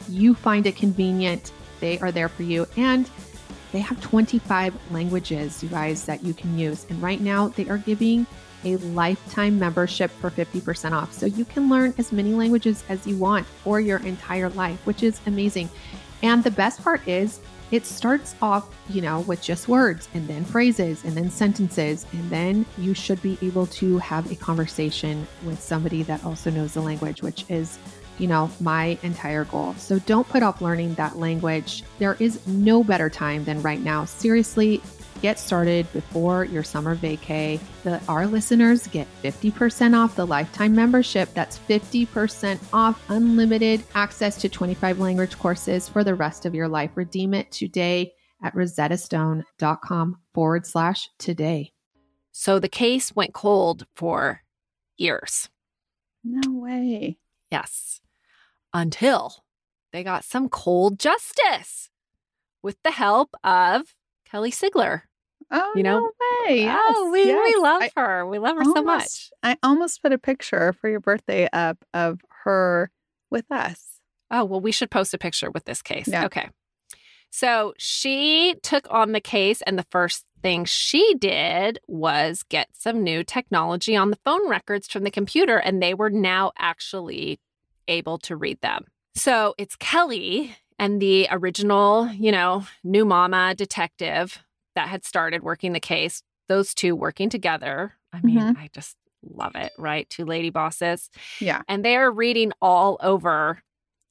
you 0.08 0.34
find 0.34 0.66
it 0.66 0.76
convenient. 0.76 1.52
They 1.80 1.98
are 1.98 2.12
there 2.12 2.28
for 2.28 2.42
you. 2.42 2.66
And 2.76 3.10
they 3.72 3.80
have 3.80 4.00
25 4.00 4.74
languages, 4.92 5.62
you 5.62 5.68
guys, 5.68 6.04
that 6.04 6.22
you 6.22 6.32
can 6.32 6.56
use. 6.58 6.86
And 6.88 7.02
right 7.02 7.20
now, 7.20 7.48
they 7.48 7.68
are 7.68 7.78
giving 7.78 8.26
a 8.64 8.76
lifetime 8.76 9.58
membership 9.58 10.10
for 10.10 10.30
50% 10.30 10.92
off. 10.92 11.12
So 11.12 11.26
you 11.26 11.44
can 11.44 11.68
learn 11.68 11.92
as 11.98 12.12
many 12.12 12.34
languages 12.34 12.84
as 12.88 13.06
you 13.06 13.16
want 13.16 13.46
for 13.46 13.80
your 13.80 13.98
entire 13.98 14.48
life, 14.50 14.78
which 14.86 15.02
is 15.02 15.20
amazing. 15.26 15.68
And 16.22 16.42
the 16.42 16.50
best 16.50 16.82
part 16.82 17.06
is, 17.06 17.40
it 17.74 17.84
starts 17.84 18.36
off, 18.40 18.72
you 18.88 19.02
know, 19.02 19.22
with 19.22 19.42
just 19.42 19.66
words 19.66 20.08
and 20.14 20.28
then 20.28 20.44
phrases 20.44 21.02
and 21.04 21.12
then 21.16 21.28
sentences. 21.28 22.06
And 22.12 22.30
then 22.30 22.64
you 22.78 22.94
should 22.94 23.20
be 23.20 23.36
able 23.42 23.66
to 23.66 23.98
have 23.98 24.30
a 24.30 24.36
conversation 24.36 25.26
with 25.44 25.60
somebody 25.60 26.04
that 26.04 26.24
also 26.24 26.50
knows 26.50 26.74
the 26.74 26.80
language, 26.82 27.20
which 27.20 27.44
is, 27.50 27.80
you 28.18 28.28
know, 28.28 28.48
my 28.60 28.96
entire 29.02 29.44
goal. 29.46 29.74
So 29.74 29.98
don't 29.98 30.28
put 30.28 30.44
off 30.44 30.60
learning 30.60 30.94
that 30.94 31.18
language. 31.18 31.82
There 31.98 32.16
is 32.20 32.46
no 32.46 32.84
better 32.84 33.10
time 33.10 33.42
than 33.42 33.60
right 33.60 33.80
now. 33.80 34.04
Seriously, 34.04 34.80
get 35.22 35.38
started 35.38 35.90
before 35.92 36.44
your 36.44 36.62
summer 36.62 36.96
vacay. 36.96 37.60
The, 37.82 38.00
our 38.08 38.26
listeners 38.26 38.86
get 38.88 39.06
50% 39.22 39.94
off 39.96 40.16
the 40.16 40.26
lifetime 40.26 40.74
membership. 40.74 41.32
That's 41.34 41.58
50% 41.58 42.60
off 42.72 43.02
unlimited 43.08 43.82
access 43.94 44.36
to 44.38 44.48
25 44.48 44.98
language 44.98 45.38
courses 45.38 45.88
for 45.88 46.04
the 46.04 46.14
rest 46.14 46.46
of 46.46 46.54
your 46.54 46.68
life. 46.68 46.90
Redeem 46.94 47.34
it 47.34 47.50
today 47.50 48.12
at 48.42 48.54
rosettastone.com 48.54 50.18
forward 50.34 50.66
slash 50.66 51.08
today. 51.18 51.72
So 52.32 52.58
the 52.58 52.68
case 52.68 53.14
went 53.14 53.32
cold 53.32 53.86
for 53.96 54.42
years. 54.96 55.48
No 56.24 56.52
way. 56.52 57.18
Yes. 57.50 58.00
Until 58.72 59.44
they 59.92 60.02
got 60.02 60.24
some 60.24 60.48
cold 60.48 60.98
justice 60.98 61.90
with 62.62 62.76
the 62.82 62.90
help 62.90 63.36
of 63.44 63.94
Kelly 64.34 64.50
Siegler. 64.50 65.02
Oh, 65.52 65.72
You 65.76 65.84
know? 65.84 66.00
no 66.00 66.04
way. 66.06 66.64
Oh, 66.64 66.64
yes, 66.64 66.94
oh, 66.96 67.10
we, 67.12 67.24
yes. 67.24 67.54
we 67.54 67.62
love 67.62 67.82
I 67.82 67.90
her. 67.96 68.26
We 68.26 68.40
love 68.40 68.56
her 68.56 68.64
so 68.64 68.82
much. 68.82 69.30
I 69.44 69.56
almost 69.62 70.02
put 70.02 70.10
a 70.12 70.18
picture 70.18 70.72
for 70.72 70.90
your 70.90 70.98
birthday 70.98 71.48
up 71.52 71.84
of 71.94 72.20
her 72.42 72.90
with 73.30 73.44
us. 73.52 74.00
Oh, 74.32 74.44
well, 74.44 74.60
we 74.60 74.72
should 74.72 74.90
post 74.90 75.14
a 75.14 75.18
picture 75.18 75.52
with 75.52 75.66
this 75.66 75.82
case. 75.82 76.08
Yeah. 76.08 76.24
Okay. 76.24 76.48
So 77.30 77.74
she 77.78 78.56
took 78.64 78.88
on 78.90 79.12
the 79.12 79.20
case, 79.20 79.62
and 79.62 79.78
the 79.78 79.86
first 79.88 80.24
thing 80.42 80.64
she 80.64 81.14
did 81.14 81.78
was 81.86 82.42
get 82.48 82.66
some 82.72 83.04
new 83.04 83.22
technology 83.22 83.94
on 83.94 84.10
the 84.10 84.18
phone 84.24 84.48
records 84.48 84.88
from 84.88 85.04
the 85.04 85.12
computer, 85.12 85.58
and 85.58 85.80
they 85.80 85.94
were 85.94 86.10
now 86.10 86.50
actually 86.58 87.38
able 87.86 88.18
to 88.18 88.34
read 88.34 88.60
them. 88.62 88.86
So 89.14 89.54
it's 89.58 89.76
Kelly 89.76 90.56
and 90.78 91.00
the 91.00 91.28
original, 91.30 92.08
you 92.12 92.32
know, 92.32 92.66
new 92.82 93.04
mama 93.04 93.54
detective 93.54 94.38
that 94.74 94.88
had 94.88 95.04
started 95.04 95.42
working 95.42 95.72
the 95.72 95.80
case, 95.80 96.22
those 96.48 96.74
two 96.74 96.94
working 96.96 97.28
together. 97.30 97.94
I 98.12 98.20
mean, 98.22 98.38
Mhm. 98.38 98.58
I 98.58 98.68
just 98.74 98.96
love 99.22 99.54
it, 99.54 99.72
right? 99.78 100.08
Two 100.10 100.24
lady 100.24 100.50
bosses 100.50 101.08
Yeah. 101.40 101.62
and 101.68 101.84
they're 101.84 102.10
reading 102.10 102.52
all 102.60 102.98
over 103.00 103.62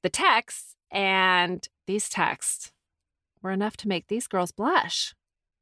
the 0.01 0.09
texts 0.09 0.76
and 0.91 1.68
these 1.88 2.09
texts 2.09 2.72
were 3.41 3.51
enough 3.51 3.76
to 3.78 3.88
make 3.88 4.07
these 4.07 4.28
girls 4.28 4.51
blush 4.51 5.14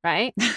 right 0.03 0.33
it 0.37 0.55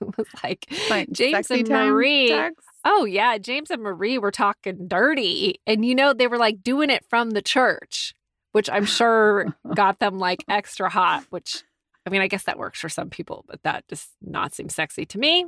was 0.00 0.26
like 0.42 0.66
Like 0.90 1.10
james 1.12 1.50
and 1.50 1.68
marie 1.68 2.28
text. 2.28 2.66
oh 2.84 3.04
yeah 3.04 3.38
james 3.38 3.70
and 3.70 3.82
marie 3.82 4.18
were 4.18 4.30
talking 4.32 4.88
dirty 4.88 5.60
and 5.66 5.84
you 5.84 5.94
know 5.94 6.12
they 6.12 6.26
were 6.26 6.38
like 6.38 6.62
doing 6.62 6.90
it 6.90 7.04
from 7.08 7.30
the 7.30 7.42
church 7.42 8.14
which 8.52 8.70
i'm 8.70 8.84
sure 8.86 9.54
got 9.74 9.98
them 9.98 10.18
like 10.18 10.44
extra 10.48 10.88
hot 10.88 11.24
which 11.30 11.62
i 12.06 12.10
mean 12.10 12.20
i 12.22 12.28
guess 12.28 12.44
that 12.44 12.58
works 12.58 12.80
for 12.80 12.88
some 12.88 13.10
people 13.10 13.44
but 13.48 13.62
that 13.62 13.84
does 13.88 14.08
not 14.22 14.54
seem 14.54 14.68
sexy 14.68 15.04
to 15.04 15.18
me 15.18 15.44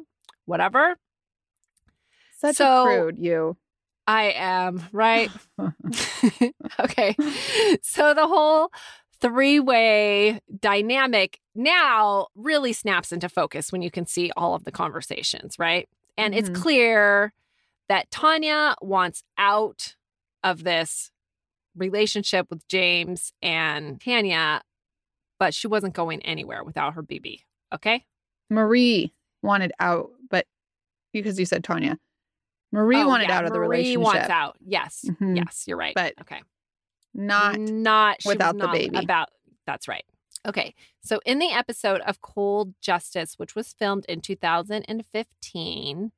whatever 0.47 0.97
Such 2.39 2.57
So- 2.57 2.83
a 2.83 2.85
prude, 2.87 3.19
you. 3.19 3.57
I 4.07 4.33
am, 4.37 4.83
right? 4.93 5.31
okay. 6.81 7.17
So 7.83 8.13
the 8.13 8.27
whole 8.27 8.71
three 9.21 9.61
way 9.61 10.41
dynamic 10.61 11.41
now 11.55 12.27
really 12.35 12.75
snaps 12.75 13.13
into 13.13 13.31
focus 13.31 13.73
when 13.73 13.81
you 13.81 13.91
can 13.91 14.05
see 14.07 14.31
all 14.37 14.55
of 14.55 14.65
the 14.65 14.73
conversations, 14.73 15.59
right? 15.59 15.89
And 16.19 16.35
Mhm. 16.35 16.39
it's 16.39 16.51
clear 16.51 17.33
that 17.89 18.11
Tanya 18.11 18.75
wants 18.83 19.23
out 19.39 19.97
of 20.43 20.65
this 20.65 21.11
relationship 21.77 22.47
with 22.51 22.67
James 22.69 23.33
and 23.43 24.01
Tanya, 24.01 24.63
but 25.39 25.55
she 25.55 25.67
wasn't 25.67 25.95
going 25.95 26.23
anywhere 26.23 26.63
without 26.65 26.95
her 26.95 27.03
BB. 27.03 27.41
Okay. 27.75 28.05
Marie 28.51 29.13
wanted 29.43 29.73
out, 29.81 30.11
but 30.31 30.47
because 31.13 31.39
you 31.39 31.47
said 31.47 31.65
Tanya, 31.65 31.99
Marie 32.73 32.97
Oh, 33.03 33.09
wanted 33.09 33.29
yeah, 33.29 33.39
out 33.39 33.45
of 33.45 33.53
the 33.53 33.61
relationship. 33.61 33.99
Marie 33.99 34.05
wants 34.05 34.31
out. 34.31 34.57
Yes. 34.65 35.05
Mhm. 35.09 35.37
Yes. 35.37 35.65
You're 35.67 35.77
right. 35.77 35.95
But 35.95 36.15
okay. 36.21 36.43
not 37.15 37.59
not 37.59 38.19
without 38.27 38.57
the 38.59 38.67
not 38.67 38.73
baby. 38.73 38.97
About 38.99 39.31
that's 39.67 39.87
right. 39.89 40.05
Okay, 40.47 40.75
so 41.03 41.21
in 41.25 41.39
the 41.39 41.51
episode 41.53 42.03
of 42.03 42.21
Cold 42.21 42.75
Justice, 42.83 43.39
which 43.39 43.55
was 43.55 43.73
filmed 43.73 44.05
in 44.07 44.21
2015, 44.21 46.13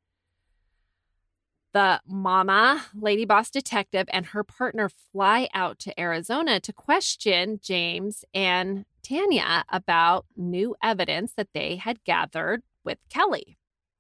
the 1.77 2.01
mama, 2.07 2.87
lady 2.95 3.27
boss 3.27 3.51
detective, 3.51 4.07
and 4.11 4.25
her 4.27 4.43
partner 4.43 4.89
fly 4.89 5.47
out 5.53 5.79
to 5.79 6.01
Arizona 6.01 6.59
to 6.59 6.73
question 6.73 7.61
James 7.63 8.25
and 8.33 8.87
Tanya 9.03 9.63
about 9.69 10.25
new 10.39 10.75
evidence 10.83 11.33
that 11.37 11.49
they 11.53 11.77
had 11.77 12.03
gathered 12.05 12.63
with 12.83 12.97
Kelly. 13.11 13.59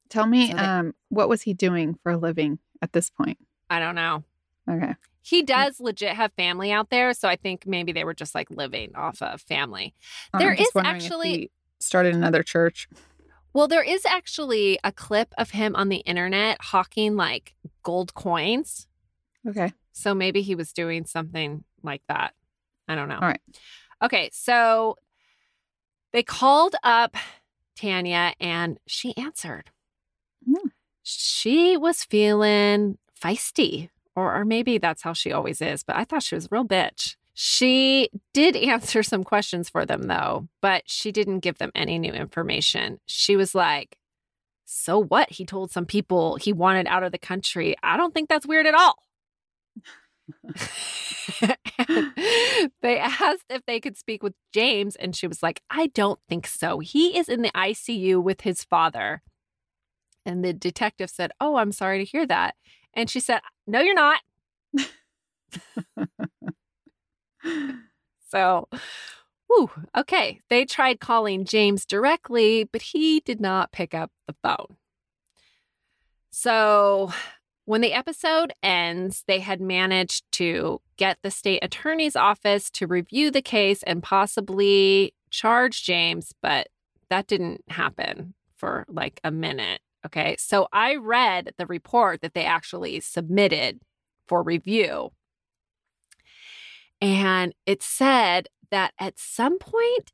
Tell 0.09 0.27
me, 0.27 0.51
So 0.53 0.57
they- 0.57 0.62
um, 0.62 0.95
what 1.11 1.29
was 1.29 1.43
he 1.43 1.53
doing 1.53 1.99
for 2.03 2.12
a 2.12 2.16
living 2.16 2.61
at 2.81 2.95
this 2.95 3.11
point? 3.11 3.37
I 3.68 3.79
don't 3.79 3.95
know. 3.95 4.24
Okay. 4.70 4.95
He 5.20 5.43
does 5.43 5.79
legit 5.79 6.14
have 6.14 6.33
family 6.33 6.72
out 6.72 6.89
there, 6.89 7.12
so 7.12 7.29
I 7.29 7.37
think 7.37 7.66
maybe 7.66 7.93
they 7.93 8.05
were 8.05 8.14
just 8.14 8.35
like 8.35 8.49
living 8.51 8.97
off 8.97 9.20
of 9.20 9.43
family. 9.43 9.93
Uh, 10.33 10.39
There 10.39 10.55
is 10.55 10.70
actually- 10.77 11.31
he 11.31 11.51
started 11.79 12.14
another 12.14 12.43
church. 12.43 12.89
Well, 13.57 13.68
there 13.68 13.82
is 13.82 14.04
actually 14.04 14.78
a 14.84 14.92
clip 14.92 15.32
of 15.38 15.52
him 15.52 15.74
on 15.76 15.88
the 15.88 16.02
internet 16.04 16.59
hawking 16.61 17.16
like 17.16 17.54
gold 17.82 18.12
coins. 18.12 18.86
Okay. 19.48 19.72
So 19.92 20.14
maybe 20.14 20.42
he 20.42 20.54
was 20.54 20.74
doing 20.74 21.07
something 21.07 21.64
like 21.82 22.02
that. 22.07 22.34
I 22.86 22.94
don't 22.94 23.09
know. 23.09 23.14
All 23.14 23.26
right. 23.26 23.40
Okay, 24.04 24.28
so 24.30 24.96
they 26.12 26.22
called 26.22 26.76
up 26.82 27.16
Tanya 27.74 28.34
and 28.38 28.78
she 28.86 29.16
answered. 29.16 29.70
Hmm. 30.44 30.68
She 31.02 31.78
was 31.78 32.04
feeling 32.04 32.98
feisty, 33.18 33.88
or, 34.14 34.38
or 34.38 34.44
maybe 34.44 34.76
that's 34.76 35.00
how 35.00 35.14
she 35.14 35.32
always 35.32 35.62
is, 35.62 35.82
but 35.82 35.96
I 35.96 36.04
thought 36.04 36.24
she 36.24 36.34
was 36.34 36.44
a 36.44 36.48
real 36.50 36.66
bitch. 36.66 37.16
She 37.39 38.09
did 38.32 38.57
answer 38.72 39.03
some 39.03 39.22
questions 39.22 39.68
for 39.68 39.84
them 39.84 40.05
though, 40.05 40.49
but 40.62 40.84
she 40.87 41.12
didn't 41.12 41.41
give 41.41 41.59
them 41.59 41.70
any 41.74 41.99
new 41.99 42.12
information. 42.12 42.99
She 43.07 43.37
was 43.37 43.55
like, 43.55 43.99
So 44.64 44.99
what? 44.99 45.30
He 45.30 45.45
told 45.45 45.70
some 45.70 45.84
people 45.84 46.37
he 46.37 46.53
wanted 46.53 46.87
out 46.87 47.03
of 47.03 47.12
the 47.12 47.18
country. 47.18 47.76
I 47.82 47.99
don't 47.99 48.14
think 48.14 48.30
that's 48.30 48.47
weird 48.47 48.66
at 48.66 48.74
all. 48.74 48.97
They 52.82 52.99
asked 52.99 53.45
if 53.51 53.64
they 53.66 53.80
could 53.80 53.97
speak 53.97 54.22
with 54.22 54.34
James, 54.53 54.97
and 54.97 55.14
she 55.14 55.26
was 55.26 55.43
like, 55.43 55.62
I 55.70 55.89
don't 55.89 56.18
think 56.28 56.47
so. 56.47 56.78
He 56.78 57.18
is 57.18 57.28
in 57.28 57.43
the 57.43 57.51
ICU 57.51 58.22
with 58.22 58.43
his 58.43 58.64
father. 58.64 59.22
And 60.24 60.45
the 60.45 60.53
detective 60.53 61.11
said, 61.11 61.32
Oh, 61.41 61.57
I'm 61.57 61.72
sorry 61.72 61.99
to 61.99 62.11
hear 62.11 62.26
that. 62.26 62.55
And 62.95 63.11
she 63.11 63.20
said, 63.20 63.41
No, 63.66 63.80
you're 63.80 63.95
not. 63.95 64.20
So, 68.28 68.68
whew, 69.47 69.70
okay. 69.97 70.40
They 70.51 70.64
tried 70.64 71.01
calling 71.01 71.44
James 71.44 71.86
directly, 71.86 72.64
but 72.64 72.82
he 72.82 73.20
did 73.20 73.40
not 73.40 73.72
pick 73.72 73.94
up 73.94 74.11
the 74.26 74.34
phone. 74.42 74.76
So, 76.30 77.12
when 77.64 77.80
the 77.80 77.92
episode 77.92 78.53
ends, 78.62 79.24
they 79.26 79.40
had 79.40 79.61
managed 79.61 80.24
to 80.32 80.80
get 80.97 81.18
the 81.22 81.30
state 81.30 81.64
attorney's 81.64 82.16
office 82.16 82.70
to 82.70 82.86
review 82.86 83.30
the 83.30 83.42
case 83.42 83.82
and 83.82 84.03
possibly 84.03 85.14
charge 85.30 85.82
James, 85.82 86.32
but 86.42 86.68
that 87.11 87.26
didn't 87.26 87.62
happen 87.68 88.34
for 88.57 88.86
like 88.88 89.20
a 89.24 89.30
minute. 89.30 89.80
Okay. 90.05 90.36
So 90.38 90.68
I 90.72 90.97
read 90.97 91.55
the 91.59 91.66
report 91.66 92.20
that 92.20 92.34
they 92.34 92.44
actually 92.44 93.01
submitted 93.01 93.80
for 94.28 94.42
review. 94.42 95.11
And 97.01 97.55
it 97.66 97.82
said 97.82 98.49
that 98.70 98.94
at 98.99 99.18
some 99.18 99.59
point, 99.59 100.12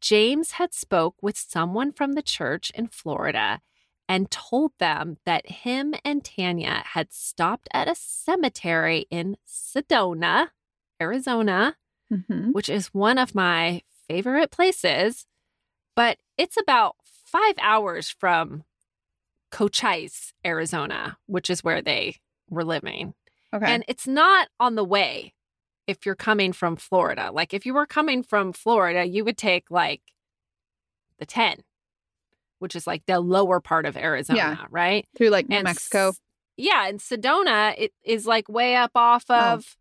James 0.00 0.52
had 0.52 0.72
spoke 0.74 1.16
with 1.22 1.36
someone 1.36 1.92
from 1.92 2.12
the 2.12 2.22
church 2.22 2.70
in 2.74 2.86
Florida 2.88 3.60
and 4.08 4.30
told 4.30 4.72
them 4.78 5.18
that 5.24 5.48
him 5.50 5.94
and 6.04 6.24
Tanya 6.24 6.82
had 6.84 7.12
stopped 7.12 7.68
at 7.72 7.88
a 7.88 7.94
cemetery 7.94 9.06
in 9.10 9.36
Sedona, 9.46 10.48
Arizona, 11.00 11.76
Mhm. 12.10 12.52
which 12.52 12.68
is 12.68 12.88
one 12.92 13.18
of 13.18 13.34
my 13.36 13.82
favorite 14.08 14.50
places, 14.50 15.26
but 15.94 16.18
it's 16.36 16.56
about 16.56 16.96
five 17.04 17.54
hours 17.60 18.10
from 18.10 18.64
Cochise, 19.50 20.32
Arizona, 20.44 21.18
which 21.26 21.48
is 21.50 21.62
where 21.62 21.82
they 21.82 22.16
were 22.48 22.64
living. 22.64 23.14
Okay. 23.52 23.72
And 23.72 23.84
it's 23.88 24.06
not 24.06 24.48
on 24.58 24.74
the 24.74 24.84
way 24.84 25.34
if 25.90 26.06
you're 26.06 26.14
coming 26.14 26.52
from 26.52 26.76
Florida. 26.76 27.30
Like 27.32 27.52
if 27.52 27.66
you 27.66 27.74
were 27.74 27.86
coming 27.86 28.22
from 28.22 28.52
Florida, 28.52 29.04
you 29.06 29.24
would 29.24 29.36
take 29.36 29.70
like 29.70 30.00
the 31.18 31.26
10, 31.26 31.58
which 32.60 32.74
is 32.74 32.86
like 32.86 33.04
the 33.06 33.20
lower 33.20 33.60
part 33.60 33.84
of 33.86 33.96
Arizona, 33.96 34.66
right? 34.70 35.06
Through 35.16 35.28
like 35.30 35.48
New 35.48 35.56
And 35.56 35.64
Mexico. 35.64 36.08
S- 36.08 36.20
yeah, 36.56 36.88
and 36.88 36.98
Sedona 37.00 37.74
it 37.78 37.92
is 38.04 38.26
like 38.26 38.48
way 38.48 38.76
up 38.76 38.92
off 38.94 39.24
Oh, 39.28 39.34
of 39.54 39.76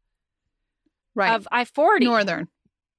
right. 1.16 1.34
of 1.36 1.48
I-40. 1.52 2.02
Northern. 2.04 2.48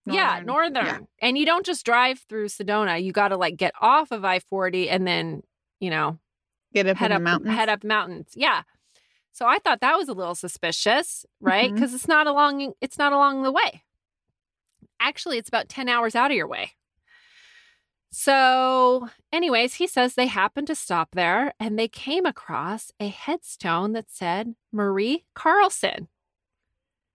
Yeah, 0.06 0.40
northern. 0.44 0.86
Yeah. 0.86 0.98
And 1.20 1.38
you 1.38 1.46
don't 1.46 1.64
just 1.64 1.84
drive 1.84 2.18
through 2.28 2.48
Sedona. 2.48 3.02
You 3.02 3.12
got 3.12 3.28
to 3.28 3.36
like 3.36 3.56
get 3.56 3.72
off 3.80 4.10
of 4.10 4.24
I-40 4.24 4.88
and 4.90 5.06
then, 5.06 5.42
you 5.78 5.90
know, 5.90 6.18
Get 6.74 6.86
up 6.86 6.96
head 6.96 7.10
in 7.10 7.16
up 7.16 7.20
the 7.20 7.24
mountains. 7.24 7.54
head 7.54 7.68
up 7.68 7.84
mountains. 7.84 8.32
Yeah. 8.34 8.62
So 9.32 9.46
I 9.46 9.58
thought 9.58 9.80
that 9.80 9.96
was 9.96 10.08
a 10.08 10.12
little 10.12 10.34
suspicious, 10.34 11.24
right? 11.40 11.66
Mm-hmm. 11.66 11.74
Because 11.74 11.94
it's 11.94 12.08
not 12.08 12.26
along 12.26 12.72
it's 12.80 12.98
not 12.98 13.12
along 13.12 13.42
the 13.42 13.52
way. 13.52 13.82
Actually, 15.00 15.38
it's 15.38 15.48
about 15.48 15.68
10 15.68 15.88
hours 15.88 16.14
out 16.14 16.30
of 16.30 16.36
your 16.36 16.48
way. 16.48 16.72
So, 18.12 19.08
anyways, 19.32 19.74
he 19.74 19.86
says 19.86 20.14
they 20.14 20.26
happened 20.26 20.66
to 20.66 20.74
stop 20.74 21.10
there 21.12 21.54
and 21.60 21.78
they 21.78 21.86
came 21.86 22.26
across 22.26 22.90
a 22.98 23.08
headstone 23.08 23.92
that 23.92 24.10
said 24.10 24.56
Marie 24.72 25.24
Carlson. 25.34 26.08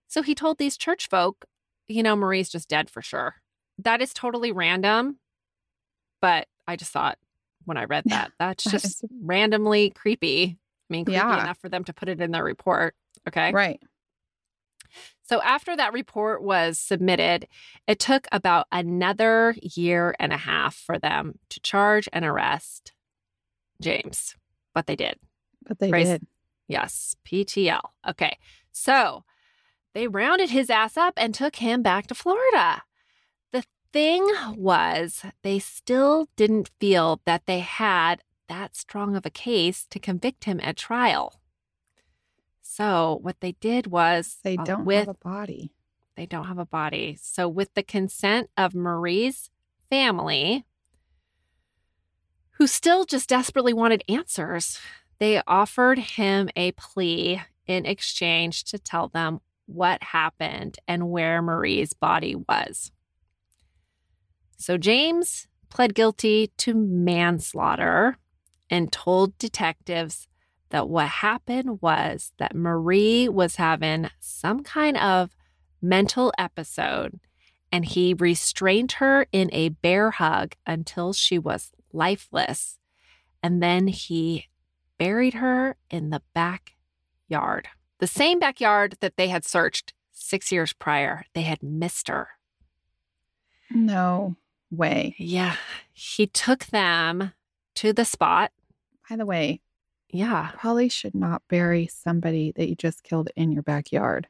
So 0.08 0.22
he 0.22 0.34
told 0.34 0.56
these 0.56 0.78
church 0.78 1.08
folk, 1.08 1.44
you 1.86 2.02
know, 2.02 2.16
Marie's 2.16 2.48
just 2.48 2.68
dead 2.68 2.88
for 2.88 3.02
sure. 3.02 3.36
That 3.78 4.00
is 4.00 4.14
totally 4.14 4.52
random. 4.52 5.18
But 6.22 6.48
I 6.66 6.76
just 6.76 6.92
thought 6.92 7.18
when 7.66 7.76
I 7.76 7.84
read 7.84 8.04
that, 8.06 8.32
that's 8.38 8.64
just 8.64 9.04
randomly 9.22 9.90
creepy. 9.90 10.58
I 10.88 10.92
mean, 10.92 11.04
creepy 11.04 11.16
Yeah. 11.16 11.42
enough 11.42 11.58
for 11.58 11.68
them 11.68 11.84
to 11.84 11.92
put 11.92 12.08
it 12.08 12.20
in 12.20 12.30
their 12.30 12.44
report. 12.44 12.94
Okay. 13.28 13.52
Right. 13.52 13.80
So 15.24 15.42
after 15.42 15.76
that 15.76 15.92
report 15.92 16.42
was 16.42 16.78
submitted, 16.78 17.48
it 17.88 17.98
took 17.98 18.28
about 18.30 18.66
another 18.70 19.56
year 19.60 20.14
and 20.20 20.32
a 20.32 20.36
half 20.36 20.76
for 20.76 20.98
them 20.98 21.38
to 21.50 21.60
charge 21.60 22.08
and 22.12 22.24
arrest 22.24 22.92
James. 23.80 24.36
But 24.74 24.86
they 24.86 24.94
did. 24.96 25.18
But 25.66 25.80
they 25.80 25.90
Praise- 25.90 26.08
did. 26.08 26.26
Yes, 26.68 27.16
PTL. 27.24 27.80
Okay. 28.08 28.38
So 28.72 29.24
they 29.94 30.06
rounded 30.08 30.50
his 30.50 30.70
ass 30.70 30.96
up 30.96 31.14
and 31.16 31.34
took 31.34 31.56
him 31.56 31.82
back 31.82 32.06
to 32.08 32.14
Florida. 32.14 32.82
The 33.52 33.64
thing 33.92 34.26
was, 34.56 35.24
they 35.42 35.58
still 35.58 36.28
didn't 36.36 36.70
feel 36.80 37.20
that 37.24 37.46
they 37.46 37.60
had 37.60 38.22
that 38.48 38.76
strong 38.76 39.16
of 39.16 39.26
a 39.26 39.30
case 39.30 39.86
to 39.90 39.98
convict 39.98 40.44
him 40.44 40.60
at 40.62 40.76
trial. 40.76 41.40
So 42.62 43.18
what 43.22 43.40
they 43.40 43.52
did 43.52 43.86
was 43.86 44.38
They 44.42 44.56
uh, 44.56 44.64
don't 44.64 44.84
with 44.84 45.06
have 45.06 45.16
a 45.22 45.24
body. 45.24 45.72
they 46.16 46.26
don't 46.26 46.46
have 46.46 46.58
a 46.58 46.66
body. 46.66 47.16
So, 47.20 47.48
with 47.48 47.72
the 47.74 47.82
consent 47.82 48.50
of 48.56 48.74
Marie's 48.74 49.50
family, 49.88 50.64
who 52.52 52.66
still 52.66 53.04
just 53.04 53.28
desperately 53.28 53.72
wanted 53.72 54.02
answers, 54.08 54.78
they 55.18 55.42
offered 55.46 55.98
him 55.98 56.48
a 56.56 56.72
plea 56.72 57.42
in 57.66 57.86
exchange 57.86 58.64
to 58.64 58.78
tell 58.78 59.08
them 59.08 59.40
what 59.66 60.02
happened 60.02 60.78
and 60.88 61.10
where 61.10 61.42
Marie's 61.42 61.92
body 61.92 62.34
was. 62.34 62.92
So, 64.58 64.76
James 64.78 65.46
pled 65.68 65.94
guilty 65.94 66.50
to 66.58 66.74
manslaughter 66.74 68.16
and 68.70 68.92
told 68.92 69.38
detectives 69.38 70.28
that 70.70 70.88
what 70.88 71.08
happened 71.08 71.80
was 71.80 72.32
that 72.38 72.54
Marie 72.54 73.28
was 73.28 73.56
having 73.56 74.10
some 74.18 74.62
kind 74.62 74.96
of 74.96 75.36
mental 75.80 76.32
episode 76.38 77.20
and 77.70 77.84
he 77.84 78.14
restrained 78.14 78.92
her 78.92 79.26
in 79.32 79.50
a 79.52 79.68
bear 79.68 80.12
hug 80.12 80.54
until 80.66 81.12
she 81.12 81.38
was 81.38 81.72
lifeless. 81.92 82.78
And 83.42 83.62
then 83.62 83.88
he 83.88 84.46
buried 84.98 85.34
her 85.34 85.76
in 85.90 86.10
the 86.10 86.22
backyard, 86.34 87.68
the 87.98 88.06
same 88.06 88.38
backyard 88.38 88.96
that 89.00 89.16
they 89.16 89.28
had 89.28 89.44
searched 89.44 89.92
six 90.12 90.50
years 90.50 90.72
prior. 90.72 91.24
They 91.34 91.42
had 91.42 91.62
missed 91.62 92.08
her. 92.08 92.28
No 93.70 94.36
way. 94.70 95.14
Yeah. 95.18 95.56
He 95.92 96.26
took 96.26 96.66
them 96.66 97.32
to 97.74 97.92
the 97.92 98.04
spot. 98.04 98.52
By 99.08 99.16
the 99.16 99.26
way, 99.26 99.60
Yeah, 100.10 100.50
probably 100.56 100.88
should 100.88 101.14
not 101.14 101.42
bury 101.48 101.86
somebody 101.86 102.52
that 102.56 102.68
you 102.68 102.74
just 102.76 103.02
killed 103.02 103.28
in 103.36 103.52
your 103.52 103.62
backyard. 103.62 104.28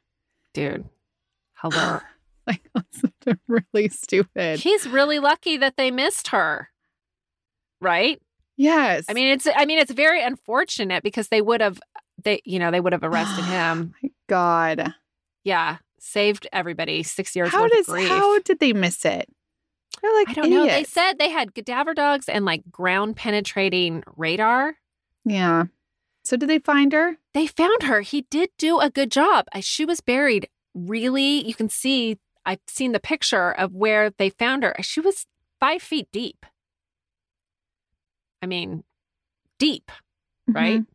dude. 0.55 0.89
Hello. 1.55 2.01
like 2.47 2.62
that's 2.74 3.39
really 3.49 3.89
stupid. 3.89 4.59
He's 4.61 4.87
really 4.89 5.18
lucky 5.18 5.57
that 5.59 5.77
they 5.77 5.91
missed 5.91 6.29
her. 6.29 6.68
Right? 7.81 8.20
yes. 8.57 9.05
I 9.09 9.12
mean, 9.12 9.29
it's 9.29 9.47
I 9.55 9.64
mean, 9.66 9.79
it's 9.79 9.91
very 9.93 10.22
unfortunate 10.22 11.03
because 11.03 11.29
they 11.29 11.43
would 11.43 11.61
have 11.61 11.81
they 12.22 12.41
you 12.45 12.59
know, 12.59 12.70
they 12.70 12.81
would 12.81 12.93
have 12.93 13.03
arrested 13.11 13.45
him. 13.45 13.95
My 14.03 14.11
God. 14.29 14.95
Yeah. 15.45 15.79
Saved 15.99 16.47
everybody 16.53 17.03
six 17.03 17.35
years 17.35 17.51
How 17.51 17.66
does 17.68 17.87
how 17.89 18.39
did 18.41 18.61
they 18.61 18.72
miss 18.72 19.05
it? 19.05 19.29
They're 20.03 20.14
like 20.14 20.28
I 20.30 20.32
don't 20.34 20.51
know. 20.51 20.66
They 20.66 20.84
said 20.84 21.14
they 21.18 21.30
had 21.30 21.55
cadaver 21.55 21.94
dogs 21.94 22.28
and 22.28 22.44
like 22.44 22.62
ground 22.70 23.16
penetrating 23.16 24.03
radar. 24.16 24.76
Yeah. 25.24 25.64
So 26.24 26.36
did 26.36 26.49
they 26.49 26.59
find 26.59 26.92
her? 26.92 27.16
They 27.34 27.47
found 27.47 27.84
her. 27.84 28.01
He 28.01 28.22
did 28.30 28.51
do 28.59 28.80
a 28.80 28.90
good 28.90 29.11
job. 29.11 29.47
She 29.61 29.84
was 29.84 30.01
buried 30.01 30.49
really, 30.74 31.47
you 31.47 31.55
can 31.55 31.68
see, 31.68 32.18
I've 32.44 32.61
seen 32.66 32.92
the 32.92 33.01
picture 33.01 33.51
of 33.53 33.74
where 33.74 34.11
they 34.11 34.30
found 34.30 34.62
her. 34.62 34.74
She 34.82 35.01
was 35.01 35.26
five 35.61 35.82
feet 35.82 36.09
deep. 36.12 36.44
I 38.42 38.47
mean, 38.47 38.84
deep, 39.59 39.90
right? 40.47 40.80
Mhm. 40.80 40.86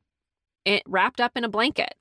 It 0.65 0.83
wrapped 0.85 1.19
up 1.19 1.35
in 1.35 1.43
a 1.43 1.49
blanket. 1.49 1.95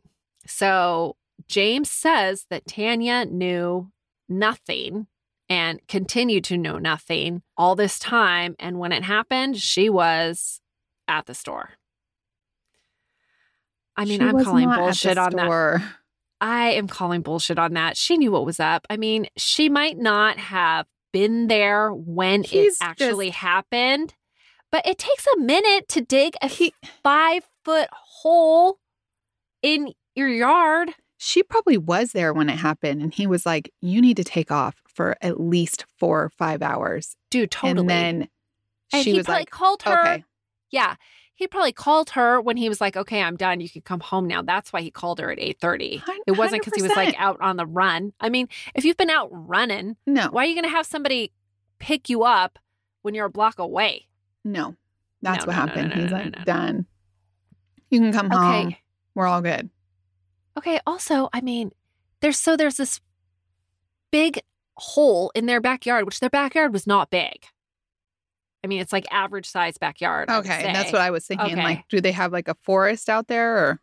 So 0.46 1.16
James 1.48 1.90
says 1.90 2.46
that 2.50 2.66
Tanya 2.66 3.24
knew 3.24 3.90
nothing 4.28 5.06
and 5.50 5.80
continued 5.88 6.44
to 6.44 6.56
know 6.56 6.78
nothing 6.78 7.42
all 7.56 7.74
this 7.74 7.98
time. 7.98 8.54
And 8.58 8.78
when 8.78 8.92
it 8.92 9.02
happened, 9.02 9.58
she 9.58 9.90
was 9.90 10.60
at 11.08 11.26
the 11.26 11.34
store. 11.34 11.70
I 13.96 14.04
mean, 14.06 14.20
She 14.20 14.26
I'm 14.26 14.42
calling 14.42 14.64
not 14.64 14.74
at 14.74 14.76
the 14.76 14.82
bullshit 14.86 15.18
on 15.18 15.32
that. 15.32 15.82
I 16.40 16.70
am 16.70 16.86
calling 16.88 17.20
bullshit 17.20 17.58
on 17.58 17.74
that. 17.74 17.96
She 17.98 18.16
knew 18.16 18.32
what 18.32 18.46
was 18.46 18.60
up. 18.60 18.86
I 18.88 18.96
mean, 18.96 19.26
she 19.36 19.68
might 19.68 19.98
not 19.98 20.38
have 20.38 20.86
been 21.12 21.48
there 21.48 21.90
when 21.92 22.44
He's 22.44 22.74
it 22.74 22.78
actually 22.80 23.26
just- 23.26 23.38
happened, 23.40 24.14
but 24.72 24.86
it 24.86 24.96
takes 24.98 25.26
a 25.36 25.38
minute 25.40 25.88
to 25.88 26.00
dig 26.00 26.34
a 26.40 26.46
He, 26.46 26.72
five 27.02 27.42
foot 27.64 27.88
hole 27.92 28.78
in 29.62 29.92
your 30.14 30.28
yard. 30.28 30.92
she 31.18 31.42
probably 31.42 31.76
was 31.76 32.12
there 32.12 32.32
when 32.32 32.48
it 32.48 32.56
happened, 32.56 33.02
and 33.02 33.12
he 33.12 33.26
was 33.26 33.44
like, 33.44 33.70
"You 33.82 34.00
need 34.00 34.16
to 34.16 34.24
take 34.24 34.50
off 34.50 34.76
for 35.00 35.16
at 35.22 35.40
least 35.40 35.84
four 35.98 36.22
or 36.24 36.30
five 36.30 36.62
hours." 36.62 37.16
Dude, 37.30 37.50
totally. 37.50 37.80
And 37.80 37.90
then 37.90 38.28
And 38.92 39.02
she 39.04 39.12
he 39.12 39.16
was 39.16 39.26
probably 39.26 39.40
like, 39.42 39.50
called 39.50 39.82
her. 39.84 40.00
"Okay, 40.00 40.24
Yeah. 40.70 40.96
He 41.34 41.46
probably 41.46 41.72
called 41.72 42.10
her 42.10 42.38
when 42.38 42.58
he 42.58 42.68
was 42.68 42.82
like, 42.82 42.98
okay, 42.98 43.22
I'm 43.22 43.34
done. 43.36 43.60
You 43.62 43.70
can 43.70 43.80
come 43.80 44.00
home 44.00 44.26
now. 44.26 44.42
That's 44.42 44.74
why 44.74 44.82
he 44.82 44.90
called 44.90 45.20
her 45.20 45.30
at 45.32 45.38
8.30. 45.38 46.02
It 46.26 46.32
wasn't 46.32 46.62
because 46.62 46.74
he 46.76 46.82
was 46.86 46.94
like 46.94 47.14
out 47.18 47.40
on 47.40 47.56
the 47.56 47.64
run. 47.64 48.12
I 48.20 48.28
mean, 48.28 48.46
if 48.74 48.84
you've 48.84 48.98
been 48.98 49.08
out 49.08 49.30
running, 49.32 49.96
no, 50.06 50.28
why 50.30 50.42
are 50.42 50.46
you 50.46 50.54
going 50.54 50.64
to 50.64 50.76
have 50.76 50.84
somebody 50.84 51.32
pick 51.78 52.10
you 52.10 52.24
up 52.24 52.58
when 53.00 53.14
you're 53.14 53.24
a 53.24 53.30
block 53.30 53.58
away? 53.58 54.06
no." 54.44 54.76
That's 55.22 55.46
No, 55.46 55.50
what 55.50 55.56
no, 55.56 55.66
happened. 55.66 55.88
no, 55.96 56.02
He's 56.02 56.12
like. 56.12 56.44
"Done. 56.44 56.86
You 57.88 58.00
can 58.00 58.12
come 58.12 58.28
home. 58.30 58.76
We're 59.14 59.26
all 59.26 59.40
good." 59.40 59.70
Okay. 60.58 60.78
Also, 60.86 61.30
I 61.32 61.40
mean, 61.40 61.72
there's 62.20 62.38
so 62.38 62.54
there's 62.54 62.76
this 62.76 63.00
big 64.10 64.40
hole 64.76 65.30
in 65.34 65.46
their 65.46 65.60
backyard, 65.60 66.04
which 66.06 66.20
their 66.20 66.30
backyard 66.30 66.72
was 66.72 66.86
not 66.86 67.10
big. 67.10 67.44
I 68.62 68.66
mean, 68.66 68.80
it's 68.80 68.92
like 68.92 69.06
average 69.10 69.46
size 69.48 69.78
backyard. 69.78 70.30
Okay, 70.30 70.64
and 70.66 70.74
that's 70.74 70.92
what 70.92 71.00
I 71.00 71.10
was 71.10 71.26
thinking. 71.26 71.52
Okay. 71.52 71.62
Like, 71.62 71.88
do 71.88 72.00
they 72.00 72.12
have 72.12 72.32
like 72.32 72.48
a 72.48 72.54
forest 72.62 73.08
out 73.08 73.26
there, 73.28 73.56
or 73.56 73.80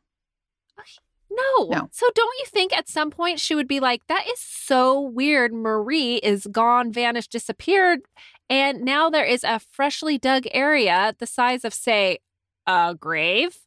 No. 1.32 1.68
No. 1.70 1.90
So 1.92 2.08
don't 2.14 2.40
you 2.40 2.46
think 2.48 2.76
at 2.76 2.88
some 2.88 3.10
point 3.12 3.40
she 3.40 3.56
would 3.56 3.68
be 3.68 3.80
like, 3.80 4.02
that 4.08 4.26
is 4.32 4.40
so 4.40 5.00
weird. 5.00 5.54
Marie 5.54 6.16
is 6.18 6.48
gone, 6.52 6.92
vanished, 6.92 7.32
disappeared. 7.32 8.02
And 8.50 8.82
now 8.84 9.10
there 9.10 9.26
is 9.26 9.44
a 9.44 9.60
freshly 9.60 10.18
dug 10.18 10.46
area 10.52 11.14
the 11.20 11.28
size 11.28 11.66
of, 11.66 11.74
say, 11.74 12.20
a 12.66 12.96
grave 13.00 13.58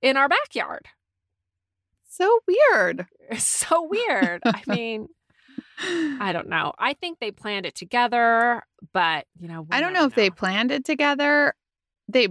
in 0.00 0.16
our 0.16 0.28
backyard. 0.28 0.86
so 2.08 2.40
weird? 2.46 3.06
So 3.38 3.88
weird. 3.88 4.42
I 4.44 4.60
mean, 4.66 5.08
I 5.78 6.30
don't 6.32 6.48
know. 6.48 6.72
I 6.78 6.94
think 6.94 7.18
they 7.20 7.30
planned 7.30 7.66
it 7.66 7.74
together, 7.74 8.62
but 8.92 9.26
you 9.38 9.48
know, 9.48 9.66
I 9.70 9.80
don't 9.80 9.92
never 9.92 10.02
know 10.04 10.08
if 10.08 10.14
they 10.14 10.30
planned 10.30 10.70
it 10.70 10.84
together. 10.84 11.54
They 12.08 12.28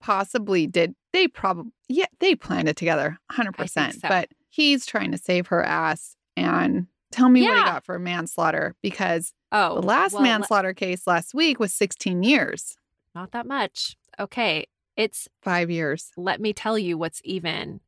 possibly 0.00 0.66
did. 0.66 0.94
They 1.12 1.28
probably, 1.28 1.72
yeah, 1.88 2.06
they 2.20 2.34
planned 2.34 2.68
it 2.68 2.76
together 2.76 3.18
100%. 3.32 4.00
so. 4.00 4.08
But 4.08 4.28
he's 4.48 4.86
trying 4.86 5.12
to 5.12 5.18
save 5.18 5.48
her 5.48 5.62
ass 5.62 6.16
and 6.36 6.86
tell 7.12 7.28
me 7.28 7.42
what 7.42 7.56
he 7.58 7.64
got 7.64 7.84
for 7.84 7.98
manslaughter 7.98 8.74
because 8.82 9.32
Oh, 9.52 9.80
the 9.80 9.86
last 9.86 10.12
well, 10.12 10.22
manslaughter 10.22 10.72
case 10.72 11.06
last 11.08 11.34
week 11.34 11.58
was 11.58 11.74
16 11.74 12.22
years, 12.22 12.76
not 13.16 13.32
that 13.32 13.46
much. 13.46 13.96
Okay, 14.18 14.66
it's 14.96 15.28
five 15.42 15.70
years. 15.70 16.12
let 16.16 16.40
me 16.40 16.52
tell 16.52 16.78
you 16.78 16.96
what's 16.96 17.20
even 17.24 17.80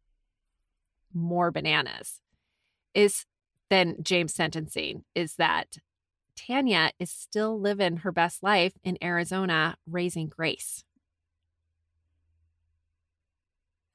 more 1.14 1.50
bananas 1.50 2.20
is 2.94 3.26
than 3.72 3.96
James 4.02 4.34
sentencing 4.34 5.02
is 5.14 5.36
that 5.36 5.78
Tanya 6.36 6.90
is 6.98 7.10
still 7.10 7.58
living 7.58 7.98
her 7.98 8.12
best 8.12 8.42
life 8.42 8.74
in 8.84 8.98
Arizona 9.02 9.78
raising 9.90 10.28
Grace. 10.28 10.84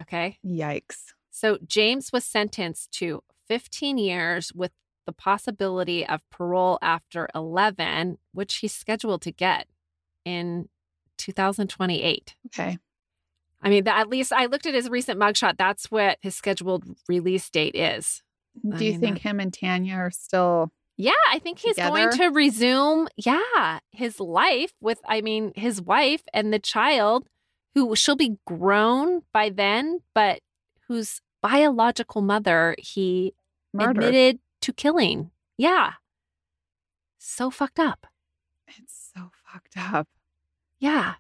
Okay. 0.02 0.40
Yikes. 0.44 1.14
So 1.30 1.60
James 1.64 2.12
was 2.12 2.26
sentenced 2.26 2.92
to 2.94 3.22
15 3.50 4.00
years 4.00 4.52
with 4.52 4.72
the 5.06 5.14
possibility 5.14 6.04
of 6.04 6.28
parole 6.32 6.80
after 6.82 7.30
11, 7.36 8.18
which 8.34 8.56
he's 8.56 8.74
scheduled 8.74 9.22
to 9.22 9.32
get 9.32 9.68
in 10.26 10.70
2028. 11.20 12.36
Okay. 12.48 12.80
I 13.62 13.70
mean, 13.70 13.84
that, 13.84 14.00
at 14.00 14.10
least 14.10 14.34
I 14.34 14.48
looked 14.48 14.66
at 14.66 14.74
his 14.74 14.90
recent 14.90 15.20
mugshot. 15.20 15.58
That's 15.58 15.92
what 15.92 16.18
his 16.22 16.34
scheduled 16.34 16.84
release 17.08 17.48
date 17.52 17.76
is. 17.76 18.24
Do 18.78 18.84
you 18.86 18.98
think 19.00 19.20
him 19.20 19.40
and 19.40 19.54
Tanya 19.54 19.96
are 19.96 20.12
still 20.12 20.72
Yeah, 20.96 21.12
I 21.32 21.40
think 21.40 21.60
he's 21.60 21.76
going 21.78 22.12
to 22.12 22.28
resume, 22.30 23.08
yeah, 23.16 23.80
his 23.92 24.20
life 24.20 24.74
with, 24.82 25.00
I 25.08 25.22
mean, 25.22 25.54
his 25.56 25.82
wife 25.82 26.24
and 26.34 26.52
the 26.54 26.60
child 26.60 27.28
who 27.76 27.96
she'll 27.96 28.16
be 28.16 28.38
grown 28.46 29.22
by 29.32 29.50
then, 29.50 30.00
but 30.14 30.42
whose 30.88 31.22
biological 31.42 32.22
mother 32.22 32.76
he 32.80 33.34
murdered? 33.74 33.98
admitted 34.04 34.40
to 34.62 34.74
killing. 34.74 35.30
Yeah. 35.58 35.94
So 37.20 37.52
fucked 37.52 37.80
up. 37.80 38.08
It's 38.68 39.12
so 39.16 39.32
fucked 39.46 39.78
up. 39.78 40.08
Yeah. 40.80 41.16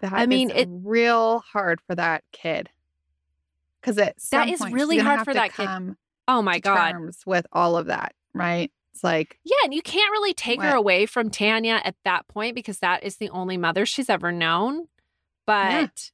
That 0.00 0.12
I 0.12 0.26
mean, 0.26 0.50
is 0.50 0.62
it- 0.62 0.68
real 0.70 1.40
hard 1.40 1.80
for 1.86 1.94
that 1.94 2.24
kid. 2.32 2.68
Because 3.80 3.98
at 3.98 4.16
that 4.30 4.48
is 4.48 4.60
really 4.70 4.98
hard 4.98 5.24
for 5.24 5.34
that 5.34 5.54
kid. 5.54 5.96
Oh 6.28 6.42
my 6.42 6.58
God. 6.60 6.94
with 7.26 7.46
all 7.52 7.76
of 7.76 7.86
that, 7.86 8.14
right? 8.34 8.70
It's 8.94 9.02
like, 9.02 9.38
Yeah, 9.44 9.56
and 9.64 9.72
you 9.74 9.82
can't 9.82 10.10
really 10.12 10.34
take 10.34 10.60
her 10.60 10.74
away 10.76 11.06
from 11.06 11.30
Tanya 11.30 11.80
at 11.84 11.96
that 12.04 12.28
point 12.28 12.54
because 12.54 12.78
that 12.80 13.02
is 13.04 13.16
the 13.16 13.30
only 13.30 13.56
mother 13.56 13.86
she's 13.86 14.10
ever 14.10 14.30
known. 14.32 14.86
But 15.46 16.10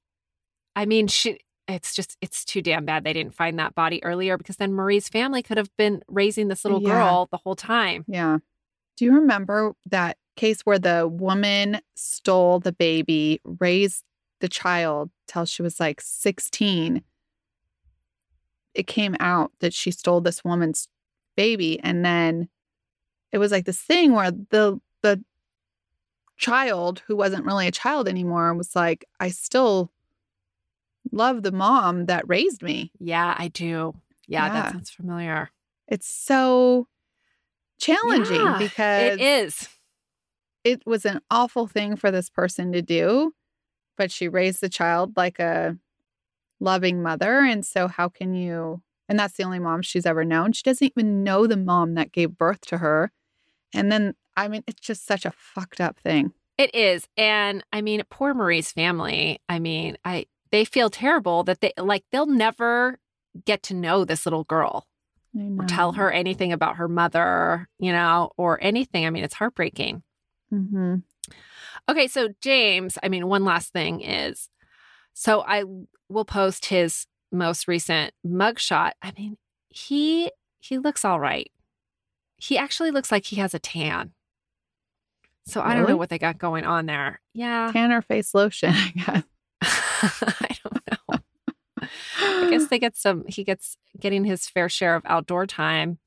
I 0.77 0.87
mean, 0.87 1.07
she 1.09 1.39
it's 1.67 1.95
just 1.95 2.17
it's 2.23 2.45
too 2.45 2.63
damn 2.63 2.85
bad 2.87 3.05
they 3.05 3.13
didn't 3.13 3.35
find 3.35 3.59
that 3.59 3.75
body 3.75 4.03
earlier 4.03 4.39
because 4.39 4.57
then 4.57 4.73
Marie's 4.73 5.09
family 5.09 5.43
could 5.43 5.59
have 5.59 5.71
been 5.77 6.03
raising 6.09 6.49
this 6.49 6.65
little 6.65 6.81
Yeah. 6.81 6.89
girl 6.95 7.29
the 7.31 7.37
whole 7.39 7.57
time. 7.57 8.05
yeah. 8.09 8.39
Do 8.97 9.05
you 9.05 9.13
remember 9.15 9.75
that 9.91 10.17
case 10.37 10.63
where 10.63 10.79
the 10.79 11.07
woman 11.07 11.81
stole 11.95 12.59
the 12.59 12.73
baby, 12.73 13.41
raised 13.45 14.03
the 14.41 14.49
child 14.49 15.11
till 15.29 15.45
she 15.45 15.63
was 15.63 15.79
like 15.79 16.01
16? 16.01 17.03
It 18.79 18.87
came 18.87 19.17
out 19.21 19.53
that 19.61 19.75
she 19.75 19.91
stole 19.91 20.23
this 20.23 20.43
woman's 20.43 20.89
baby. 21.37 21.79
And 21.81 22.05
then 22.05 22.49
it 23.33 23.39
was 23.39 23.53
like 23.53 23.67
this 23.67 23.81
thing 23.81 24.13
where 24.13 24.31
the, 24.31 24.81
the, 25.03 25.23
child 26.39 27.03
who 27.07 27.17
wasn't 27.17 27.45
really 27.45 27.67
a 27.67 27.73
child 27.73 28.09
anymore 28.09 28.55
was 28.55 28.75
like, 28.75 29.05
I 29.21 29.29
still 29.29 29.91
love 31.13 31.43
the 31.43 31.53
mom 31.53 32.07
that 32.07 32.29
raised 32.29 32.63
me. 32.63 32.93
Yeah, 32.99 33.35
I 33.37 33.49
do. 33.49 33.95
Yeah, 34.27 34.47
Yeah. 34.47 34.53
that 34.63 34.73
sounds 34.73 34.91
familiar. 34.91 35.51
It's 35.89 36.09
so 36.09 36.87
challenging 37.79 38.37
Yeah, 38.37 38.57
because 38.59 39.19
It 39.19 39.21
is. 39.21 39.69
it 40.65 40.87
was 40.87 41.05
an 41.05 41.21
awful 41.31 41.67
thing 41.67 41.97
for 41.97 42.11
this 42.11 42.31
person 42.31 42.73
to 42.73 42.83
do, 42.83 43.35
but 43.97 44.11
she 44.11 44.29
raised 44.29 44.61
the 44.61 44.69
child 44.69 45.17
like 45.17 45.39
a 45.39 45.77
loving 46.61 47.03
mother. 47.03 47.41
And 47.41 47.65
so, 47.65 47.89
how 47.89 48.09
can 48.09 48.35
you? 48.35 48.83
And 49.09 49.19
that's 49.19 49.35
the 49.37 49.45
only 49.45 49.59
mom 49.59 49.83
she's 49.83 50.07
ever 50.07 50.25
known. 50.25 50.53
She 50.53 50.63
doesn't 50.63 50.93
even 50.95 51.25
know 51.25 51.47
the 51.47 51.57
mom 51.57 51.95
that 51.95 52.13
gave 52.13 52.37
birth 52.37 52.61
to 52.67 52.79
her. 52.79 53.11
And 53.73 53.91
then, 53.91 54.15
I 54.37 54.49
mean, 54.49 54.65
it's 54.67 54.81
just 54.81 55.07
such 55.07 55.25
a 55.25 55.33
fucked 55.33 55.81
up 55.81 55.99
thing. 55.99 56.33
It 56.59 56.75
is. 56.75 57.07
And 57.17 57.65
I 57.73 57.81
mean, 57.81 58.03
poor 58.11 58.35
Marie's 58.35 58.73
family. 58.73 59.41
I 59.49 59.59
mean, 59.61 59.97
I 60.05 60.27
they 60.51 60.65
feel 60.65 60.91
terrible 60.91 61.45
that 61.45 61.61
they 61.61 61.73
like 61.79 62.05
they'll 62.11 62.27
never 62.27 62.99
get 63.45 63.63
to 63.65 63.75
know 63.75 64.05
this 64.05 64.27
little 64.27 64.45
girl. 64.45 64.87
Or 65.37 65.67
tell 65.67 65.93
her 65.93 66.11
anything 66.11 66.53
about 66.53 66.77
her 66.77 66.89
mother, 66.89 67.69
you 67.79 67.93
know, 67.93 68.33
or 68.37 68.59
anything. 68.61 69.07
I 69.07 69.11
mean, 69.11 69.23
it's 69.23 69.35
heartbreaking. 69.35 70.03
Mhm. 70.53 71.03
Okay, 71.89 72.09
so 72.09 72.31
James, 72.41 72.99
I 73.03 73.09
mean, 73.09 73.29
one 73.29 73.45
last 73.45 73.73
thing 73.73 74.01
is 74.01 74.49
so 75.13 75.45
I 75.47 75.65
will 76.09 76.25
post 76.25 76.67
his 76.67 77.07
most 77.31 77.69
recent 77.69 78.13
mugshot. 78.27 78.93
I 79.03 79.13
mean, 79.17 79.37
he 79.69 80.31
he 80.61 80.79
looks 80.79 81.05
all 81.05 81.21
right. 81.21 81.51
He 82.37 82.57
actually 82.57 82.91
looks 82.91 83.11
like 83.11 83.27
he 83.27 83.37
has 83.37 83.55
a 83.55 83.59
tan. 83.59 84.13
So 85.47 85.63
I 85.63 85.75
don't 85.75 85.89
know 85.89 85.97
what 85.97 86.11
they 86.11 86.19
got 86.19 86.37
going 86.37 86.65
on 86.65 86.87
there. 86.87 87.21
Yeah. 87.33 87.71
Tanner 87.73 88.03
face 88.03 88.35
lotion, 88.35 88.71
I 88.75 88.93
guess. 88.95 89.23
I 89.63 90.57
don't 90.63 90.83
know. 90.91 91.19
I 92.21 92.51
guess 92.51 92.67
they 92.71 92.79
get 92.79 92.97
some. 92.97 93.25
He 93.27 93.45
gets 93.45 93.77
getting 93.99 94.25
his 94.25 94.47
fair 94.47 94.69
share 94.69 94.95
of 94.95 95.03
outdoor 95.07 95.47
time. 95.47 95.99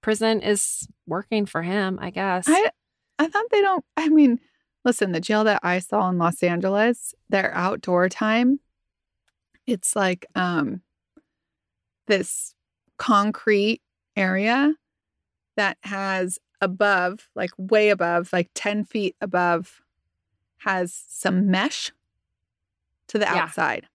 Prison 0.00 0.40
is 0.40 0.88
working 1.06 1.44
for 1.44 1.62
him, 1.62 1.98
I 2.00 2.10
guess. 2.10 2.46
I 2.48 2.70
I 3.18 3.28
thought 3.28 3.44
they 3.50 3.60
don't. 3.60 3.84
I 3.96 4.08
mean, 4.08 4.40
listen, 4.84 5.12
the 5.12 5.20
jail 5.20 5.44
that 5.44 5.60
I 5.62 5.80
saw 5.80 6.08
in 6.08 6.18
Los 6.18 6.42
Angeles, 6.42 7.14
their 7.28 7.52
outdoor 7.54 8.08
time, 8.08 8.60
it's 9.68 9.94
like 9.94 10.26
um 10.34 10.80
this 12.06 12.54
concrete 12.96 13.80
area 14.16 14.74
that 15.56 15.76
has 15.82 16.38
above, 16.60 17.28
like 17.36 17.50
way 17.58 17.90
above, 17.90 18.32
like 18.32 18.50
10 18.54 18.84
feet 18.84 19.14
above, 19.20 19.80
has 20.58 21.04
some 21.08 21.50
mesh 21.50 21.92
to 23.08 23.18
the 23.18 23.24
Yeah. 23.26 23.42
outside. 23.44 23.86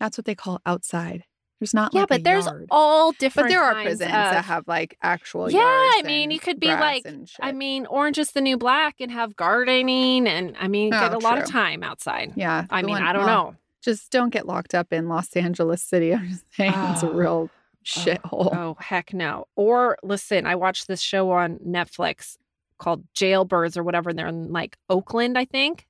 That's 0.00 0.18
what 0.18 0.24
they 0.24 0.34
call 0.34 0.60
outside. 0.66 1.24
There's 1.60 1.72
not 1.72 1.94
yeah, 1.94 2.00
like 2.00 2.08
but 2.08 2.24
there's 2.24 2.44
yard. 2.46 2.66
all 2.70 3.12
different. 3.12 3.48
but 3.48 3.50
there 3.50 3.62
are 3.64 3.74
prisons 3.74 4.02
of- 4.02 4.08
that 4.08 4.44
have 4.44 4.66
like 4.68 4.98
actual 5.02 5.50
Yeah, 5.50 5.60
I 5.62 6.02
mean, 6.04 6.30
you 6.30 6.38
could 6.40 6.60
be 6.60 6.66
like- 6.68 7.06
I 7.40 7.52
mean, 7.52 7.86
Orange 7.86 8.18
is 8.18 8.32
the 8.32 8.40
New 8.42 8.58
Black 8.58 8.96
and 9.00 9.10
have 9.10 9.36
gardening, 9.36 10.26
and 10.26 10.54
I 10.58 10.68
mean, 10.68 10.92
Oh, 10.92 11.00
get 11.00 11.14
a 11.14 11.18
lot 11.18 11.38
of 11.38 11.46
time 11.48 11.82
outside. 11.82 12.32
yeah 12.36 12.66
I 12.70 12.82
mean, 12.82 12.92
one- 12.94 13.02
I 13.02 13.12
don't 13.12 13.24
well, 13.24 13.44
know. 13.52 13.56
Just 13.86 14.10
don't 14.12 14.28
get 14.30 14.46
locked 14.46 14.74
up 14.74 14.92
in 14.92 15.08
Los 15.08 15.34
Angeles 15.34 15.82
City. 15.82 16.12
I'm 16.14 16.28
just 16.28 16.44
saying 16.54 16.74
it's 16.92 17.02
a 17.02 17.08
Oh. 17.08 17.12
real 17.12 17.50
shithole. 17.84 18.54
Oh 18.54 18.76
heck 18.78 19.14
no! 19.14 19.46
Or 19.56 19.96
listen, 20.02 20.44
I 20.46 20.56
watched 20.56 20.86
this 20.88 21.00
show 21.00 21.30
on 21.30 21.58
Netflix 21.66 22.36
called 22.78 23.04
Jailbirds 23.14 23.76
or 23.78 23.82
whatever. 23.82 24.10
And 24.10 24.18
they're 24.18 24.26
in 24.26 24.52
like 24.52 24.76
Oakland, 24.90 25.38
I 25.38 25.46
think. 25.46 25.86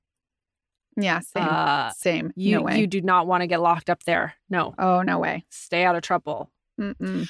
Yeah, 0.95 1.19
same. 1.19 1.43
Uh, 1.43 1.89
same. 1.91 2.31
you 2.35 2.55
no 2.55 2.61
way. 2.63 2.79
you 2.79 2.87
do 2.87 3.01
not 3.01 3.27
want 3.27 3.41
to 3.41 3.47
get 3.47 3.61
locked 3.61 3.89
up 3.89 4.03
there. 4.05 4.33
No, 4.49 4.73
oh, 4.79 5.01
no 5.01 5.19
way. 5.19 5.45
stay 5.49 5.83
out 5.83 5.95
of 5.95 6.01
trouble. 6.01 6.49
Mm-mm. 6.79 7.27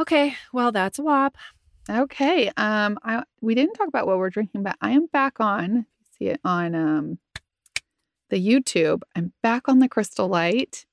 Okay, 0.00 0.34
well 0.52 0.72
that's 0.72 0.98
a 0.98 1.02
wop. 1.02 1.36
Okay. 1.90 2.50
Um, 2.56 2.98
I 3.02 3.22
we 3.40 3.54
didn't 3.54 3.74
talk 3.74 3.88
about 3.88 4.06
what 4.06 4.18
we're 4.18 4.30
drinking, 4.30 4.62
but 4.62 4.76
I 4.80 4.90
am 4.92 5.06
back 5.06 5.40
on. 5.40 5.86
See 6.18 6.26
it 6.26 6.40
on 6.44 6.74
um 6.74 7.18
the 8.30 8.44
YouTube. 8.44 9.02
I'm 9.16 9.32
back 9.42 9.68
on 9.68 9.78
the 9.78 9.88
Crystal 9.88 10.28
Light 10.28 10.86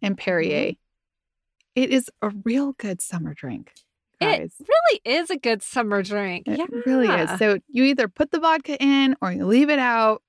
and 0.00 0.16
Mm-hmm. 0.16 0.22
Perrier. 0.24 0.72
It 1.74 1.90
is 1.90 2.10
a 2.20 2.30
real 2.44 2.72
good 2.72 3.00
summer 3.00 3.32
drink, 3.34 3.72
guys. 4.20 4.52
It 4.60 4.66
really 4.68 5.00
is 5.20 5.30
a 5.30 5.38
good 5.38 5.62
summer 5.62 6.02
drink. 6.02 6.46
It 6.46 6.58
yeah, 6.58 6.66
really 6.84 7.08
is. 7.08 7.38
So 7.38 7.58
you 7.68 7.84
either 7.84 8.08
put 8.08 8.30
the 8.30 8.40
vodka 8.40 8.76
in 8.82 9.16
or 9.22 9.32
you 9.32 9.46
leave 9.46 9.70
it 9.70 9.78
out. 9.78 10.22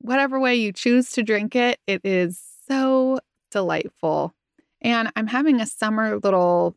Whatever 0.00 0.38
way 0.38 0.54
you 0.54 0.72
choose 0.72 1.10
to 1.12 1.24
drink 1.24 1.56
it, 1.56 1.80
it 1.88 2.02
is 2.04 2.40
so 2.68 3.18
delightful. 3.50 4.34
And 4.80 5.10
I'm 5.16 5.26
having 5.26 5.60
a 5.60 5.66
summer 5.66 6.18
little 6.18 6.76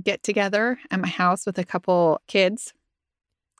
get 0.00 0.22
together 0.22 0.78
at 0.92 1.00
my 1.00 1.08
house 1.08 1.44
with 1.44 1.58
a 1.58 1.64
couple 1.64 2.20
kids 2.28 2.72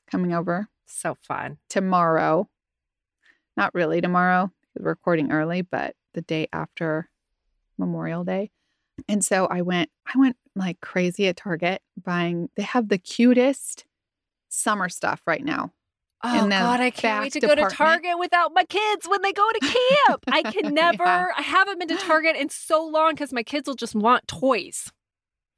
coming 0.09 0.33
over 0.33 0.69
So 0.87 1.17
fun. 1.27 1.59
tomorrow. 1.69 2.49
Not 3.57 3.75
really 3.75 4.01
tomorrow, 4.01 4.51
because 4.61 4.85
we're 4.85 4.91
recording 4.91 5.33
early, 5.33 5.63
but 5.63 5.95
the 6.15 6.23
day 6.23 6.49
after 6.53 7.09
Memorial 7.79 8.25
Day. 8.25 8.51
And 9.09 9.25
so 9.25 9.47
I 9.47 9.63
went, 9.63 9.91
I 10.07 10.19
went 10.19 10.37
like 10.55 10.81
crazy 10.81 11.27
at 11.29 11.37
Target 11.37 11.83
buying, 12.03 12.51
they 12.57 12.63
have 12.63 12.89
the 12.89 12.99
cutest 12.99 13.85
summer 14.49 14.89
stuff 14.89 15.23
right 15.27 15.45
now. 15.45 15.73
Oh 16.23 16.49
God, 16.49 16.81
I 16.81 16.91
can't 16.91 17.23
wait 17.23 17.33
to 17.33 17.41
go 17.41 17.55
to. 17.55 17.67
Target 17.71 18.19
without 18.19 18.53
my 18.55 18.65
kids 18.65 19.09
when 19.09 19.23
they 19.23 19.33
go 19.33 19.49
to 19.53 19.61
camp. 19.61 20.25
I 20.29 20.43
can 20.53 20.75
never. 20.75 21.03
Yeah. 21.03 21.29
I 21.37 21.41
haven't 21.43 21.79
been 21.79 21.89
to 21.89 21.97
Target 21.97 22.37
in 22.37 22.51
so 22.51 22.85
long 22.87 23.13
because 23.13 23.33
my 23.33 23.43
kids 23.43 23.67
will 23.67 23.75
just 23.75 23.95
want 23.95 24.29
toys. 24.29 24.93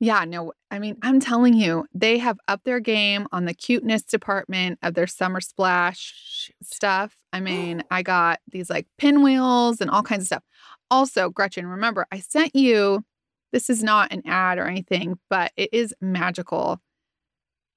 Yeah, 0.03 0.25
no, 0.25 0.53
I 0.69 0.81
mean, 0.81 0.97
I'm 1.01 1.21
telling 1.21 1.55
you, 1.55 1.87
they 1.95 2.19
have 2.19 2.37
upped 2.49 2.65
their 2.65 2.81
game 2.81 3.29
on 3.31 3.45
the 3.45 3.55
cuteness 3.55 4.03
department 4.03 4.81
of 4.83 4.95
their 4.95 5.07
summer 5.07 5.41
splash 5.41 6.51
stuff. 6.61 7.15
I 7.33 7.39
mean, 7.39 7.85
I 7.91 8.03
got 8.03 8.41
these 8.51 8.69
like 8.69 8.89
pinwheels 8.99 9.81
and 9.81 9.89
all 9.89 10.03
kinds 10.03 10.23
of 10.23 10.27
stuff. 10.27 10.43
Also, 10.91 11.31
Gretchen, 11.31 11.69
remember, 11.69 12.05
I 12.11 12.19
sent 12.19 12.57
you 12.57 13.05
this 13.53 13.71
is 13.71 13.85
not 13.85 14.13
an 14.13 14.23
ad 14.27 14.59
or 14.59 14.67
anything, 14.67 15.21
but 15.31 15.53
it 15.57 15.69
is 15.73 15.95
magical. 16.01 16.81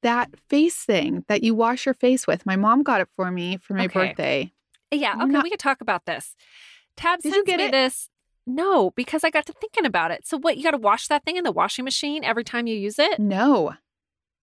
That 0.02 0.32
face 0.50 0.78
thing 0.84 1.26
that 1.28 1.44
you 1.44 1.54
wash 1.54 1.86
your 1.86 1.94
face 1.94 2.26
with. 2.26 2.44
My 2.44 2.56
mom 2.56 2.82
got 2.82 3.02
it 3.02 3.10
for 3.16 3.30
me 3.30 3.58
for 3.58 3.76
my 3.76 3.86
Okay. 3.86 4.00
birthday. 4.08 4.52
Yeah, 4.90 5.14
okay, 5.14 5.26
not- 5.28 5.44
we 5.44 5.52
could 5.52 5.60
talk 5.60 5.80
about 5.80 6.06
this. 6.06 6.36
Tab 6.98 7.20
Did 7.22 7.30
you 7.30 7.34
sends 7.36 7.46
get 7.46 7.58
me 7.58 7.66
it? 7.66 7.72
this. 7.72 8.10
No, 8.48 8.92
because 8.92 9.24
I 9.24 9.30
got 9.32 9.46
to 9.48 9.54
thinking 9.54 9.86
about 9.86 10.12
it. 10.12 10.26
So 10.28 10.38
what? 10.38 10.58
You 10.58 10.64
got 10.64 10.72
to 10.72 10.78
wash 10.78 11.08
that 11.08 11.26
thing 11.26 11.36
in 11.38 11.44
the 11.44 11.52
washing 11.52 11.84
machine 11.86 12.24
every 12.24 12.44
time 12.44 12.68
you 12.68 12.76
use 12.76 13.00
it. 13.00 13.20
No. 13.20 13.74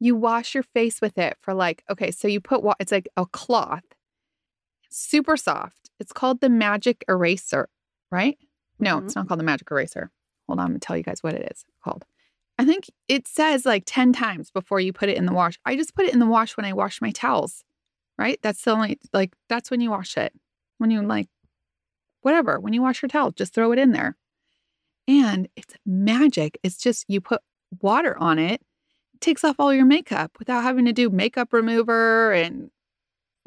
You 0.01 0.17
wash 0.17 0.55
your 0.55 0.65
face 0.65 1.01
with 1.01 1.17
it 1.19 1.37
for 1.41 1.55
like, 1.55 1.85
okay, 1.89 2.11
so 2.11 2.27
you 2.27 2.41
put 2.41 2.63
wa- 2.63 2.75
it's 2.81 2.91
like 2.91 3.09
a 3.17 3.25
cloth, 3.27 3.85
super 4.91 5.37
soft. 5.37 5.91
It's 6.01 6.13
called 6.13 6.41
the 6.41 6.49
magic 6.49 7.05
eraser, 7.09 7.69
right? 8.11 8.37
No, 8.81 8.99
Mhm. 8.99 9.05
it's 9.05 9.15
not 9.15 9.29
called 9.29 9.39
the 9.41 9.45
magic 9.45 9.71
eraser. 9.71 10.11
Hold 10.49 10.59
on, 10.59 10.65
I'm 10.65 10.71
gonna 10.73 10.81
tell 10.81 10.97
you 10.97 11.05
guys 11.05 11.23
what 11.23 11.35
it 11.35 11.51
is 11.53 11.65
called. 11.85 12.05
I 12.59 12.65
think 12.65 12.91
it 13.09 13.29
says 13.29 13.65
like 13.65 13.85
10 13.87 14.13
times 14.13 14.51
before 14.51 14.81
you 14.81 14.93
put 14.93 15.09
it 15.09 15.17
in 15.17 15.25
the 15.27 15.33
wash. 15.33 15.59
I 15.65 15.77
just 15.77 15.95
put 15.95 16.05
it 16.07 16.13
in 16.13 16.19
the 16.19 16.27
wash 16.27 16.57
when 16.57 16.67
I 16.67 16.73
wash 16.73 17.01
my 17.01 17.13
towels, 17.13 17.63
right? 18.19 18.39
That's 18.43 18.63
the 18.65 18.73
only, 18.73 18.99
like, 19.13 19.35
that's 19.49 19.71
when 19.71 19.81
you 19.81 19.91
wash 19.91 20.17
it. 20.17 20.33
When 20.79 20.91
you 20.91 21.01
like, 21.03 21.29
whatever, 22.23 22.59
when 22.59 22.73
you 22.73 22.83
wash 22.83 23.03
your 23.03 23.09
towel, 23.09 23.31
just 23.33 23.55
throw 23.55 23.73
it 23.73 23.79
in 23.79 23.93
there. 23.93 24.17
And 25.09 25.49
it's 25.57 25.75
magic. 25.85 26.59
It's 26.63 26.77
just 26.77 27.05
you 27.09 27.21
put 27.21 27.43
water 27.81 28.17
on 28.19 28.39
it, 28.39 28.61
it 29.15 29.21
takes 29.21 29.45
off 29.45 29.57
all 29.59 29.73
your 29.75 29.87
makeup 29.87 30.33
without 30.39 30.63
having 30.63 30.85
to 30.85 30.93
do 30.93 31.11
makeup 31.11 31.53
remover 31.53 32.33
and 32.33 32.71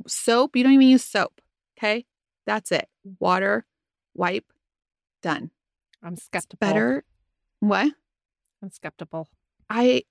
soap. 0.08 0.56
You 0.56 0.64
don't 0.64 0.74
even 0.74 0.88
use 0.88 1.04
soap. 1.04 1.42
Okay. 1.78 2.06
That's 2.46 2.72
it. 2.72 2.88
Water, 3.20 3.66
wipe, 4.14 4.46
done. 5.22 5.52
I'm 6.04 6.16
skeptical. 6.16 6.58
Better. 6.68 7.04
What? 7.60 7.92
I'm 8.62 8.70
skeptical. 8.70 9.28
I 9.70 10.04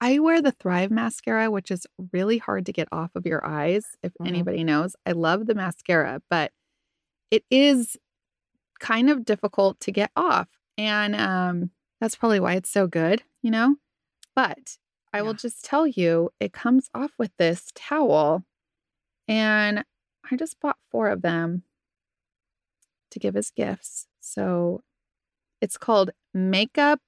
I 0.00 0.18
wear 0.18 0.42
the 0.42 0.52
Thrive 0.52 0.90
mascara, 0.90 1.50
which 1.50 1.70
is 1.70 1.86
really 2.12 2.38
hard 2.38 2.66
to 2.66 2.72
get 2.72 2.88
off 2.92 3.10
of 3.14 3.24
your 3.26 3.44
eyes, 3.46 3.84
if 4.02 4.12
Mhm. 4.20 4.26
anybody 4.28 4.62
knows. 4.64 4.94
I 5.06 5.12
love 5.12 5.46
the 5.46 5.54
mascara, 5.54 6.20
but 6.28 6.52
it 7.34 7.44
is 7.50 7.96
kind 8.78 9.10
of 9.10 9.24
difficult 9.24 9.80
to 9.80 9.90
get 9.90 10.10
off. 10.14 10.48
And 10.78 11.14
um 11.16 11.70
that's 12.00 12.16
probably 12.16 12.40
why 12.40 12.54
it's 12.54 12.70
so 12.70 12.86
good, 12.86 13.22
you 13.42 13.50
know? 13.50 13.76
But 14.36 14.78
I 15.12 15.22
will 15.22 15.34
just 15.34 15.64
tell 15.64 15.86
you, 15.86 16.30
it 16.40 16.52
comes 16.52 16.90
off 16.92 17.12
with 17.18 17.30
this 17.38 17.70
towel. 17.74 18.44
And 19.28 19.84
I 20.30 20.36
just 20.36 20.60
bought 20.60 20.76
four 20.90 21.08
of 21.08 21.22
them 21.22 21.62
to 23.10 23.18
give 23.18 23.36
as 23.36 23.50
gifts. 23.50 24.06
So 24.20 24.82
it's 25.60 25.76
called 25.76 26.10
Makeup 26.34 27.00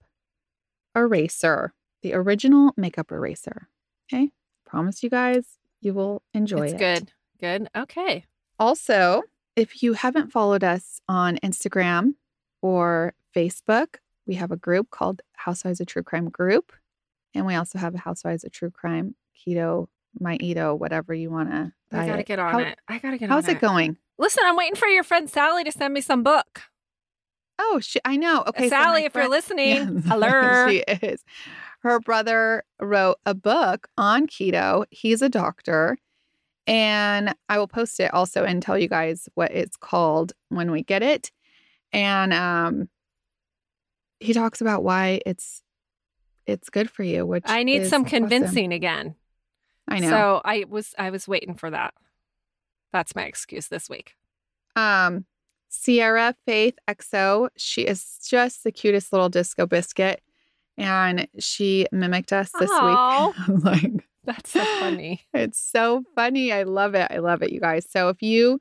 Eraser, 0.94 1.74
the 2.02 2.14
original 2.14 2.72
makeup 2.76 3.10
eraser. 3.10 3.68
Okay. 4.08 4.30
Promise 4.64 5.02
you 5.02 5.10
guys 5.10 5.58
you 5.80 5.92
will 5.94 6.22
enjoy 6.32 6.66
it's 6.66 6.72
it. 6.74 6.78
good. 6.78 7.12
Good. 7.40 7.68
Okay. 7.76 8.24
Also, 8.58 9.22
if 9.56 9.82
you 9.82 9.94
haven't 9.94 10.30
followed 10.32 10.62
us 10.62 11.00
on 11.08 11.38
Instagram 11.38 12.14
or 12.62 13.14
Facebook, 13.34 13.96
we 14.26 14.34
have 14.34 14.50
a 14.50 14.56
group 14.56 14.90
called 14.90 15.22
Housewives 15.34 15.80
of 15.80 15.86
True 15.86 16.02
Crime 16.02 16.28
Group. 16.28 16.72
And 17.34 17.46
we 17.46 17.54
also 17.54 17.78
have 17.78 17.94
a 17.94 17.98
Housewives 17.98 18.44
of 18.44 18.52
True 18.52 18.70
Crime 18.70 19.14
Keto, 19.36 19.88
My 20.18 20.36
Edo, 20.40 20.74
whatever 20.74 21.14
you 21.14 21.30
want 21.30 21.50
to. 21.50 21.72
I 21.92 22.06
gotta 22.06 22.22
get 22.22 22.38
on 22.38 22.52
How- 22.52 22.58
it. 22.60 22.78
I 22.88 22.98
gotta 22.98 23.18
get 23.18 23.28
How's 23.28 23.44
on 23.44 23.54
How's 23.54 23.56
it 23.56 23.60
going? 23.60 23.96
Listen, 24.18 24.42
I'm 24.46 24.56
waiting 24.56 24.76
for 24.76 24.88
your 24.88 25.04
friend 25.04 25.28
Sally 25.28 25.62
to 25.64 25.72
send 25.72 25.92
me 25.94 26.00
some 26.00 26.22
book. 26.22 26.62
Oh, 27.58 27.80
she, 27.80 28.00
I 28.04 28.16
know. 28.16 28.40
Uh, 28.40 28.48
okay. 28.50 28.68
so 28.68 28.76
my 28.76 28.82
Sally, 28.82 29.04
if 29.04 29.14
you're 29.14 29.28
listening, 29.28 30.02
Yes, 30.04 30.10
alert. 30.10 30.70
she 30.70 30.78
is. 31.06 31.24
Her 31.80 32.00
brother 32.00 32.64
wrote 32.80 33.18
a 33.24 33.34
book 33.34 33.88
on 33.96 34.26
keto. 34.26 34.84
He's 34.90 35.22
a 35.22 35.28
doctor. 35.28 35.98
And 36.66 37.34
I 37.48 37.58
will 37.58 37.68
post 37.68 38.00
it 38.00 38.12
also 38.12 38.44
and 38.44 38.60
tell 38.60 38.78
you 38.78 38.88
guys 38.88 39.28
what 39.34 39.52
it's 39.52 39.76
called 39.76 40.32
when 40.48 40.70
we 40.70 40.82
get 40.82 41.02
it. 41.02 41.30
And 41.92 42.32
um 42.32 42.88
he 44.18 44.32
talks 44.32 44.60
about 44.60 44.82
why 44.82 45.20
it's 45.26 45.62
it's 46.46 46.70
good 46.70 46.90
for 46.90 47.02
you, 47.02 47.26
which 47.26 47.44
I 47.46 47.62
need 47.62 47.86
some 47.86 48.02
awesome. 48.02 48.28
convincing 48.28 48.72
again. 48.72 49.14
I 49.88 50.00
know. 50.00 50.08
So 50.10 50.40
I 50.44 50.64
was 50.68 50.94
I 50.98 51.10
was 51.10 51.28
waiting 51.28 51.54
for 51.54 51.70
that. 51.70 51.94
That's 52.92 53.14
my 53.14 53.24
excuse 53.24 53.68
this 53.68 53.88
week. 53.88 54.14
um 54.74 55.26
Sierra 55.68 56.34
Faith 56.46 56.78
XO, 56.88 57.48
she 57.56 57.82
is 57.82 58.18
just 58.26 58.64
the 58.64 58.72
cutest 58.72 59.12
little 59.12 59.28
disco 59.28 59.66
biscuit. 59.66 60.22
And 60.78 61.28
she 61.38 61.86
mimicked 61.90 62.32
us 62.32 62.50
this 62.58 62.70
Aw. 62.70 63.26
week. 63.26 63.64
Like 63.64 64.08
That's 64.26 64.50
so 64.50 64.64
funny. 64.64 65.26
It's 65.34 65.60
so 65.60 66.02
funny. 66.14 66.52
I 66.52 66.64
love 66.64 66.94
it. 66.94 67.10
I 67.10 67.18
love 67.18 67.42
it, 67.42 67.52
you 67.52 67.60
guys. 67.60 67.86
So 67.88 68.08
if 68.08 68.22
you 68.22 68.60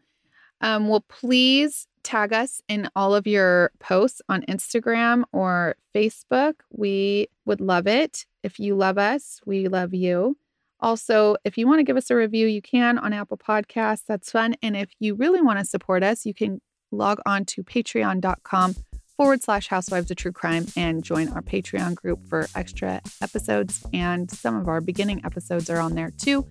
um, 0.62 0.88
will 0.88 1.02
please 1.02 1.88
tag 2.04 2.32
us 2.32 2.62
in 2.70 2.88
all 2.96 3.16
of 3.16 3.26
your 3.28 3.72
posts 3.80 4.22
on 4.30 4.44
Instagram 4.44 5.24
or 5.34 5.76
Facebook. 5.94 6.54
We 6.72 7.28
would 7.46 7.60
love 7.60 7.88
it. 7.88 8.26
If 8.44 8.60
you 8.60 8.76
love 8.76 8.98
us, 8.98 9.42
we 9.46 9.68
love 9.68 9.94
you. 9.94 10.38
Also, 10.80 11.36
if 11.44 11.58
you 11.58 11.68
want 11.68 11.80
to 11.80 11.84
give 11.84 11.98
us 11.98 12.12
a 12.12 12.16
review, 12.16 12.48
you 12.48 12.62
can 12.62 13.00
on 13.00 13.12
Apple 13.12 13.38
Podcasts. 13.38 14.04
That's 14.08 14.32
fun. 14.32 14.56
And 14.62 14.78
if 14.78 14.92
you 15.00 15.16
really 15.16 15.42
want 15.42 15.58
to 15.60 15.66
support 15.66 16.04
us, 16.04 16.26
you 16.26 16.34
can 16.34 16.62
log 16.92 17.20
on 17.26 17.44
to 17.46 17.64
patreon.com 17.64 18.76
forward 19.18 19.42
slash 19.44 19.68
housewives 19.68 20.12
of 20.12 20.18
true 20.18 20.32
crime 20.32 20.66
and 20.76 21.04
join 21.04 21.30
our 21.30 21.42
Patreon 21.42 21.96
group 21.96 22.28
for 22.28 22.48
extra 22.56 23.02
episodes. 23.22 23.86
And 23.94 24.30
some 24.30 24.56
of 24.56 24.68
our 24.68 24.82
beginning 24.82 25.22
episodes 25.26 25.70
are 25.70 25.80
on 25.80 25.96
there 25.96 26.12
too, 26.12 26.46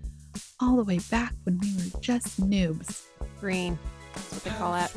all 0.61 0.77
the 0.77 0.85
way 0.85 0.99
back 1.11 1.35
when 1.45 1.59
we 1.61 1.75
were 1.77 2.01
just 2.01 2.41
noobs. 2.41 3.05
Green. 3.41 3.79
That's 4.15 4.33
what 4.33 4.45
they 4.45 4.51
call 4.51 4.75
it. 4.77 4.93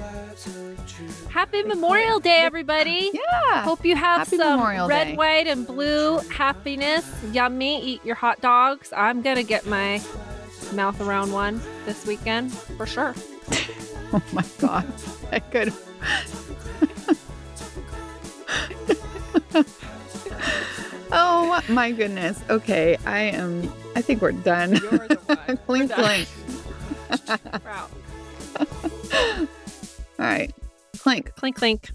Happy 1.31 1.63
Memorial 1.63 2.19
Day, 2.19 2.41
everybody. 2.41 3.09
Yeah. 3.13 3.63
Hope 3.63 3.83
you 3.83 3.95
have 3.95 4.19
Happy 4.27 4.37
some 4.37 4.57
Memorial 4.57 4.87
red, 4.87 5.05
Day. 5.05 5.15
white, 5.15 5.47
and 5.47 5.65
blue 5.65 6.19
happiness. 6.29 7.09
Yummy. 7.31 7.83
Eat 7.83 8.05
your 8.05 8.13
hot 8.13 8.41
dogs. 8.41 8.93
I'm 8.95 9.23
going 9.23 9.37
to 9.37 9.43
get 9.43 9.65
my 9.65 9.99
mouth 10.73 11.01
around 11.01 11.31
one 11.31 11.59
this 11.85 12.05
weekend 12.05 12.53
for 12.53 12.85
sure. 12.85 13.15
Oh 14.13 14.21
my 14.31 14.43
God. 14.59 14.85
I 15.33 15.39
could. 15.39 15.73
oh 21.11 21.61
my 21.69 21.91
goodness. 21.91 22.41
Okay. 22.49 22.97
I 23.05 23.19
am, 23.19 23.71
I 23.95 24.01
think 24.01 24.21
we're 24.21 24.31
done. 24.31 24.75
You're 24.75 25.07
the 25.07 25.15
one. 25.25 25.57
clink, 25.57 25.59
We're 25.67 25.95
done. 25.95 26.03
clink. 26.03 26.29
We're 27.63 27.69
out. 27.71 27.91
All 30.19 30.25
right. 30.25 30.53
Clink. 30.97 31.33
Clink, 31.35 31.55
clink. 31.55 31.91